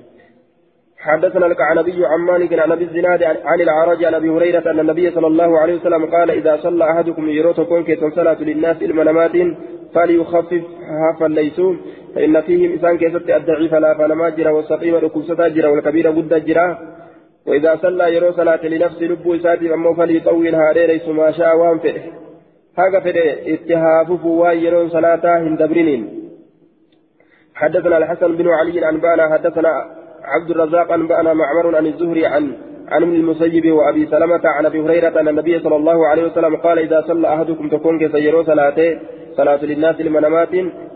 حدثنا 0.99 1.45
الكعنبي 1.45 2.05
عن 2.05 2.19
مالك 2.19 2.59
عن 2.59 2.71
ابي 2.71 2.83
الزناد 2.83 3.23
عن 3.23 3.61
العرج 3.61 4.05
عن 4.05 4.13
أبي 4.13 4.29
هريرة 4.29 4.71
أن 4.71 4.79
النبي 4.79 5.11
صلى 5.11 5.27
الله 5.27 5.59
عليه 5.59 5.75
وسلم 5.75 6.05
قال 6.05 6.31
إذا 6.31 6.57
صلى 6.57 6.91
أحدكم 6.91 7.29
يروتكم 7.29 7.83
كي 7.83 7.95
صلاة 8.15 8.43
للناس 8.43 8.81
المنامات 8.81 9.31
فليخفف 9.95 10.63
هافا 11.01 11.25
ليسوا 11.25 11.73
فإن 12.15 12.41
فيهم 12.41 12.71
إنسان 12.71 12.97
كيست 12.97 13.29
الضعيف 13.29 13.73
لا 13.73 13.97
فنما 13.97 14.29
جرى 14.29 14.49
والسقيم 14.49 14.95
ركوسة 14.95 15.47
جرى 15.47 15.67
والكبير 15.67 16.07
قد 16.07 16.45
جرى. 16.45 16.77
وإذا 17.47 17.75
صلى 17.75 18.15
يرو 18.15 18.31
صلاة 18.31 18.65
لنفس 18.65 19.01
لب 19.01 19.31
إساتي 19.31 19.73
أمه 19.73 19.93
فليطولها 19.93 20.73
ليس 20.73 21.07
ما 21.07 21.31
شاء 21.31 21.57
وانفئ 21.57 21.95
haafufu 22.79 24.39
waan 24.39 24.63
yeroon 24.63 24.89
salaataa 24.95 25.37
hin 25.43 25.59
dabriniin 25.65 26.07
حدثنا 27.59 27.97
الحسن 27.97 28.37
بن 28.37 28.47
علي 28.47 28.89
أنبانا 28.89 29.23
حدثنا 29.33 29.71
عبد 30.23 30.49
الرزاق 30.49 30.91
أنبأنا 30.91 31.33
معمر 31.33 31.75
عن 31.75 31.85
الزهري 31.85 32.25
عن 32.25 32.43
عن 32.87 33.03
ابن 33.03 33.13
المسيب 33.13 33.71
وأبي 33.71 34.05
سلمة 34.05 34.41
عن 34.45 34.65
أبي 34.65 34.79
هريرة 34.81 35.19
أن 35.19 35.27
النبي 35.27 35.59
صلى 35.59 35.75
الله 35.75 36.07
عليه 36.07 36.23
وسلم 36.23 36.55
قال 36.55 36.79
إذا 36.79 37.03
صلى 37.07 37.33
أحدكم 37.33 37.69
تكون 37.69 37.99
كسيرو 37.99 38.43
صلاته 38.43 38.99
صلاة 39.37 39.65
للناس 39.65 40.01
لمنامات 40.01 40.49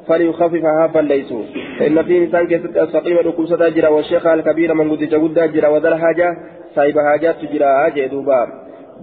فليخفف 0.08 0.64
هافا 0.66 1.00
ليسوا 1.00 1.44
فإن 1.80 2.04
في 2.04 2.18
إنسان 2.18 2.48
كيست 2.48 2.78
السقيم 2.78 3.18
ركوسة 3.18 3.70
جرا 3.70 3.90
والشيخ 3.90 4.28
الكبير 4.28 4.74
من 4.74 4.92
قد 4.92 5.04
جود 5.04 5.40
جرا 5.54 5.68
وذا 5.68 5.88
الحاجة 5.88 6.38
سايب 6.76 7.00
حاجات 7.00 7.36
جرا 7.54 7.90
جدوبا 7.90 8.48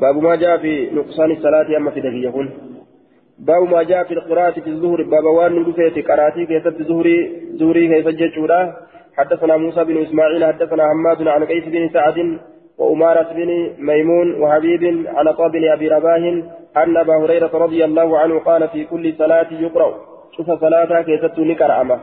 باب 0.01 0.23
ما 0.23 0.37
جاء 0.37 0.57
في 0.57 0.91
نقصان 0.93 1.31
الصلاة 1.31 1.77
أما 1.77 1.91
في 1.91 2.01
دقيقة. 2.01 2.70
باب 3.47 3.63
ما 3.63 3.83
جاء 3.83 4.05
في 4.05 4.15
القراءة 4.15 4.61
في 4.61 4.71
الظهر 4.71 5.03
باب 5.03 5.25
وان 5.25 5.53
ندفت 5.59 6.09
قراتي 6.09 6.47
كيست 6.47 6.83
زهري 6.89 7.19
زهري 7.61 7.89
كيف 7.89 8.09
جتشورا 8.09 8.73
حدثنا 9.17 9.57
موسى 9.57 9.85
بن 9.85 10.03
إسماعيل 10.03 10.45
حدثنا 10.45 10.83
حماد 10.91 11.29
عن 11.29 11.45
قيس 11.45 11.65
بن 11.65 11.89
سعد 11.89 12.39
وأمارة 12.79 13.33
بن 13.33 13.71
ميمون 13.79 14.43
وحبيب 14.43 15.07
على 15.07 15.33
طاب 15.35 15.51
بن 15.53 15.69
أبي 15.69 15.89
رباه 15.89 16.43
أن 16.77 16.97
أبا 16.97 17.17
هريرة 17.25 17.51
رضي 17.55 17.85
الله 17.85 18.19
عنه 18.19 18.39
قال 18.39 18.69
في 18.69 18.85
كل 18.85 19.15
صلاة 19.19 19.47
يقرأ 19.53 19.95
شوف 20.37 20.51
صلاة 20.61 21.03
كيست 21.03 21.39
نكرأمة 21.39 22.01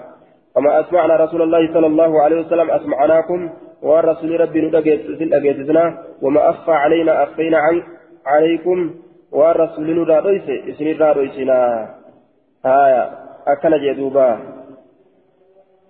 وما 0.55 0.79
أسمعنا 0.79 1.15
رسول 1.15 1.41
الله 1.41 1.73
صلى 1.73 1.87
الله 1.87 2.21
عليه 2.23 2.39
وسلم 2.39 2.71
أسمعناكم 2.71 3.49
والرسول 3.81 4.39
ربي 4.39 4.61
ندقيتنا 4.61 5.97
وما 6.21 6.49
أخفى 6.49 6.71
علينا 6.71 7.23
أخفينا 7.23 7.57
عن 9.33 9.39
عليكم 9.39 9.75
والرسول 9.77 10.01
ندقيت 10.01 10.69
إسني 10.69 10.91
رادويتنا 10.91 11.89
آية 12.65 13.11
أكل 13.47 13.93
جدوبا 13.93 14.39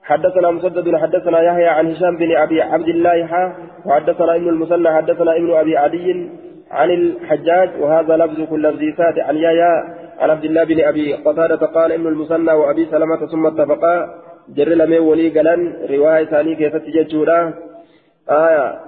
حدثنا 0.04 0.52
مسدد 0.52 0.96
حدثنا 0.96 1.42
يحيى 1.42 1.68
عن 1.68 1.92
هشام 1.92 2.18
بن 2.18 2.38
ابي 2.38 2.62
عبد 2.62 2.88
الله 2.88 3.26
حا 3.26 3.56
وحدثنا 3.86 4.36
ابن 4.36 4.50
المثنى 4.50 4.90
حدثنا 4.90 5.36
ابن 5.38 5.54
ابي 5.54 5.78
عدي 5.78 6.30
عن 6.72 6.90
الحجاج 6.90 7.70
وهذا 7.80 8.18
لفظ 8.18 8.42
كل 8.50 8.64
لفظيات 8.64 9.20
عن 9.20 9.36
يحيى 9.36 9.84
عن 10.20 10.30
عبد 10.30 10.44
الله 10.44 10.64
بن 10.64 10.80
ابي 10.80 11.14
قتادة 11.14 11.66
قال 11.66 11.92
ابن 11.92 12.08
المثنى 12.08 12.52
وابي 12.52 12.86
سلمة 12.86 13.28
ثم 13.28 13.46
اتفقا 13.46 14.24
جر 14.50 14.70
لمن 14.70 15.00
ولي 15.00 15.40
قلن 15.40 15.74
رواية 15.90 16.26
ثانية 16.26 16.56
كيف 16.56 16.76
تججورا 16.76 17.54
آية 18.30 18.87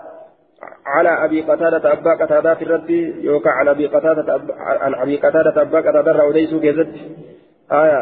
على 0.96 1.26
أبي 1.26 1.42
قتادة 1.42 1.94
أبا 1.94 2.14
قتادة 2.22 2.56
في 2.56 2.64
الرد 2.64 2.90
يوقع 3.30 3.52
عن 3.52 3.68
أبي 3.68 3.88
قتادة 3.88 4.42
عن 4.58 4.94
أبي 4.96 5.16
قتادة 5.18 5.62
أبا 5.62 5.80
قتادة 5.80 6.12
راوديسو 6.12 6.60
كيزت 6.60 6.88
آية. 7.72 8.02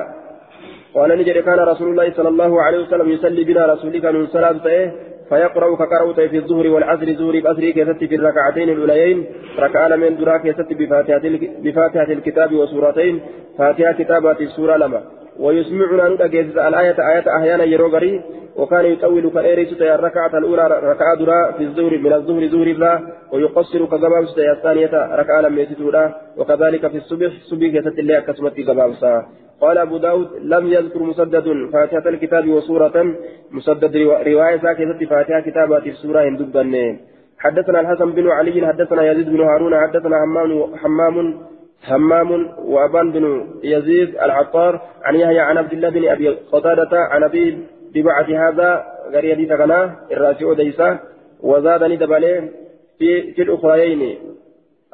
قال 0.95 1.09
نجري 1.19 1.41
كان 1.41 1.59
رسول 1.59 1.89
الله 1.89 2.13
صلى 2.17 2.29
الله 2.29 2.61
عليه 2.61 2.79
وسلم 2.83 3.09
يصلي 3.09 3.43
بنا 3.43 3.65
رسولك 3.65 4.05
من 4.05 4.27
صلاة 4.27 4.65
إيه 4.65 4.91
فيقرأ 5.29 5.75
كقرأت 5.75 6.19
في 6.19 6.37
الظهر 6.37 6.67
والعصر 6.67 7.13
زوري 7.13 7.41
بأسري 7.41 7.73
كيست 7.73 8.03
في 8.09 8.15
الركعتين 8.15 8.69
الأوليين 8.69 9.25
ركعة 9.59 9.95
من 9.95 10.17
درا 10.17 10.37
كيست 10.37 10.69
بفاتحة, 10.79 11.21
بفاتحة 11.63 12.11
الكتاب 12.17 12.53
وسورتين 12.53 13.21
فاتحة 13.57 13.91
كتابات 13.91 14.41
السورة 14.41 14.77
لما. 14.77 15.01
ويسمعنا 15.39 16.09
ندقيز 16.09 16.57
الآية 16.57 16.97
آية 17.13 17.37
أحيانا 17.37 17.63
يروغري 17.63 18.21
وكان 18.55 18.85
يطول 18.85 19.29
كالإيريس 19.29 19.81
الركعة 19.81 20.37
الأولى 20.37 20.63
ركعة 20.83 21.15
درا 21.19 21.51
في 21.57 21.63
الظهر 21.63 21.97
من 21.97 22.13
الظهر 22.13 22.47
ظهر 22.47 22.67
الله 22.67 22.95
ويقصر 23.33 23.85
كجبابس 23.85 24.37
الثانية 24.57 25.15
ركعة 25.15 25.41
لم 25.41 25.59
يتدورا 25.59 26.15
وكذلك 26.37 26.87
في 26.87 26.97
الصبح 26.97 27.31
صبح 27.49 27.67
كيست 27.67 27.99
الله 27.99 28.19
كسمت 28.19 28.55
جبابسا 28.59 29.25
قال 29.61 29.77
أبو 29.77 29.97
داود 29.97 30.27
لم 30.41 30.67
يذكر 30.67 31.03
مسدد 31.03 31.45
فاتحة 31.73 32.09
الكتاب 32.09 32.49
وسورة 32.49 33.15
مسدد 33.51 33.97
رواية 34.27 34.57
ساكتة 34.57 35.05
فاتحة 35.09 35.39
كتابات 35.39 35.87
السورة 35.87 36.19
هندبا 36.29 36.97
حدثنا 37.39 37.79
الحسن 37.79 38.11
بن 38.11 38.27
علي 38.29 38.67
حدثنا 38.67 39.11
يزيد 39.11 39.29
بن 39.29 39.41
هارون 39.41 39.73
حدثنا 39.79 40.15
حمام 40.21 40.75
حمام 40.75 41.35
حمام 41.83 42.49
وأبان 42.57 43.11
بن 43.11 43.47
يزيد 43.63 44.09
العطار 44.15 44.81
عن 45.03 45.15
يحيى 45.15 45.39
عن 45.39 45.57
عبد 45.57 45.73
الله 45.73 45.89
بن 45.89 46.07
أبي 46.07 46.29
قتادة 46.29 46.99
عن 46.99 47.23
أبي 47.23 47.57
ببعث 47.93 48.29
هذا 48.29 48.85
غير 49.11 49.23
يدي 49.23 49.45
تغنى 49.45 49.91
الراسع 50.11 50.53
ديسا 50.53 50.99
وزادني 51.43 51.95
دبالين 51.95 52.51
في 52.99 53.33
في 53.33 53.41
الأخريين. 53.41 54.17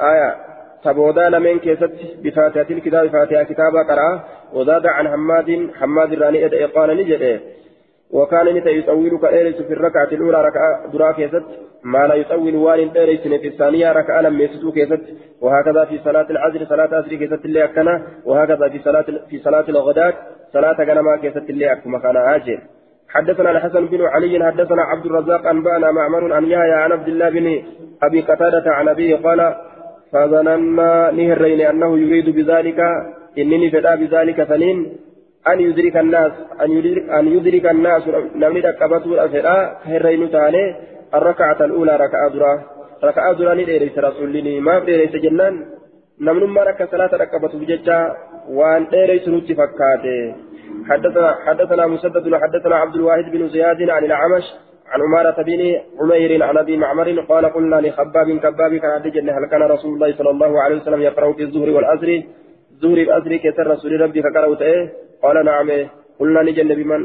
آية 0.02 0.36
تبودا 0.84 1.30
لمن 1.30 1.60
كيست 1.60 1.92
بفاتحة 2.24 2.66
الكتاب 2.70 3.08
فاتحة 3.08 3.44
كتابة 3.44 3.84
قرأ 3.90 4.24
وزاد 4.54 4.86
عن 4.86 5.08
حماد 5.08 5.70
حماد 5.80 6.14
الراني 6.14 6.66
قال 6.66 6.98
نجد 6.98 7.42
وكان 8.14 8.56
نتا 8.56 8.70
يطول 8.70 9.20
كأيرس 9.22 9.56
في 9.56 9.74
الركعة 9.74 10.10
الأولى 10.12 10.42
ركعة 10.48 10.92
درا 10.94 11.12
كيست 11.12 11.44
ما 11.84 12.08
لا 12.08 12.16
يطول 12.16 12.56
وان 12.56 12.90
إيرس 12.90 13.22
في 13.22 13.48
الثانية 13.48 13.92
ركعة 13.92 14.22
لم 14.22 14.42
يسدو 14.42 14.72
كيست 14.72 15.02
وهكذا 15.42 15.86
في 15.86 16.00
صلاة 16.04 16.28
العصر 16.30 16.66
صلاة 16.66 16.90
عصر 16.98 17.16
كيست 17.16 17.46
اللي 17.46 17.64
أكنا 17.64 18.04
وهكذا 18.26 18.70
في 18.70 18.80
صلاة 18.80 19.06
في 19.30 19.40
صلاة 19.40 19.66
الغداة 19.70 20.14
صلاة 20.54 20.78
غنما 20.84 21.18
كيست 21.18 21.50
اللي 21.50 21.72
أكما 21.72 22.00
كان 22.00 22.18
عاجل 22.18 22.60
حدثنا 23.10 23.52
الحسن 23.52 23.86
بن 23.86 24.02
علي 24.02 24.46
حدثنا 24.46 24.82
عبد 24.82 25.06
الرزاق 25.06 25.48
أنبأنا 25.48 25.92
معمر 25.92 26.34
عن 26.34 26.44
يحيى 26.44 26.72
عن 26.72 26.92
عبد 26.92 27.08
الله 27.08 27.30
بن 27.30 27.64
أبي 28.04 28.22
قتادة 28.22 28.64
عن 28.68 28.88
أبيه 28.88 29.16
قال 29.16 29.56
فظننا 30.14 31.12
نهرين 31.12 31.62
أنه 31.62 32.00
يريد 32.00 32.30
بذلك 32.30 32.80
إنني 33.38 33.72
فدا 33.72 33.96
بذلك 33.96 34.44
فنين 34.44 34.98
أن 35.52 35.60
يدرك 35.60 35.98
الناس 35.98 36.32
أن 36.62 36.72
يدرك, 36.72 37.10
أن 37.10 37.28
يدرك 37.28 37.66
الناس 37.66 38.04
نمني 38.36 38.60
ركبته 38.60 39.24
الفدا 39.24 39.78
هرين 39.86 40.32
تعالى 40.32 40.76
الركعة 41.14 41.66
الأولى 41.66 41.96
ركعة 41.96 42.30
درا 42.34 42.54
ركعة 43.04 43.34
درا 43.34 43.54
نديريس 43.54 43.98
رسولني 43.98 44.60
ما 44.60 44.80
بديريس 44.80 45.12
جنان. 45.12 45.56
نمن 46.22 46.44
ما 46.56 46.64
ركع 46.64 46.86
صلاة 46.86 47.12
ركبته 47.24 47.60
بججا 47.60 48.00
وأن 48.50 48.88
ديريس 48.92 49.28
نوتي 49.28 49.54
فكاته 49.56 50.36
حدثنا 50.90 51.36
حدثنا 51.46 51.88
مسدد 51.88 52.36
حدثنا 52.44 52.76
عبد 52.76 52.96
الواحد 52.96 53.26
بن 53.32 53.48
زياد 53.48 53.90
عن 53.90 54.04
الأعمش 54.06 54.44
عن 54.92 55.02
عمارة 55.02 55.42
بن 55.44 55.62
عمير 56.02 56.44
عن 56.44 56.58
أبي 56.58 56.78
معمر 56.78 57.20
قال 57.30 57.46
قلنا 57.46 57.76
لخباب 57.76 58.28
كباب 58.44 58.76
كان 58.76 58.92
أدجن 58.92 59.30
هل 59.30 59.46
كان 59.52 59.64
رسول 59.64 59.94
الله 59.94 60.16
صلى 60.18 60.30
الله 60.30 60.62
عليه 60.62 60.76
وسلم 60.76 61.02
يقرأ 61.02 61.34
في 61.34 61.44
الظهر 61.44 61.70
والأسر 61.70 62.24
ظهر 62.82 62.98
الأسر 62.98 63.36
كسر 63.38 63.68
رسول 63.68 64.02
ربي 64.02 64.22
فقرأت 64.22 64.62
إيه 64.62 64.92
قال 65.24 65.46
نعم. 65.46 65.70
قلنا 66.20 66.42
نجن 66.48 66.68
بمن 66.80 67.02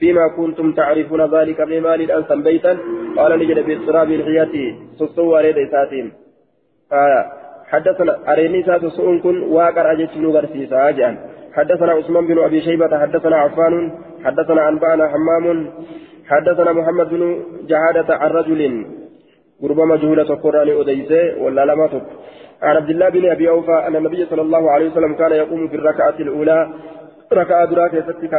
بما 0.00 0.28
كنتم 0.36 0.72
تعرفون 0.72 1.22
ذلك 1.34 1.60
بما 1.70 1.96
للأنسان 1.96 2.42
بيتا 2.42 2.72
قال 3.18 3.38
نجن 3.38 3.58
باضطراب 3.62 4.10
الحياة 4.10 4.54
سسوا 4.98 5.40
ريد 5.40 5.58
إساتهم 5.58 6.06
آية 6.92 7.22
حدثنا 7.72 8.32
أريني 8.32 8.62
سات 8.62 8.84
سؤون 8.86 9.20
كن 9.24 9.36
واقر 9.56 9.92
أجت 9.92 10.16
نوغر 10.16 10.44
سيسا 10.52 11.16
حدثنا 11.56 11.92
عثمان 11.92 12.26
بن 12.26 12.38
أبي 12.38 12.60
شيبة 12.60 12.98
حدثنا 12.98 13.36
عفان 13.36 13.74
حدثنا 14.24 14.68
أنبأنا 14.68 15.08
حمام 15.08 15.46
حدثنا 16.26 16.72
محمد 16.72 17.08
بن 17.08 17.42
جهادة 17.70 18.14
عن 18.14 18.30
رجل 18.30 18.86
قرب 19.62 19.80
مجهولة 19.80 20.34
قرآن 20.34 20.68
أديسة 20.80 21.42
ولا 21.42 21.64
لما 21.64 22.00
عن 22.62 22.76
عبد 22.76 22.90
الله 22.90 23.08
بن 23.08 23.30
أبي 23.30 23.48
أوفى 23.48 23.84
أن 23.86 23.96
النبي 23.96 24.26
صلى 24.26 24.42
الله 24.42 24.70
عليه 24.70 24.90
وسلم 24.90 25.14
كان 25.14 25.32
يقوم 25.32 25.68
في 25.68 25.76
الركعة 25.76 26.14
الأولى 26.20 26.68
ركعة 27.32 27.64
دراك 27.64 28.04
ست 28.08 28.34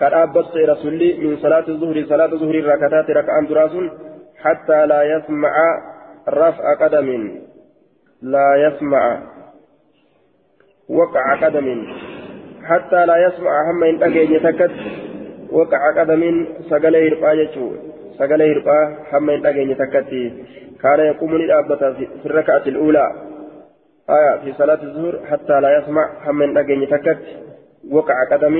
قد 0.00 0.12
أبص 0.12 0.56
رسولي 0.56 1.18
من 1.18 1.36
صلاة 1.36 1.64
الظهر 1.68 2.04
صلاة 2.08 2.32
الظهر 2.32 2.64
ركعتات 2.64 3.10
ركعة 3.10 3.46
دراس 3.48 3.70
حتى 4.36 4.86
لا 4.86 5.02
يسمع 5.02 5.52
رفع 6.28 6.74
قدم. 6.74 7.40
لا 8.22 8.56
يسمع 8.56 9.22
وقع 10.88 11.46
قدم. 11.46 11.86
حتى 12.64 13.06
لا 13.06 13.16
يسمع 13.26 13.70
هم 13.70 13.84
إن 13.84 14.02
أجي 14.02 14.38
تكت 14.38 14.70
وقع 15.50 16.00
قدم 16.00 16.46
سقل 16.70 16.96
هرقا 16.96 17.32
يجو. 17.32 17.72
سقل 18.18 18.42
هرقا 18.42 18.96
هم 19.12 19.30
إن 19.30 19.46
أجي 19.46 19.74
تكت 19.74 20.32
كان 20.82 21.00
يقوم 21.00 21.36
للأبة 21.36 21.92
في 21.92 22.26
الركعة 22.26 22.62
الأولى. 22.66 23.12
آية 24.10 24.40
في 24.44 24.52
صلاة 24.52 24.82
الظهر 24.82 25.20
حتى 25.30 25.60
لا 25.60 25.78
يسمع 25.78 26.10
هم 26.26 26.42
إن 26.42 26.56
أجي 26.56 26.86
تكت 26.86 27.18
وقع 27.90 28.24
قدم 28.30 28.56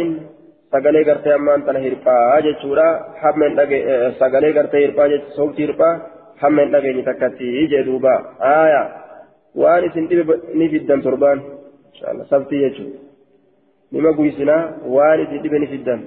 sagalee 0.73 1.05
gartee 1.09 1.33
ammaan 1.35 1.63
tana 1.67 1.79
hirphaa 1.79 2.41
jechuudha 2.47 2.87
hamma 3.23 3.45
hin 3.49 3.57
dhage 3.59 3.79
sagalee 4.21 4.53
gartee 4.57 4.81
hirphaa 4.85 5.09
jechuudha 5.13 5.37
sooftii 5.39 5.67
hirphaa 5.67 5.93
hamma 6.43 6.63
hin 6.65 6.73
dhageenye 6.75 7.03
takkatti 7.09 7.51
jee 7.73 7.83
duuba 7.89 8.15
aayaa 8.53 8.87
waan 9.63 9.85
isin 9.89 10.09
dhibe 10.11 10.35
ni 10.59 10.69
fiddan 10.73 11.03
torbaan 11.07 11.39
sabtii 12.33 12.61
jechuudha 12.65 12.99
nima 13.97 14.13
guysinaa 14.19 14.63
waan 14.97 15.21
isin 15.25 15.43
dhibe 15.45 15.59
ni 15.65 15.69
fiddan 15.75 16.01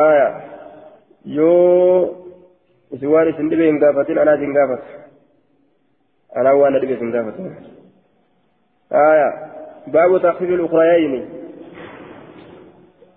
aayaa 0.00 0.30
yoo 1.38 2.00
isin 2.98 3.08
waan 3.14 3.28
isin 3.32 3.50
dhibe 3.54 3.64
hin 3.70 3.80
gaafatin 3.84 4.18
anaa 4.24 4.36
isin 4.40 4.54
gaafata 4.58 4.86
anaa 6.42 6.54
waan 6.60 6.72
na 6.76 6.84
dhibe 6.84 6.94
isin 6.98 7.10
gaafata 7.16 7.42
aayaa 9.06 9.32
baabu 9.96 10.20
takfiifi 10.28 10.56
lukurayayni 10.62 11.20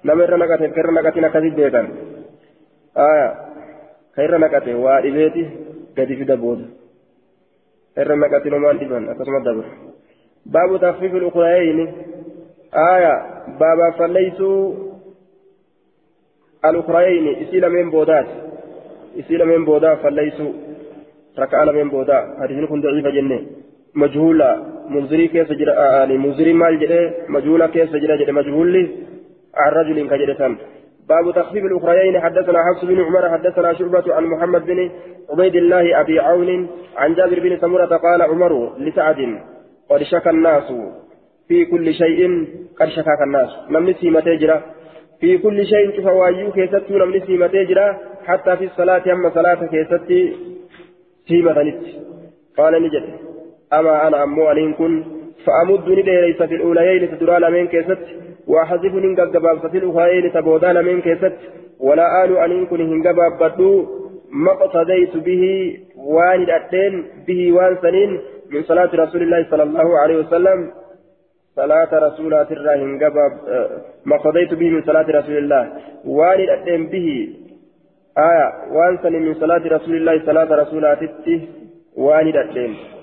nama 0.03 0.23
irra 0.23 0.37
naqate 0.37 0.71
ka 0.73 0.79
irra 0.81 0.91
naqatin 0.91 1.25
akkasii 1.25 1.55
beekan 1.59 1.87
ka 4.15 4.23
irra 4.23 4.37
naqate 4.39 4.71
waa 4.83 5.01
dhibeeti 5.01 5.43
gadi 5.95 6.15
fida 6.19 6.37
booda 6.37 6.65
irra 8.01 8.15
naqatin 8.15 8.53
homaan 8.53 8.79
dhiban 8.79 9.09
akkasuma 9.11 9.39
dabra 9.47 9.67
baabu 10.53 10.79
takfiifi 10.79 11.19
lukurayeyni 11.25 11.85
aya 12.71 13.13
baabaa 13.59 13.91
falleysuu 13.99 14.59
alukurayeyni 16.67 17.31
isii 17.43 17.61
lameen 17.65 17.91
boodaati 17.91 18.35
isii 19.21 19.37
lameen 19.37 19.65
boodaa 19.65 19.95
falleysuu 20.03 20.51
raka'a 21.41 21.65
lameen 21.65 21.89
boodaa 21.95 22.23
hadiisni 22.39 22.67
kun 22.67 22.83
daciifa 22.83 23.11
jenne 23.17 23.37
majhuula 23.93 24.49
munzirii 24.95 25.29
keessa 25.35 25.55
jira 25.61 26.07
munzirii 26.25 26.53
maal 26.61 26.79
jedhee 26.83 27.05
majhuula 27.35 27.67
keessa 27.75 27.99
jira 28.03 28.17
jedhe 28.21 28.31
majhuulli 28.39 28.83
عن 29.55 29.71
رجل 29.71 30.09
كجلسان 30.09 30.57
باب 31.09 31.35
تخفيف 31.35 31.65
الأخريين. 31.65 32.19
حدثنا 32.19 32.59
حفص 32.65 32.85
بن 32.85 33.01
عمر 33.01 33.29
حدثنا 33.29 33.73
شعبة 33.73 34.13
عن 34.13 34.25
محمد 34.25 34.65
بن 34.65 34.91
عبيد 35.29 35.55
الله 35.55 36.01
أبي 36.01 36.19
عون 36.19 36.69
عن 36.97 37.13
جابر 37.13 37.39
بن 37.39 37.57
سمرة 37.57 37.97
قال 37.97 38.21
عمر 38.21 38.77
لسعد 38.77 39.39
قد 39.89 40.03
شكى 40.03 40.29
الناس 40.29 40.73
في 41.47 41.65
كل 41.65 41.93
شيء 41.93 42.47
قد 42.79 42.87
شكاك 42.87 43.21
الناس. 43.27 43.49
نمني 43.69 43.93
سيمة 43.93 44.19
تجرى؟ 44.19 44.61
في 45.19 45.37
كل 45.37 45.65
شيء 45.65 46.01
فوايو 46.03 46.51
كيست 46.51 46.91
نمني 46.91 47.19
سيمة 47.19 47.47
تجرى 47.47 47.97
حتى 48.25 48.57
في 48.57 48.65
الصلاة 48.65 49.13
أما 49.13 49.29
صلاة 49.29 49.65
كيست 49.65 50.07
سيمة 51.27 51.63
نت. 51.63 51.83
قال 52.57 52.83
نجد 52.83 53.03
أما 53.73 54.07
أنا 54.07 54.23
أمو 54.23 54.51
أن 54.51 54.73
كن 54.73 55.03
فأمد 55.45 55.89
نديريس 55.89 56.43
في 56.43 56.55
الأوليين 56.55 57.19
تدرى 57.19 57.49
من 57.51 57.67
كيست 58.49 58.55
وحذف 58.55 58.93
هنجا 58.93 59.25
في 59.71 59.77
الأخرين 59.77 60.33
تبودان 60.33 60.85
من 60.85 61.01
كيست 61.01 61.33
ولا 61.79 62.25
آل 62.25 62.37
أن 62.37 62.63
يكون 62.63 62.81
هنجا 62.81 63.11
بدو 63.11 63.85
ما 64.31 64.51
اقتديت 64.51 65.17
به 65.17 65.77
وان 65.97 66.43
الأتين 66.43 67.05
به 67.27 67.53
وان 67.53 67.77
سنين 67.81 68.19
من 68.51 68.63
صلاة 68.63 68.89
رسول 68.95 69.21
الله 69.21 69.45
صلى 69.51 69.63
الله 69.63 69.99
عليه 69.99 70.15
وسلم 70.17 70.71
صلاة 71.55 71.89
رسولات 72.07 72.51
الراهن 72.51 72.97
قباب 73.03 73.31
ما 74.05 74.17
قضيت 74.17 74.53
به 74.53 74.69
من 74.69 74.81
صلاة 74.81 75.05
رسول 75.09 75.37
الله 75.37 75.71
وان 76.05 76.39
الأتين 76.39 76.87
به 76.87 77.35
آية 78.17 78.53
وان 78.71 78.97
سنين 79.03 79.21
من 79.21 79.33
صلاة 79.33 79.67
رسول 79.67 79.95
الله 79.95 80.25
صلاة 80.25 80.55
رسولات 80.61 80.99
وان 81.97 82.27
الأتين 82.27 82.98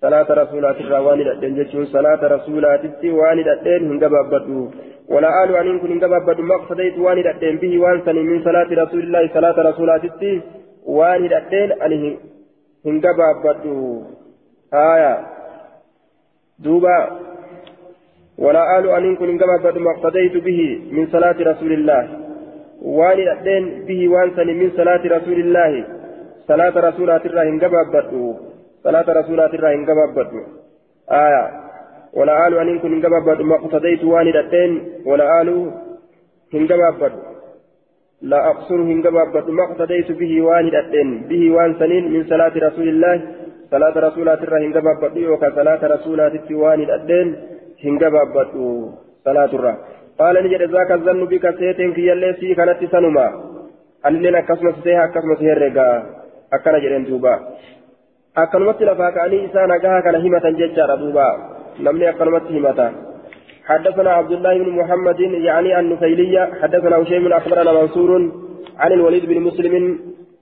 صلاة 0.00 0.26
رسولات 0.30 0.76
الروان 0.80 1.20
الأدين 1.20 1.54
جتشون 1.58 1.84
صلاة 1.84 2.20
رسولات 2.36 2.80
وان 3.04 3.38
الأدين 3.38 3.90
هنقبابدو 3.90 4.70
ولا 5.08 5.30
آل 5.44 5.56
أن 5.56 5.78
كن 5.78 5.90
هنقبابدو 5.92 6.42
ما 6.42 6.54
اقتديت 6.54 6.98
وان 6.98 7.18
الأدين 7.18 7.56
به 7.62 7.78
وان 7.82 7.98
سني 8.06 8.22
من 8.22 8.44
صلاة 8.44 8.68
رسول 8.82 9.00
الله 9.00 9.22
صلاة 9.34 9.56
رسولات 9.70 10.02
وان 10.86 11.24
الأدين 11.24 11.72
أن 11.82 12.16
هنقبابدو 12.86 14.02
آية 14.74 15.14
دوبا 16.58 16.98
ولا 18.38 18.78
آل 18.78 18.84
أن 18.88 19.16
كن 19.16 19.28
هنقبابدو 19.28 19.80
ما 19.80 19.90
اقتديت 19.96 20.34
به 20.46 20.60
من 20.92 21.06
صلاة 21.06 21.38
رسول 21.50 21.72
الله 21.72 22.02
وان 22.82 23.18
الأدين 23.18 23.64
به 23.88 24.00
وان 24.08 24.30
سني 24.36 24.52
من 24.60 24.70
صلاة 24.76 25.02
رسول 25.16 25.38
الله 25.44 25.72
صلاة 26.48 26.74
رسولات 26.88 27.26
الرهن 27.26 27.60
قبابدو 27.62 28.47
صلاة 28.88 29.08
رسولات 29.20 29.54
الرا 29.54 29.70
إن 29.74 29.84
قبابت 29.90 30.30
آية. 31.24 31.44
ولا 32.18 32.34
آل 32.46 32.52
أن 32.58 32.78
كن 32.78 32.92
إن 32.92 33.00
قبابت 33.06 33.40
ما 33.40 33.54
اقتديت 33.54 34.04
والدتين 34.04 34.72
ولا 35.06 35.26
آل 35.40 35.48
إن 36.54 36.66
قبابت 36.70 37.12
لا 38.22 38.40
أقصر 38.50 38.74
إن 38.74 39.02
قبابت 39.06 39.46
ما 39.50 39.62
اقتديت 39.68 40.12
به 40.12 40.42
والدتين 40.42 41.08
به 41.30 41.42
وان 41.54 41.74
سنين 41.80 42.04
من 42.12 42.22
صلاة 42.32 42.54
رسول 42.66 42.88
الله. 42.88 43.16
صلاة 43.70 43.94
رسولات 44.08 44.40
الرا 44.42 44.58
إن 44.66 44.72
قبابت 44.76 45.16
وكا 45.32 45.48
صلاة 45.58 45.82
رسولات 45.94 46.52
والدتين 46.62 47.26
إن 47.84 47.94
قبابت 48.02 48.52
صلاة 49.24 49.52
الرا 49.58 49.74
قال 50.20 50.34
نجد 50.44 50.62
ذاك 50.74 50.90
الظن 50.92 51.24
بك 51.24 51.44
سيتين 51.58 51.92
في 51.92 52.12
الليسي 52.12 52.54
كانت 52.54 52.80
سنما 52.92 53.26
أن 54.06 54.14
لنا 54.22 54.40
كسمة 54.40 54.74
سيها 54.84 55.06
كسمة 55.06 55.36
سيها 55.38 56.18
أكنا 56.52 56.78
جرين 56.78 57.04
دوبا 57.04 57.34
akkanumatti 58.44 58.88
lafaa 58.90 59.12
ka'anii 59.18 59.44
isaa 59.48 59.66
nagahaa 59.66 60.02
kana 60.06 60.24
himatan 60.24 60.58
jechaadha 60.62 60.96
duuba. 61.02 61.28
Namni 61.78 62.10
akkanumatti 62.12 62.52
himata. 62.58 62.88
حدثنا 63.68 64.10
عبد 64.10 64.32
الله 64.32 64.58
بن 64.58 64.70
محمد 64.80 65.20
يعني 65.20 65.80
النفيلية 65.80 66.50
حدثنا 66.62 66.96
هشيم 66.96 67.32
أخبرنا 67.32 67.72
منصور 67.72 68.10
عن 68.78 68.92
الوليد 68.92 69.26
بن 69.26 69.40
مسلم 69.40 69.74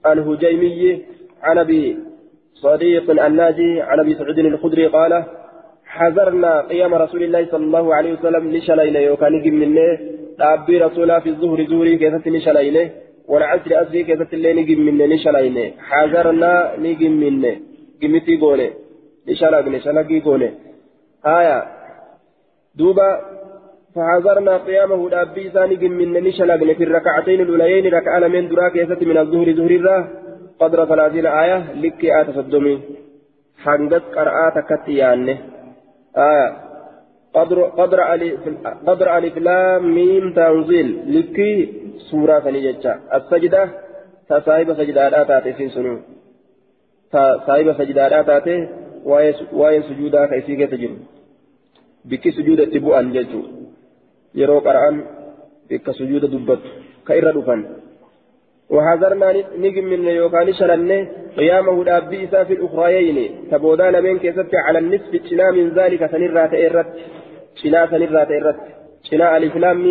الهجيمي 0.05 1.01
عن 1.43 1.57
أبي 1.57 1.97
صديق 2.53 3.25
الناجي 3.25 3.81
عن 3.81 3.99
أبي 3.99 4.15
سعود 4.15 4.39
الخدري 4.39 4.85
قال 4.87 5.23
حذرنا 5.85 6.61
قيام 6.61 6.95
رسول 6.95 7.23
الله 7.23 7.45
صلى 7.51 7.65
الله 7.65 7.95
عليه 7.95 8.13
وسلم 8.13 8.51
لشلينا 8.51 8.99
يوكان 8.99 9.33
منه 9.61 9.99
تأبي 10.39 10.77
رسولا 10.77 11.19
في 11.19 11.29
الظهر 11.29 11.63
زوري 11.63 11.97
كيست 11.97 12.27
لشلينا 12.27 12.89
والعصر 13.27 13.71
أسري 13.81 14.03
كيست 14.03 14.33
الليل 14.33 14.55
نجم 14.55 14.79
منه 14.87 15.05
لشلينا 15.05 15.65
حذرنا 15.89 16.51
نجم 16.85 17.11
منه 17.23 17.55
gimitii 18.01 18.37
goone 18.37 18.67
ni 19.25 19.35
shalagne 19.35 19.79
shalagii 19.85 20.21
goone. 20.21 20.49
Haya 21.23 21.57
duuba 22.77 23.07
فحذرنا 23.97 24.57
قيامه 24.57 25.09
دابي 25.09 25.47
إساني 25.47 25.75
من 25.89 26.13
نشلقن 26.13 26.73
في 26.73 26.83
الركعتين 26.83 27.39
الأوليين 27.41 27.85
ركعة 27.93 28.27
من 28.27 28.47
دراك 28.49 28.75
يست 28.75 29.01
من 29.03 29.17
الظهر 29.17 29.47
ظهر 29.53 29.71
الراه 29.79 30.03
قدر 30.59 30.85
ثلاثين 30.85 31.25
آية 31.25 31.57
لك 31.81 32.01
آية 32.05 32.27
صدمي 32.37 32.75
حنقت 33.63 34.05
قرآت 34.15 34.55
كتيان 34.69 35.29
آية 36.29 36.47
قدر 37.33 37.57
قدر 37.79 37.99
ألف 38.13 38.41
قدر 38.87 39.07
ألف 39.17 39.37
لام 39.37 39.83
ميم 39.95 40.33
تنزيل 40.33 40.89
لك 41.15 41.37
سورة 42.09 42.39
ثانية 42.39 42.83
السجدة 43.17 43.63
تصايب 44.29 44.73
سجدادا 44.73 45.23
تاتي 45.23 45.53
في 45.53 45.69
سنو 45.69 45.97
تصايب 47.11 47.73
سجدادا 47.73 48.21
تاتي 48.21 48.67
واين 49.53 49.83
سجودا 49.83 50.25
كيسي 50.25 50.55
كيسجن 50.55 50.97
بكي 52.05 52.31
سجودة 52.31 52.65
تبوءا 52.65 53.01
ججو 53.01 53.41
يرو 54.35 54.59
قرآن 54.59 54.95
بك 55.69 55.91
سجودة 55.91 56.27
دبت 56.27 56.63
كإرى 57.07 57.31
دفن 57.37 57.61
وحذرنا 58.69 59.27
نجم 59.63 59.85
من 59.85 60.07
يوكان 60.07 60.53
شلن 60.53 60.91
قيامه 61.37 61.81
الأبي 61.81 62.27
في 62.27 62.53
الأخريين 62.53 63.17
تبودان 63.51 64.03
من 64.03 64.19
كيست 64.19 64.51
على 64.65 64.79
النصف 64.79 65.11
شنا 65.29 65.51
من 65.51 65.69
ذلك 65.69 66.11
سنرات 66.11 66.53
إرت 66.53 66.87
شنا 67.55 67.87
سنرات 67.91 68.31
إرت 68.31 68.59
شنا 69.09 69.37
الإسلام 69.37 69.85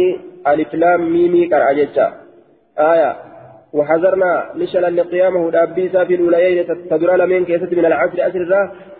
الإسلام 0.46 1.00
ميمي 1.12 1.46
قرأ 1.46 1.72
ججا 1.72 2.06
آية 2.78 3.25
وحذرنا 3.76 4.32
نشلن 4.60 5.00
قيامه 5.12 5.42
الأبي 5.48 5.88
في 5.88 6.14
الأوليين 6.18 6.66
تدران 6.90 7.20
من 7.28 7.44
كيست 7.48 7.72
من 7.78 7.84
العصر 7.90 8.18
أسر 8.28 8.42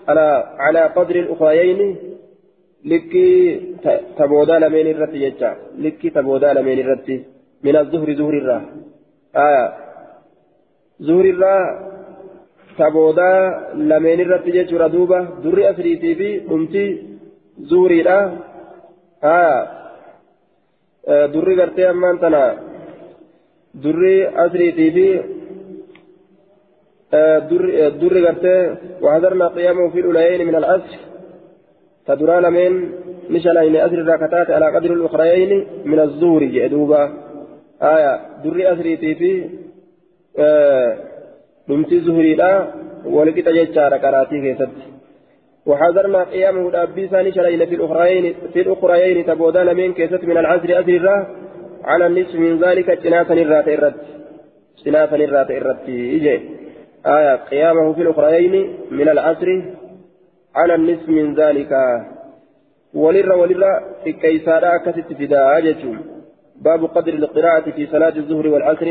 على 0.09 0.27
على 0.65 0.83
قدر 0.97 1.17
الأخريين. 1.25 1.81
لكي 2.91 3.27
تبودان 4.19 4.63
من 4.75 4.87
الرت 4.93 5.15
ججا 5.23 5.51
لكي 5.83 6.09
تبودان 6.11 6.57
من 6.69 6.79
الرت 6.83 7.09
من 7.65 7.77
الظهر 7.77 8.09
ظهر 8.21 8.35
الراه 8.43 8.63
آية. 9.47 9.65
زهر 11.07 11.27
الله 11.35 11.59
تبودا 12.79 13.33
لمن 13.91 14.19
الرت 14.25 14.47
دوبا 14.95 15.21
دري 15.45 15.63
أسريتي 15.71 16.11
في 16.19 16.29
أمتي. 16.55 16.87
زهري 17.71 18.03
لا 18.03 18.19
آية. 19.25 19.59
دري 21.33 21.55
قرتي 21.61 21.91
أمان 21.91 22.17
تنا. 22.21 22.45
دري 23.85 24.29
أسريتي 24.29 24.91
في 24.91 25.23
دري 28.01 28.27
قرتي 28.27 28.77
وحذرنا 29.03 29.49
قيامه 29.49 29.91
في 29.91 30.01
الأوليين 30.01 30.47
من 30.47 30.55
الأسر 30.55 30.99
تدرى 32.07 32.41
لمن 32.41 32.93
نشأ 33.31 33.51
إن 33.51 33.77
أسر 33.77 33.99
الراكتات 33.99 34.51
على 34.51 34.67
قدر 34.77 34.93
الأخريين 34.93 35.67
من 35.85 35.99
الزهر 36.01 36.45
جئدوبا 36.45 37.03
آية 37.83 38.21
دري 38.45 38.73
أسريتي 38.73 39.15
في 39.15 39.31
دمتي 41.69 42.01
زهريلا 42.01 42.67
ولقيت 43.05 43.49
جيتشارا 43.49 43.97
كراتي 43.97 44.41
كيست 44.41 44.69
وحذرنا 45.67 46.25
قيامه 46.25 46.69
الأبي 46.69 47.09
ثاني 47.09 47.33
شرعين 47.33 47.67
في 47.67 47.75
الأخرين 47.75 48.35
في 48.53 48.61
الأخرين 48.61 49.27
تبودان 49.27 49.77
من 49.77 49.93
كيست 49.95 50.25
من 50.25 50.39
العصر 50.39 50.81
أسر 50.81 51.27
على 51.87 52.07
النصف 52.07 52.35
من 52.35 52.53
ذلك 52.65 52.89
جناسا 53.05 53.35
الرات 53.35 53.69
الرد 53.69 53.95
جناسا 54.85 55.17
الرات 55.17 55.51
الرد 55.51 55.89
إجي. 55.89 56.41
آية. 57.07 57.35
قيامه 57.51 57.93
في 57.93 58.03
الأخرين 58.03 58.55
من 58.91 59.09
العصر 59.09 59.49
على 60.55 60.75
النصف 60.75 61.09
من 61.09 61.35
ذلك. 61.35 61.73
ولر 62.95 63.33
ولر 63.33 63.63
في 64.05 64.13
كيسارا 64.13 64.77
كست 64.85 65.13
فداء 65.19 65.61
جتشوم 65.61 65.97
باب 66.67 66.85
قدر 66.85 67.15
القراءة 67.15 67.71
في 67.77 67.87
صلاة 67.87 68.17
الظهر 68.17 68.47
والعصر. 68.49 68.89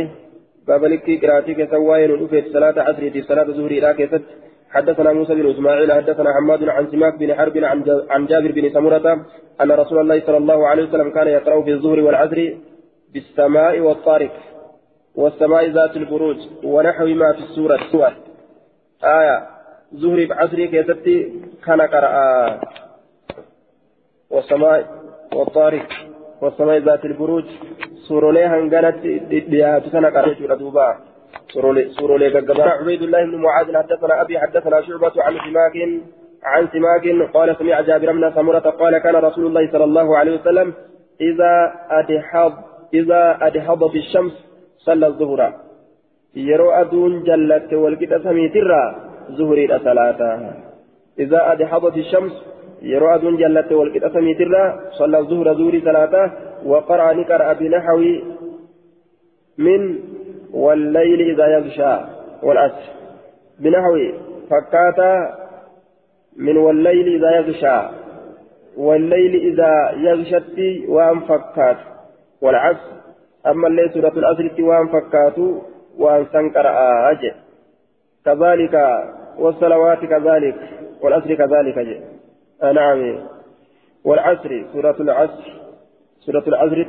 باب 0.67 0.85
لك 0.85 1.25
قراءتك 1.25 1.69
سواين 1.71 2.11
الأفت 2.11 2.45
صلاة 2.53 2.81
عصر 2.87 3.09
في 3.13 3.21
صلاة 3.21 3.47
الظهر 3.51 3.71
إلى 3.71 3.93
كيست 3.93 4.23
حدثنا 4.69 5.13
موسى 5.13 5.35
بن 5.35 5.49
إسماعيل 5.49 5.91
حدثنا 5.91 6.29
حماد 6.33 6.63
عن 6.69 6.87
سماك 6.91 7.13
بن 7.19 7.33
حرب 7.33 7.57
عن 8.09 8.25
جابر 8.25 8.51
بن 8.51 8.69
سمرة 8.69 9.25
أن 9.61 9.71
رسول 9.71 9.97
الله 10.01 10.19
صلى 10.27 10.37
الله 10.37 10.67
عليه 10.67 10.83
وسلم 10.83 11.09
كان 11.09 11.27
يقرأ 11.27 11.61
في 11.61 11.71
الظهر 11.71 11.99
والعصر. 11.99 12.39
بالسماء 13.15 13.79
والطارق 13.79 14.31
والسماء 15.15 15.69
ذات 15.69 15.97
البروج 15.97 16.37
ونحو 16.63 17.05
ما 17.05 17.33
في 17.33 17.39
السورة. 17.39 17.79
سورة. 17.91 18.13
آية. 19.03 19.37
ظهر 19.95 20.25
بعصر 20.25 20.65
كيست 20.65 21.07
كان 21.65 21.81
قرأ. 21.81 22.59
والسماء 24.29 24.79
والطارق 25.35 25.87
والسماء 26.41 26.77
ذات 26.77 27.05
البروج. 27.05 27.45
سورولي 28.07 28.45
هنغانت 28.45 28.97
ديات 29.53 29.83
سنة 29.89 30.09
قرأت 30.09 30.41
دوبا. 30.59 30.97
سورولي 31.99 32.27
قبل 32.29 32.61
عبيد 32.61 33.01
الله 33.01 33.25
بن 33.25 33.35
معاذ 33.35 33.77
حدثنا 33.77 34.21
أبي 34.21 34.39
حدثنا 34.39 34.81
شعبة 34.81 35.11
عن 35.17 35.33
سماك 35.33 35.75
عن 36.43 36.67
سماك 36.73 37.31
قال 37.33 37.55
سمع 37.59 37.81
جابر 37.81 38.11
بن 38.11 38.31
سمرة 38.35 38.59
قال 38.59 38.97
كان 38.97 39.15
رسول 39.15 39.45
الله 39.45 39.71
صلى 39.71 39.83
الله 39.83 40.17
عليه 40.17 40.39
وسلم 40.39 40.73
إذا 41.21 41.73
أدحض 41.89 42.53
إذا 42.93 43.37
أدحضت 43.41 43.95
الشمس 43.95 44.35
صلى 44.77 45.07
الظهر. 45.07 45.53
يرو 46.35 46.71
أدون 46.71 47.23
جلت 47.23 47.73
والكتا 47.73 48.19
سميترا 48.19 48.95
ظهري 49.31 49.79
صلاة 49.79 50.21
إذا 51.19 51.51
أدحضت 51.51 51.97
الشمس 51.97 52.33
يرو 52.81 53.07
أدون 53.15 53.37
جلت 53.37 53.71
والكتا 53.71 54.09
سميترا 54.09 54.79
صلى 54.91 55.17
الظهر 55.17 55.53
زوري 55.53 55.79
ثلاثة 55.79 56.31
وقرأ 56.65 57.13
نقرأ 57.13 57.53
بنحو 57.53 57.99
من 59.57 59.99
والليل 60.53 61.21
إذا 61.31 61.47
يغشى 61.47 61.93
والأسر 62.43 62.91
بنحو 63.59 63.93
فكاتا 64.49 65.13
من 66.37 66.57
والليل 66.57 67.07
إذا 67.15 67.29
يغشى. 67.37 67.77
والليل 68.77 69.35
إذا 69.35 69.91
يغشت 69.97 70.59
وأن 70.87 71.19
فكات. 71.19 71.77
والعصر 72.41 72.91
أما 73.47 73.67
الليل 73.67 73.93
سورة 73.93 74.13
الأسر 74.17 74.63
وأن 74.63 74.87
فكات 74.87 75.37
وأن 75.97 76.25
سنكر 76.33 76.67
أجل 77.11 77.33
كذلك 78.25 78.75
والصلوات 79.37 79.99
كذلك 79.99 80.55
والأسر 81.01 81.35
كذلك 81.35 81.77
أجل 81.77 82.75
نعم. 82.75 83.27
والعصر 84.03 84.63
سورة 84.73 84.95
العصر 84.99 85.43
سورة 86.19 86.43
العصر 86.47 86.85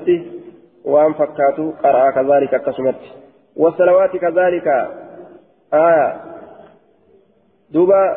وأن 0.84 1.12
فكاتوا 1.12 1.72
قرأ 1.82 2.10
كذلك 2.10 2.62
كسمت. 2.62 3.00
والصلوات 3.56 4.16
كذلك 4.16 4.66
آية 5.74 6.20
دوبا 7.70 8.16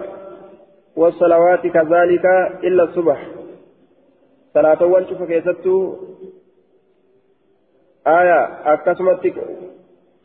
والصلوات 0.95 1.67
كذلك 1.67 2.25
إلا 2.63 2.83
الصبح. 2.83 3.27
صلاة 4.53 4.85
وانشوف 4.85 5.23
كيستو 5.23 5.95
آية 8.08 8.40
أكسمت 8.74 9.32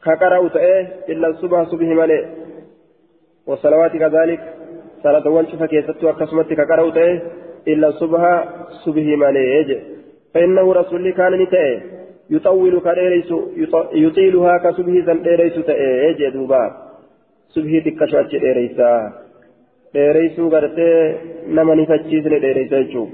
كقرأوا 0.05 0.49
إلا 1.09 1.27
الصبح 1.27 1.63
صبح 1.63 1.87
ملئ 2.01 2.25
والصلوات 3.47 3.91
كذلك 3.91 4.41
صلاة 5.03 5.29
وانشوف 5.29 5.63
كيستو 5.63 6.09
أكسمت 6.09 6.53
كقرأوا 6.53 7.19
إلا 7.67 7.87
الصبح 7.87 8.21
صبح 8.85 9.03
ملئ 9.23 9.79
فإنه 10.33 10.73
رسول 10.73 11.11
كان 11.13 11.33
نتأه 11.41 11.81
يطول 12.29 12.79
كديريس 12.79 13.33
يطيلها 13.93 14.57
كصبح 14.57 15.05
زن 15.05 15.21
ديريس 15.23 15.55
تأه 15.65 16.11
جدوبا 16.19 16.63
صبح 17.53 17.71
تكشو 17.85 18.19
أتش 18.19 18.35
ديريسا 18.35 18.91
ديريسو 19.93 20.47
غرتي 20.53 20.91
نمني 21.47 21.85
فتشيسن 21.85 22.33
ديريسا 22.45 22.77
يجو 22.77 23.07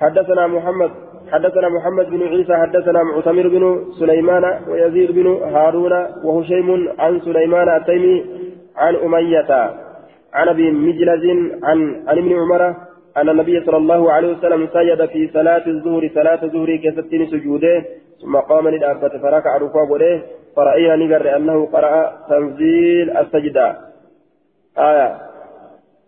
حدثنا 0.00 0.46
محمد 0.46 0.90
حدثنا 1.31 1.69
محمد 1.69 2.09
بن 2.09 2.21
عيسى 2.27 2.53
حدثنا 2.55 3.03
معتمر 3.03 3.47
بن 3.47 3.63
سليمان 3.99 4.43
ويزيد 4.69 5.11
بن 5.11 5.27
هارون 5.55 5.93
وهشيم 6.23 6.89
عن 6.99 7.19
سليمان 7.19 7.67
التيمي 7.77 8.25
عن 8.77 8.95
أمية 8.95 9.51
عن 10.33 10.47
أبي 10.47 10.71
مجلز 10.71 11.25
عن 11.63 11.79
عن 12.07 12.17
ابن 12.17 12.31
عمر 12.39 12.61
أن 13.17 13.29
النبي 13.29 13.65
صلى 13.65 13.77
الله 13.77 14.11
عليه 14.11 14.29
وسلم 14.33 14.67
سجد 14.73 15.05
في 15.05 15.29
صلاة 15.33 15.67
الظهر 15.67 16.09
صلاة 16.15 16.43
الظهر 16.43 16.75
كستين 16.75 17.25
سجوده 17.25 17.85
ثم 18.21 18.35
قام 18.35 18.67
للأبة 18.67 19.09
فركع 19.09 19.57
ركوع 19.57 19.85
فرأينا 20.55 20.95
نقر 20.95 21.35
أنه 21.35 21.65
قرأ 21.65 21.95
تنزيل 22.29 23.17
السجدة. 23.17 23.77
آية. 24.77 25.17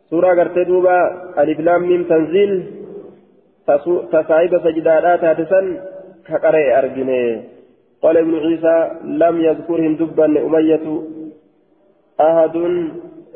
سورة 0.10 0.28
قرت 0.28 0.58
دوبا 0.68 0.98
ألف 1.40 1.60
لام 1.60 1.82
ميم 1.90 2.04
تنزيل. 2.04 2.52
تصايب 4.12 4.60
سجدة 4.64 5.16
تاتسا 5.16 5.62
كقرأ 6.28 6.80
أرجنه 6.80 7.44
قال 8.02 8.18
ابن 8.18 8.36
عيسى 8.36 8.92
لم 9.04 9.42
يذكرهم 9.42 9.96
دبا 9.96 10.26
أمية 10.26 11.02
أحد 12.22 12.56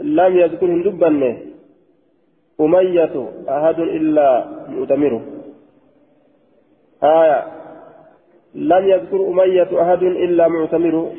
لم 0.02 0.38
يذكرهم 0.38 0.84
دبا 0.84 1.38
أمية 2.62 3.16
أحد 3.50 3.80
إلا 3.80 4.48
مؤتمره 4.70 5.22
آية 7.04 7.46
لم 8.56 8.88
يذكر 8.88 9.28
أمية 9.28 9.82
أحد 9.82 10.04
إلا 10.04 10.48
معتمره 10.48 11.14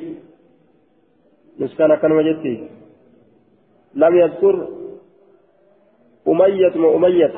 نسكن 1.61 1.95
كان 1.95 2.13
وجدتي 2.13 2.69
لم 3.95 4.17
يذكر 4.17 4.69
أمية 6.29 6.77
وأمية 6.77 7.33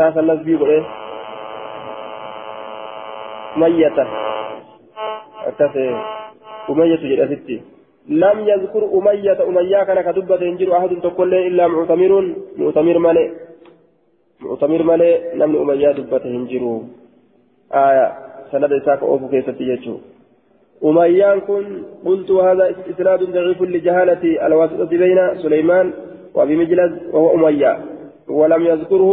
ساسا 0.00 0.20
الناس 0.20 0.38
بيقول 0.38 0.70
إيه 0.70 0.84
أمية 3.56 3.96
أكثر 5.46 6.04
أمية 6.70 6.96
جلستي 6.96 7.60
لم 8.08 8.36
يذكر 8.50 8.82
أمية 8.98 9.38
أمية 9.48 9.82
كان 9.84 10.00
كدبة 10.00 10.42
ينجر 10.48 10.76
أحد 10.76 10.92
تقول 11.02 11.34
إلا 11.34 11.66
معتمر. 11.68 12.12
معتمر 12.56 12.98
مالي 12.98 13.24
معتمر 14.40 14.82
مالي 14.82 15.10
نمن 15.34 15.56
أمية 15.62 15.90
دبة 15.92 16.24
ينجر. 16.24 16.64
آية. 17.72 18.06
سند 18.52 18.72
إساك 18.72 19.02
أوفو 19.02 19.28
كيستي 19.28 19.64
يجو 19.64 19.96
أميان 20.84 21.40
كن 21.40 21.64
قلت 22.06 22.30
هذا 22.30 22.64
إسناد 22.90 23.20
ضعيف 23.34 23.62
لجهالة 23.62 24.24
الواسطة 24.46 24.84
بين 24.84 25.18
سليمان 25.42 25.86
وأبي 26.34 26.56
مجلس 26.56 26.92
وهو 27.12 27.28
أمية. 27.34 27.72
ولم 28.28 28.62
يذكره 28.66 29.12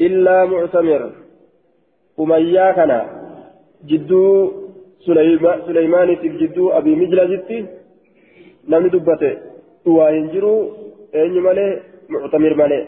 إلا 0.00 0.44
معتمر 0.44 1.12
أمية 2.20 2.72
كان 2.72 2.92
جدو 3.86 4.52
سليمان 5.06 5.58
سليمان 5.66 6.08
جدو 6.40 6.70
أبي 6.70 6.94
مجلس 6.94 7.50
namni 8.68 8.90
dubbate 8.90 9.30
waa 9.96 10.10
hin 10.10 10.30
jiru 10.30 10.52
eenyu 11.20 11.42
malee 11.42 11.68
muctamir 12.14 12.54
malee 12.60 12.80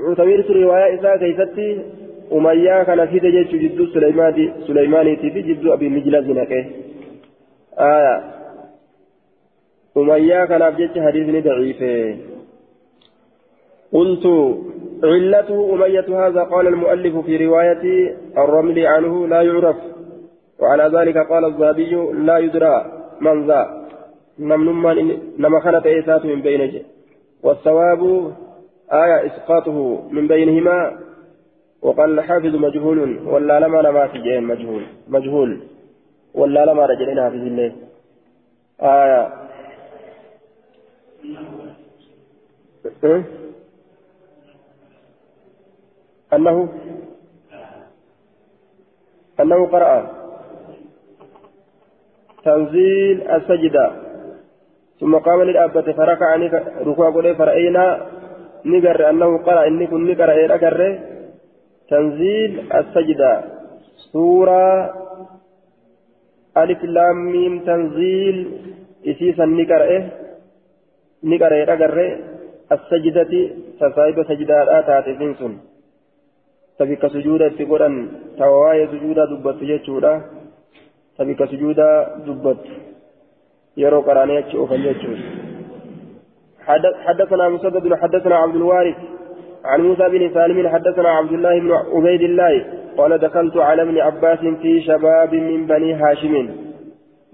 muctamirtu 0.00 0.56
riwaayaa 0.58 0.90
isaa 0.96 1.18
keeysatti 1.22 1.68
umayyaa 2.38 2.84
kana 2.88 3.06
fide 3.12 3.32
jechuu 3.36 3.62
jidduu 3.64 3.86
suleymaaniitii 4.66 5.30
fi 5.36 5.46
jidduu 5.48 5.72
abii 5.76 5.90
mijlazi 5.96 6.36
naqe 6.40 6.60
umayyaa 10.02 10.46
kanaaf 10.52 10.80
jecha 10.82 11.06
hadiisni 11.08 11.46
daciife 11.50 11.92
قلت 13.92 14.24
علته 15.04 15.74
أمية 15.74 16.26
هذا 16.26 16.42
قال 16.42 16.66
المؤلف 16.66 17.16
في 17.16 17.46
رواية 17.46 18.14
الرمل 18.38 18.86
عنه 18.86 19.26
لا 19.26 19.42
يعرف 19.42 19.76
وعلى 20.58 20.98
ذلك 20.98 21.18
قال 21.18 21.44
الذهبي 21.44 21.94
لا 22.12 22.38
يدرى 22.38 22.92
من 23.20 23.46
ذا 23.46 23.86
نمنمان 24.38 25.18
نما 25.38 25.60
كانت 25.60 25.86
إيسات 25.86 26.24
من 26.24 26.42
بينه 26.42 26.82
والثواب 27.42 28.32
آية 28.92 29.26
إسقاطه 29.26 30.08
من 30.10 30.26
بينهما 30.28 30.98
وقال 31.82 32.18
الحافظ 32.18 32.54
مجهول 32.54 33.18
ولا 33.26 33.60
لما 33.60 33.78
لما 33.78 34.06
تجين 34.06 34.42
مجهول 34.44 34.82
مجهول 35.08 35.60
ولا 36.34 36.64
لما 36.64 36.86
رجلنا 36.86 37.30
في 37.30 37.36
الله 37.36 37.72
آية 38.80 39.32
أنه 46.32 46.68
أنه 49.40 49.66
قرأ 49.66 49.92
تنزيل 52.44 53.30
السجدة. 53.30 53.92
ثم 55.00 55.16
قام 55.16 55.42
للأبة 55.42 55.92
فركع 55.92 56.36
ركوع 56.86 57.10
قولي 57.10 57.34
فرأينا 57.34 58.06
نقر 58.64 59.10
أنه 59.10 59.38
قرأ. 59.38 59.66
إني 59.66 59.86
كن 59.86 60.10
نقر 60.10 60.54
أقر 60.54 60.98
تنزيل 61.88 62.72
السجدة. 62.72 63.32
سورة 64.12 64.94
ألف 66.56 66.84
لام 66.84 67.16
ميم 67.32 67.54
تنزيل. 67.58 68.36
إسيسا 69.06 69.44
نقر 69.44 69.82
نقر 71.24 71.52
أقر 71.62 71.96
السجدة. 72.72 73.32
تسايب 73.80 74.22
سجدة 74.22 74.78
آتات 74.78 75.04
فينسون 75.04 75.75
تبك 76.78 77.06
سجودة 77.06 77.48
تقول 77.48 77.82
تواي 78.38 78.86
سجودة 78.86 79.24
دبت 79.24 79.58
جيتشورا 79.68 80.14
تبك 81.18 81.40
سجودة 81.52 81.88
دبت 82.26 82.64
يرو 83.76 84.00
قراني 84.00 84.38
أتشوف 84.38 84.70
حدثنا 87.06 87.48
مسدد 87.48 87.94
حدثنا 87.94 88.36
عبد 88.36 88.56
الوارث 88.56 88.96
عن 89.64 89.80
موسى 89.80 90.08
بن 90.08 90.34
سالم 90.34 90.68
حدثنا 90.68 91.08
عبد 91.08 91.32
الله 91.32 91.60
بن 91.60 91.72
عبيد 91.72 92.22
الله 92.22 92.64
قال 92.98 93.18
دخلت 93.18 93.56
على 93.56 93.82
ابن 93.82 93.98
عباس 93.98 94.38
في 94.38 94.80
شباب 94.80 95.34
من 95.34 95.66
بني 95.66 95.94
هاشم 95.94 96.34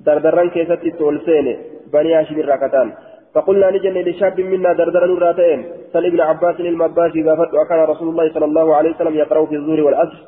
دردران 0.07 0.51
كيست 0.51 0.83
تولسين 0.99 1.57
بني 1.93 2.15
هاشم 2.15 2.41
الراكتان 2.41 2.93
فقلنا 3.35 3.71
نجن 3.71 3.97
لشاب 4.09 4.41
منا 4.41 4.73
دردرا 4.73 5.07
نراتين 5.07 5.61
سل 5.93 6.07
ابن 6.07 6.21
عباس 6.21 6.61
المباشي 6.61 7.23
غافت 7.29 7.55
وكان 7.55 7.79
رسول 7.79 8.09
الله 8.09 8.33
صلى 8.33 8.45
الله 8.45 8.77
عليه 8.77 8.91
وسلم 8.95 9.15
يقرأ 9.15 9.47
في 9.47 9.55
الزور 9.55 9.81
والأسر 9.81 10.19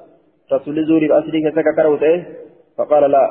رسول 0.52 0.78
الزور 0.78 1.02
والأسر 1.02 1.40
كسك 1.44 1.76
كروته 1.76 2.24
فقال 2.78 3.10
لا. 3.10 3.24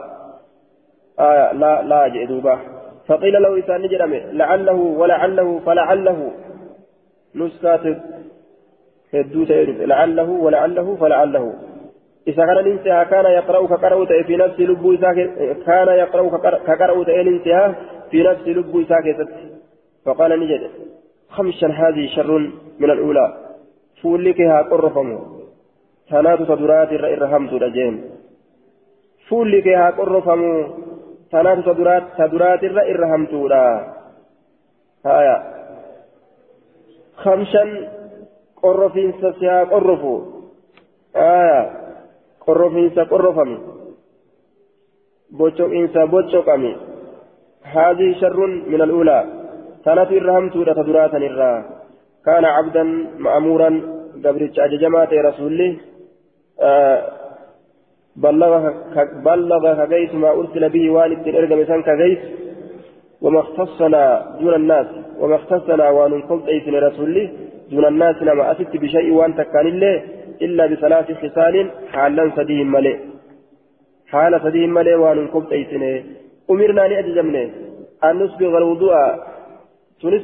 آه 1.19 1.51
لا 1.51 1.81
لا 1.81 2.07
جئدوبا 2.07 2.59
فقيل 3.07 3.41
له 3.41 3.59
إسان 3.59 3.81
نجرمه 3.81 4.17
لعله 4.31 4.73
ولعله 4.73 5.59
فلعله. 5.65 6.31
نسكات 7.36 7.86
هدو 9.13 9.43
تيرف 9.45 9.81
لعله 9.81 10.29
ولعله 10.29 10.95
فلعله. 10.95 11.53
إذا 12.27 12.45
كان 12.45 12.57
الانتهاء 12.57 13.03
كان 13.05 13.25
يقرأ 13.25 13.67
كقرأ 13.67 14.05
في 14.23 14.38
نفس 14.38 14.59
لب 14.59 14.84
كان 15.65 15.88
يقرأ 15.88 16.23
كقرأ 16.67 17.01
الانتهاء 17.21 17.75
في 18.11 18.23
نفس 18.23 18.47
لب 18.47 18.86
ساكتة 18.89 19.27
فقال 20.05 20.39
نجد. 20.39 20.69
خمسا 21.36 21.67
هذه 21.67 22.05
شر 22.15 22.31
من 22.79 22.89
الأولى. 22.89 23.27
فولكها 24.01 24.61
قرفم. 24.61 25.09
ثلاث 26.09 26.39
صدرات 26.41 26.91
الرحمت 26.91 27.53
رجين 27.53 27.93
فولكها 29.29 29.89
قرفم. 29.89 30.41
ثلاث 31.31 31.57
صدرات 31.65 32.03
صدرات 32.17 32.63
الرحمت 32.63 33.34
هايا. 35.05 35.38
خمسا 37.23 37.63
قرفين 38.63 39.09
سسيا 39.21 39.63
قرفوا 39.63 40.19
آية 41.15 41.61
قرفين 42.47 42.89
سقرفم 42.95 43.51
بوچوك 45.31 45.71
إنسا 45.71 46.05
بوچوكامي 46.05 46.73
هذه 47.63 48.07
شر 48.21 48.39
من 48.71 48.81
الأولى. 48.81 49.43
كانت 49.86 50.11
الرحمت 50.11 50.53
تدراتا 50.53 51.17
الرا 51.17 51.53
كان 52.25 52.45
عبدا 52.45 52.84
مأمورا 53.25 53.69
قبرتش 54.25 54.59
أججمات 54.59 55.11
رسوله 55.13 55.71
آه 56.61 56.99
بلغ 58.15 59.73
كغيث 59.79 60.15
ما 60.15 60.29
أرسل 60.31 60.69
به 60.69 60.89
والد 60.89 61.27
الإرقم 61.27 61.65
سان 61.65 61.81
كغيث 61.84 62.19
وما 63.21 63.39
اختصنا 63.39 64.03
دون 64.39 64.53
الناس 64.53 64.88
وما 65.19 65.36
اختصنا 65.36 65.89
وان 65.89 66.21
قلت 66.21 66.47
أيسن 66.47 66.75
رسوله 66.75 67.29
دون 67.71 67.86
الناس 67.86 68.15
لما 68.21 68.51
أتت 68.51 68.77
بشيء 68.77 69.13
وان 69.13 69.36
تكان 69.36 69.67
الله 69.67 70.03
إلا 70.41 70.63
بثلاث 70.67 71.07
خصال 71.21 71.55
حالا 71.91 72.31
سديهم 72.36 72.71
ملئ 72.71 72.97
حال 74.07 74.41
سديهم 74.43 74.73
ملئ 74.73 74.93
وان 74.93 75.27
قلت 75.27 75.51
أيسن 75.51 75.84
أمرنا 76.51 76.81
لأجزمنا 76.81 77.43
أن 78.03 78.13
نسبغ 78.23 78.57
الوضوء 78.57 78.93
تنس 80.04 80.24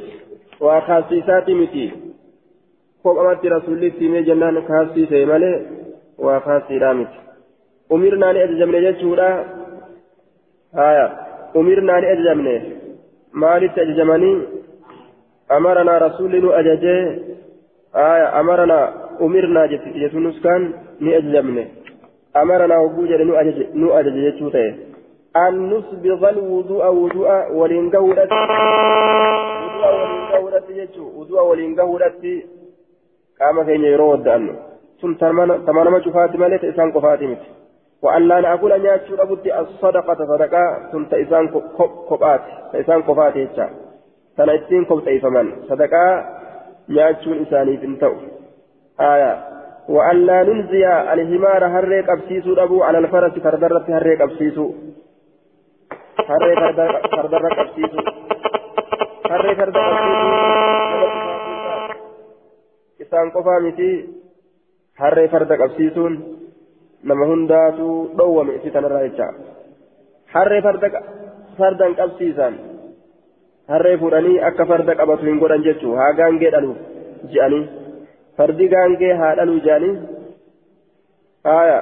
وخاصيسات 0.60 1.50
متي 1.50 1.92
فوق 3.04 3.20
أمات 3.20 3.46
رسول 3.46 3.74
الله 3.74 3.88
تيمي 3.98 4.22
جنان 4.22 4.56
خاصيسة 4.68 5.24
ملئ 5.24 5.54
وخاصي 6.18 6.78
رامت 6.78 7.12
أمرنا 7.92 8.32
لأجزمنا 8.32 8.90
جتشورا 8.90 9.30
آية 10.88 11.06
أمرنا 11.56 11.92
لأجزمنا 12.02 12.56
مالت 13.42 13.78
أجزمني 13.78 14.32
أمرنا 15.56 15.98
رسول 15.98 16.52
أججه 16.60 17.18
آية 17.96 18.40
أمرنا 18.40 18.78
أمرنا 19.20 19.66
جتنس 19.66 20.36
كان 20.44 20.62
نأجزمنا 21.00 21.64
أمرنا 22.36 22.76
نو 23.74 23.90
أجج 23.98 24.16
جتشوته 24.26 24.74
أن 25.36 25.70
نسبغ 25.70 26.30
الوضوء 26.30 26.86
وضوء 26.86 27.52
وضوء 27.52 29.49
ولنقولت 31.30 32.22
قام 33.40 33.62
كين 33.62 33.84
يرود 33.84 34.28
أنه 34.28 34.54
ثم 35.00 35.12
تماما 35.66 36.00
شفاتي 36.00 36.38
مالت 36.38 36.64
إسان 36.64 36.92
قفاتي 36.92 37.26
مت 37.26 37.38
وأن 38.02 38.22
لا 38.28 38.40
نأكل 38.40 38.72
أن 38.72 38.84
يأتشو 38.84 39.14
أبوتي 39.14 39.60
الصدقة 39.60 40.18
صدقة 40.32 40.90
ثم 40.92 41.04
تإسان 41.04 41.48
قبات 42.10 42.40
تإسان 42.72 43.02
قفاتي 43.02 43.44
جتشا 43.44 43.70
تنا 44.36 44.54
إتين 44.54 44.84
قبت 44.84 45.08
إيفمان 45.08 45.52
صدقة 45.68 46.04
يأتشون 46.88 47.42
إساني 47.42 47.76
بنتو 47.76 48.14
آية 49.00 49.32
وأن 49.88 50.16
لا 50.26 50.42
ننزي 50.42 50.86
الهمار 51.12 51.64
هريك 51.64 52.08
أبسيسو 52.10 52.52
أبو 52.54 52.82
على 52.82 52.98
الفرس 52.98 53.32
فردرت 53.32 53.90
هريك 53.90 54.20
أبسيسو 54.20 54.66
harree 56.30 56.56
fardarra 57.14 57.50
qabsiisu 57.58 57.98
harree 59.28 59.54
farda 59.60 59.80
qabsiisu 59.86 61.08
isaan 63.04 63.28
qofaa 63.36 63.60
miti 63.66 63.88
harree 65.02 65.28
farda 65.32 65.54
qabsiisuun 65.62 66.14
nama 67.10 67.24
hundaatu 67.30 67.86
dhowwame 68.18 68.52
isi 68.58 68.70
tanarraa 68.76 69.04
jecha 69.06 69.28
harree 70.34 70.62
farda 70.66 70.88
fardan 71.58 71.92
qabsiisan 72.00 72.54
harree 73.72 73.96
fuudhanii 74.02 74.36
akka 74.48 74.64
farda 74.72 74.92
qabatu 75.00 75.24
hin 75.30 75.38
godhan 75.44 75.64
jechuu 75.68 75.94
haa 76.00 76.12
gaangee 76.20 76.50
dhaluuf 76.56 76.78
je'anii 77.34 77.64
fardi 78.38 78.66
gaangee 78.74 79.14
haa 79.22 79.32
dhaluu 79.40 79.60
je'anii 79.68 79.94
haaya 81.48 81.78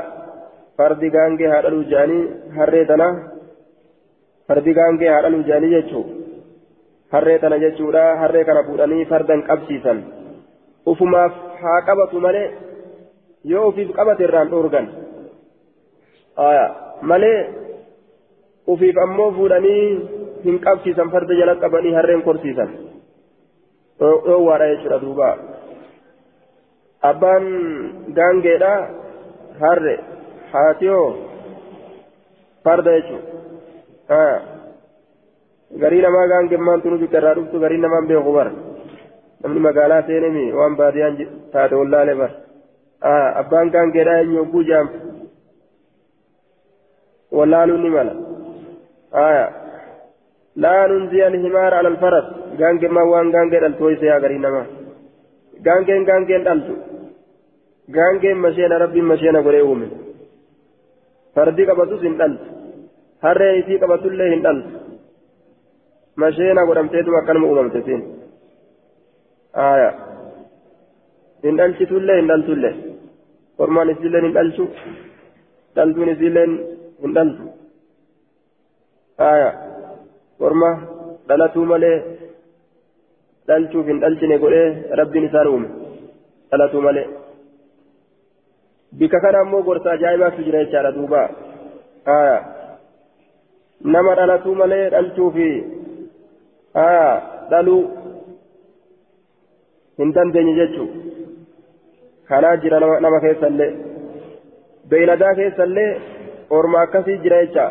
fardi 0.80 1.08
gaangee 1.16 1.48
haa 1.54 1.62
dhaluu 1.66 1.84
je'anii 1.92 2.22
harree 2.58 2.84
tana 2.92 3.08
fardi 4.48 4.72
gaangee 4.80 5.10
haa 5.14 5.22
dhaluu 5.26 5.44
je'anii 5.50 5.74
jechuu 5.76 6.04
harree 7.12 7.38
tana 7.42 7.58
jechuudha 7.64 8.04
harree 8.22 8.44
kana 8.48 8.62
fuudhanii 8.68 9.04
fardan 9.12 9.42
qabsiisan 9.48 9.98
ufumaaf 10.86 11.32
haa 11.62 11.80
qabatu 11.88 12.20
malee 12.26 12.48
yoo 13.52 13.68
ufiif 13.70 13.92
qabate 13.98 14.24
irraan 14.28 14.50
dhoorgan 14.52 14.86
malee 17.12 17.38
ufiif 18.74 18.96
ammoo 19.06 19.30
fuudhanii 19.38 19.84
hin 20.44 20.58
qabsiisan 20.66 21.10
farda 21.14 21.38
jala 21.40 21.54
qabanii 21.64 21.94
harreen 21.98 22.22
korsiisan 22.28 22.70
dhoowwaadha 24.00 24.68
jechuudha 24.72 25.00
duuba 25.04 25.30
abbaan 27.10 27.46
gaangeedha 28.18 28.74
harre 29.62 29.96
haatiyoo 30.52 31.08
farda 32.64 32.94
jechuudha 32.98 34.22
garii 35.76 36.02
namaa 36.02 36.26
gaangemmaan 36.32 36.82
tunu 36.82 36.98
bikka 37.02 37.18
irraa 37.20 37.34
dhuftu 37.38 37.60
garii 37.64 37.80
namaan 37.84 38.06
beeku 38.10 38.32
bara 38.32 38.52
namni 39.42 39.60
magaalaa 39.66 40.02
seenemi 40.08 40.44
waan 40.58 40.76
baadiyaan 40.80 41.16
taate 41.52 41.74
wallaalee 41.80 42.16
bara 42.22 42.34
abbaan 43.42 43.70
gaangeedha 43.74 44.18
eenyu 44.22 44.40
oguu 44.44 44.62
jaam 44.70 44.88
wallaaluun 47.38 47.82
ni 47.84 47.90
mala 47.96 48.12
laa 50.64 50.82
nunziya 50.90 51.26
alhimaara 51.30 51.78
ala 51.80 51.88
alfaras 51.94 52.26
gaangemmaan 52.60 53.10
waan 53.12 53.32
gaangee 53.36 53.60
dhaltu 53.64 53.82
hoyse 53.88 54.06
yaa 54.10 54.20
garii 54.24 54.42
namaa 54.46 54.66
gaangeen 55.66 56.04
gaangeen 56.10 56.44
dhaltu 56.48 56.74
gaangeen 57.96 58.38
masheena 58.46 58.82
rabbiin 58.84 59.10
masheena 59.12 59.42
godhee 59.46 59.64
uume 59.68 59.86
fardi 61.34 61.62
qabatus 61.70 62.02
hin 62.08 62.16
dhaltu 62.20 62.44
harree 63.26 63.54
isii 63.60 63.78
qabatullee 63.84 64.30
hin 64.34 64.42
dhaltu 64.46 64.68
masheena 66.22 66.66
godhamteetuma 66.68 67.18
akkanuma 67.20 67.46
uumamte 67.50 67.82
siin 67.86 68.02
aya 69.66 69.90
hin 71.44 71.58
dhalchitullee 71.60 72.16
hin 72.20 72.28
dhaltullee 72.32 72.74
ormaan 73.66 73.90
isiilleen 73.94 74.24
hin 74.28 74.34
dhalchu 74.38 74.64
dhaltuun 75.76 76.12
isiilleen 76.14 76.52
hin 77.04 77.14
dhaltu 77.18 77.44
aya 79.30 79.50
orma 80.48 80.70
dhalatuu 81.28 81.64
malee 81.72 81.96
dhalchuuf 83.48 83.86
hin 83.92 84.00
dhalchine 84.04 84.38
godhee 84.44 84.68
rabbiin 85.02 85.28
isaan 85.30 85.48
uume 85.54 85.68
dhalatuu 86.50 86.82
malee 86.88 87.06
bika 88.98 89.20
kana 89.24 89.40
ammoo 89.46 89.62
gorsa 89.70 89.90
ajaa'ibaatu 89.96 90.44
jira 90.46 90.64
jechaadha 90.64 90.92
duuba 90.98 91.22
aya 92.18 92.36
nama 93.96 94.14
dhalatuu 94.20 94.54
malee 94.60 94.84
dhalchuufi 94.94 95.48
aya 96.74 97.22
dhaluu 97.50 97.82
hin 99.98 100.12
dandeenye 100.12 100.54
jechuu 100.54 100.88
kanaa 102.28 102.56
jira 102.56 102.80
nama 102.80 103.20
keessallee 103.20 103.70
beeyladaa 104.88 105.34
keessallee 105.34 105.90
orma 106.50 106.80
akkasii 106.80 107.18
jira 107.18 107.44
jecha 107.44 107.70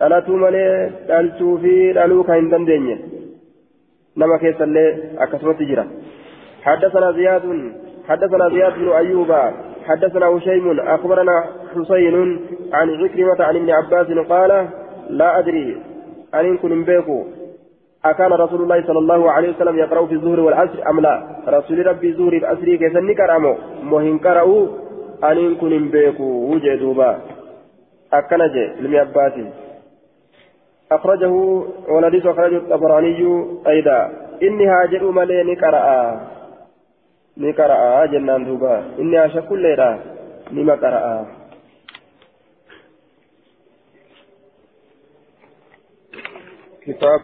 dhalatuu 0.00 0.38
malee 0.44 0.70
dhalchuu 1.08 1.58
fi 1.58 1.74
dhaluu 1.98 2.24
kan 2.24 2.40
hin 2.40 2.50
dandeenye 2.50 2.96
nama 4.16 4.38
keessallee 4.38 4.88
akkasumatti 5.26 5.70
jira 5.72 5.86
حدثنا 6.64 7.12
زياد 7.12 7.72
حدثنا 8.08 8.48
زياد 8.48 8.74
بن 8.74 8.88
أيوب 8.88 9.32
حدثنا 9.86 10.26
هشيم 10.26 10.80
أخبرنا 10.80 11.44
حسين 11.74 12.16
عن 12.72 12.90
عكرمة 12.90 13.44
عن 13.44 13.56
ابن 13.56 13.70
عباس 13.70 14.06
قال 14.06 14.68
لا 15.10 15.38
أدري 15.38 15.76
أن 16.34 16.56
كن 16.58 16.84
بيكو 16.84 17.24
أكان 18.04 18.32
رسول 18.32 18.62
الله 18.62 18.86
صلى 18.86 18.98
الله 18.98 19.30
عليه 19.32 19.48
وسلم 19.50 19.78
يقرأ 19.78 20.06
في 20.06 20.14
الظهر 20.14 20.40
والعصر 20.40 20.90
أم 20.90 21.00
لا؟ 21.00 21.14
رسول 21.48 21.86
ربي 21.86 22.08
الظهر 22.08 22.32
العصر 22.32 22.64
كيف 22.76 22.96
نكرمه 22.96 23.56
مهن 23.82 24.18
قرأوا 24.18 24.68
أن 25.24 25.54
كن 25.54 25.88
بيكو 25.88 26.24
وجدوبا 26.52 27.10
أكنج 28.12 28.56
لم 28.80 28.96
عباس 28.96 29.32
أخرجه 30.92 31.32
ولديس 31.88 32.26
أخرجه 32.26 32.56
الطبراني 32.56 33.20
أيضا. 33.66 33.98
إني 34.42 34.66
هاجر 34.66 35.10
ملي 35.10 35.42
نقرأ 35.42 35.86
نقرأ 37.36 38.06
جنان 38.06 38.44
دوبا. 38.44 38.84
إني 38.98 39.24
أشك 39.24 39.52
الليلة 39.52 39.98
نما 40.52 40.74
قرأ 40.74 41.26
كتاب 46.86 47.20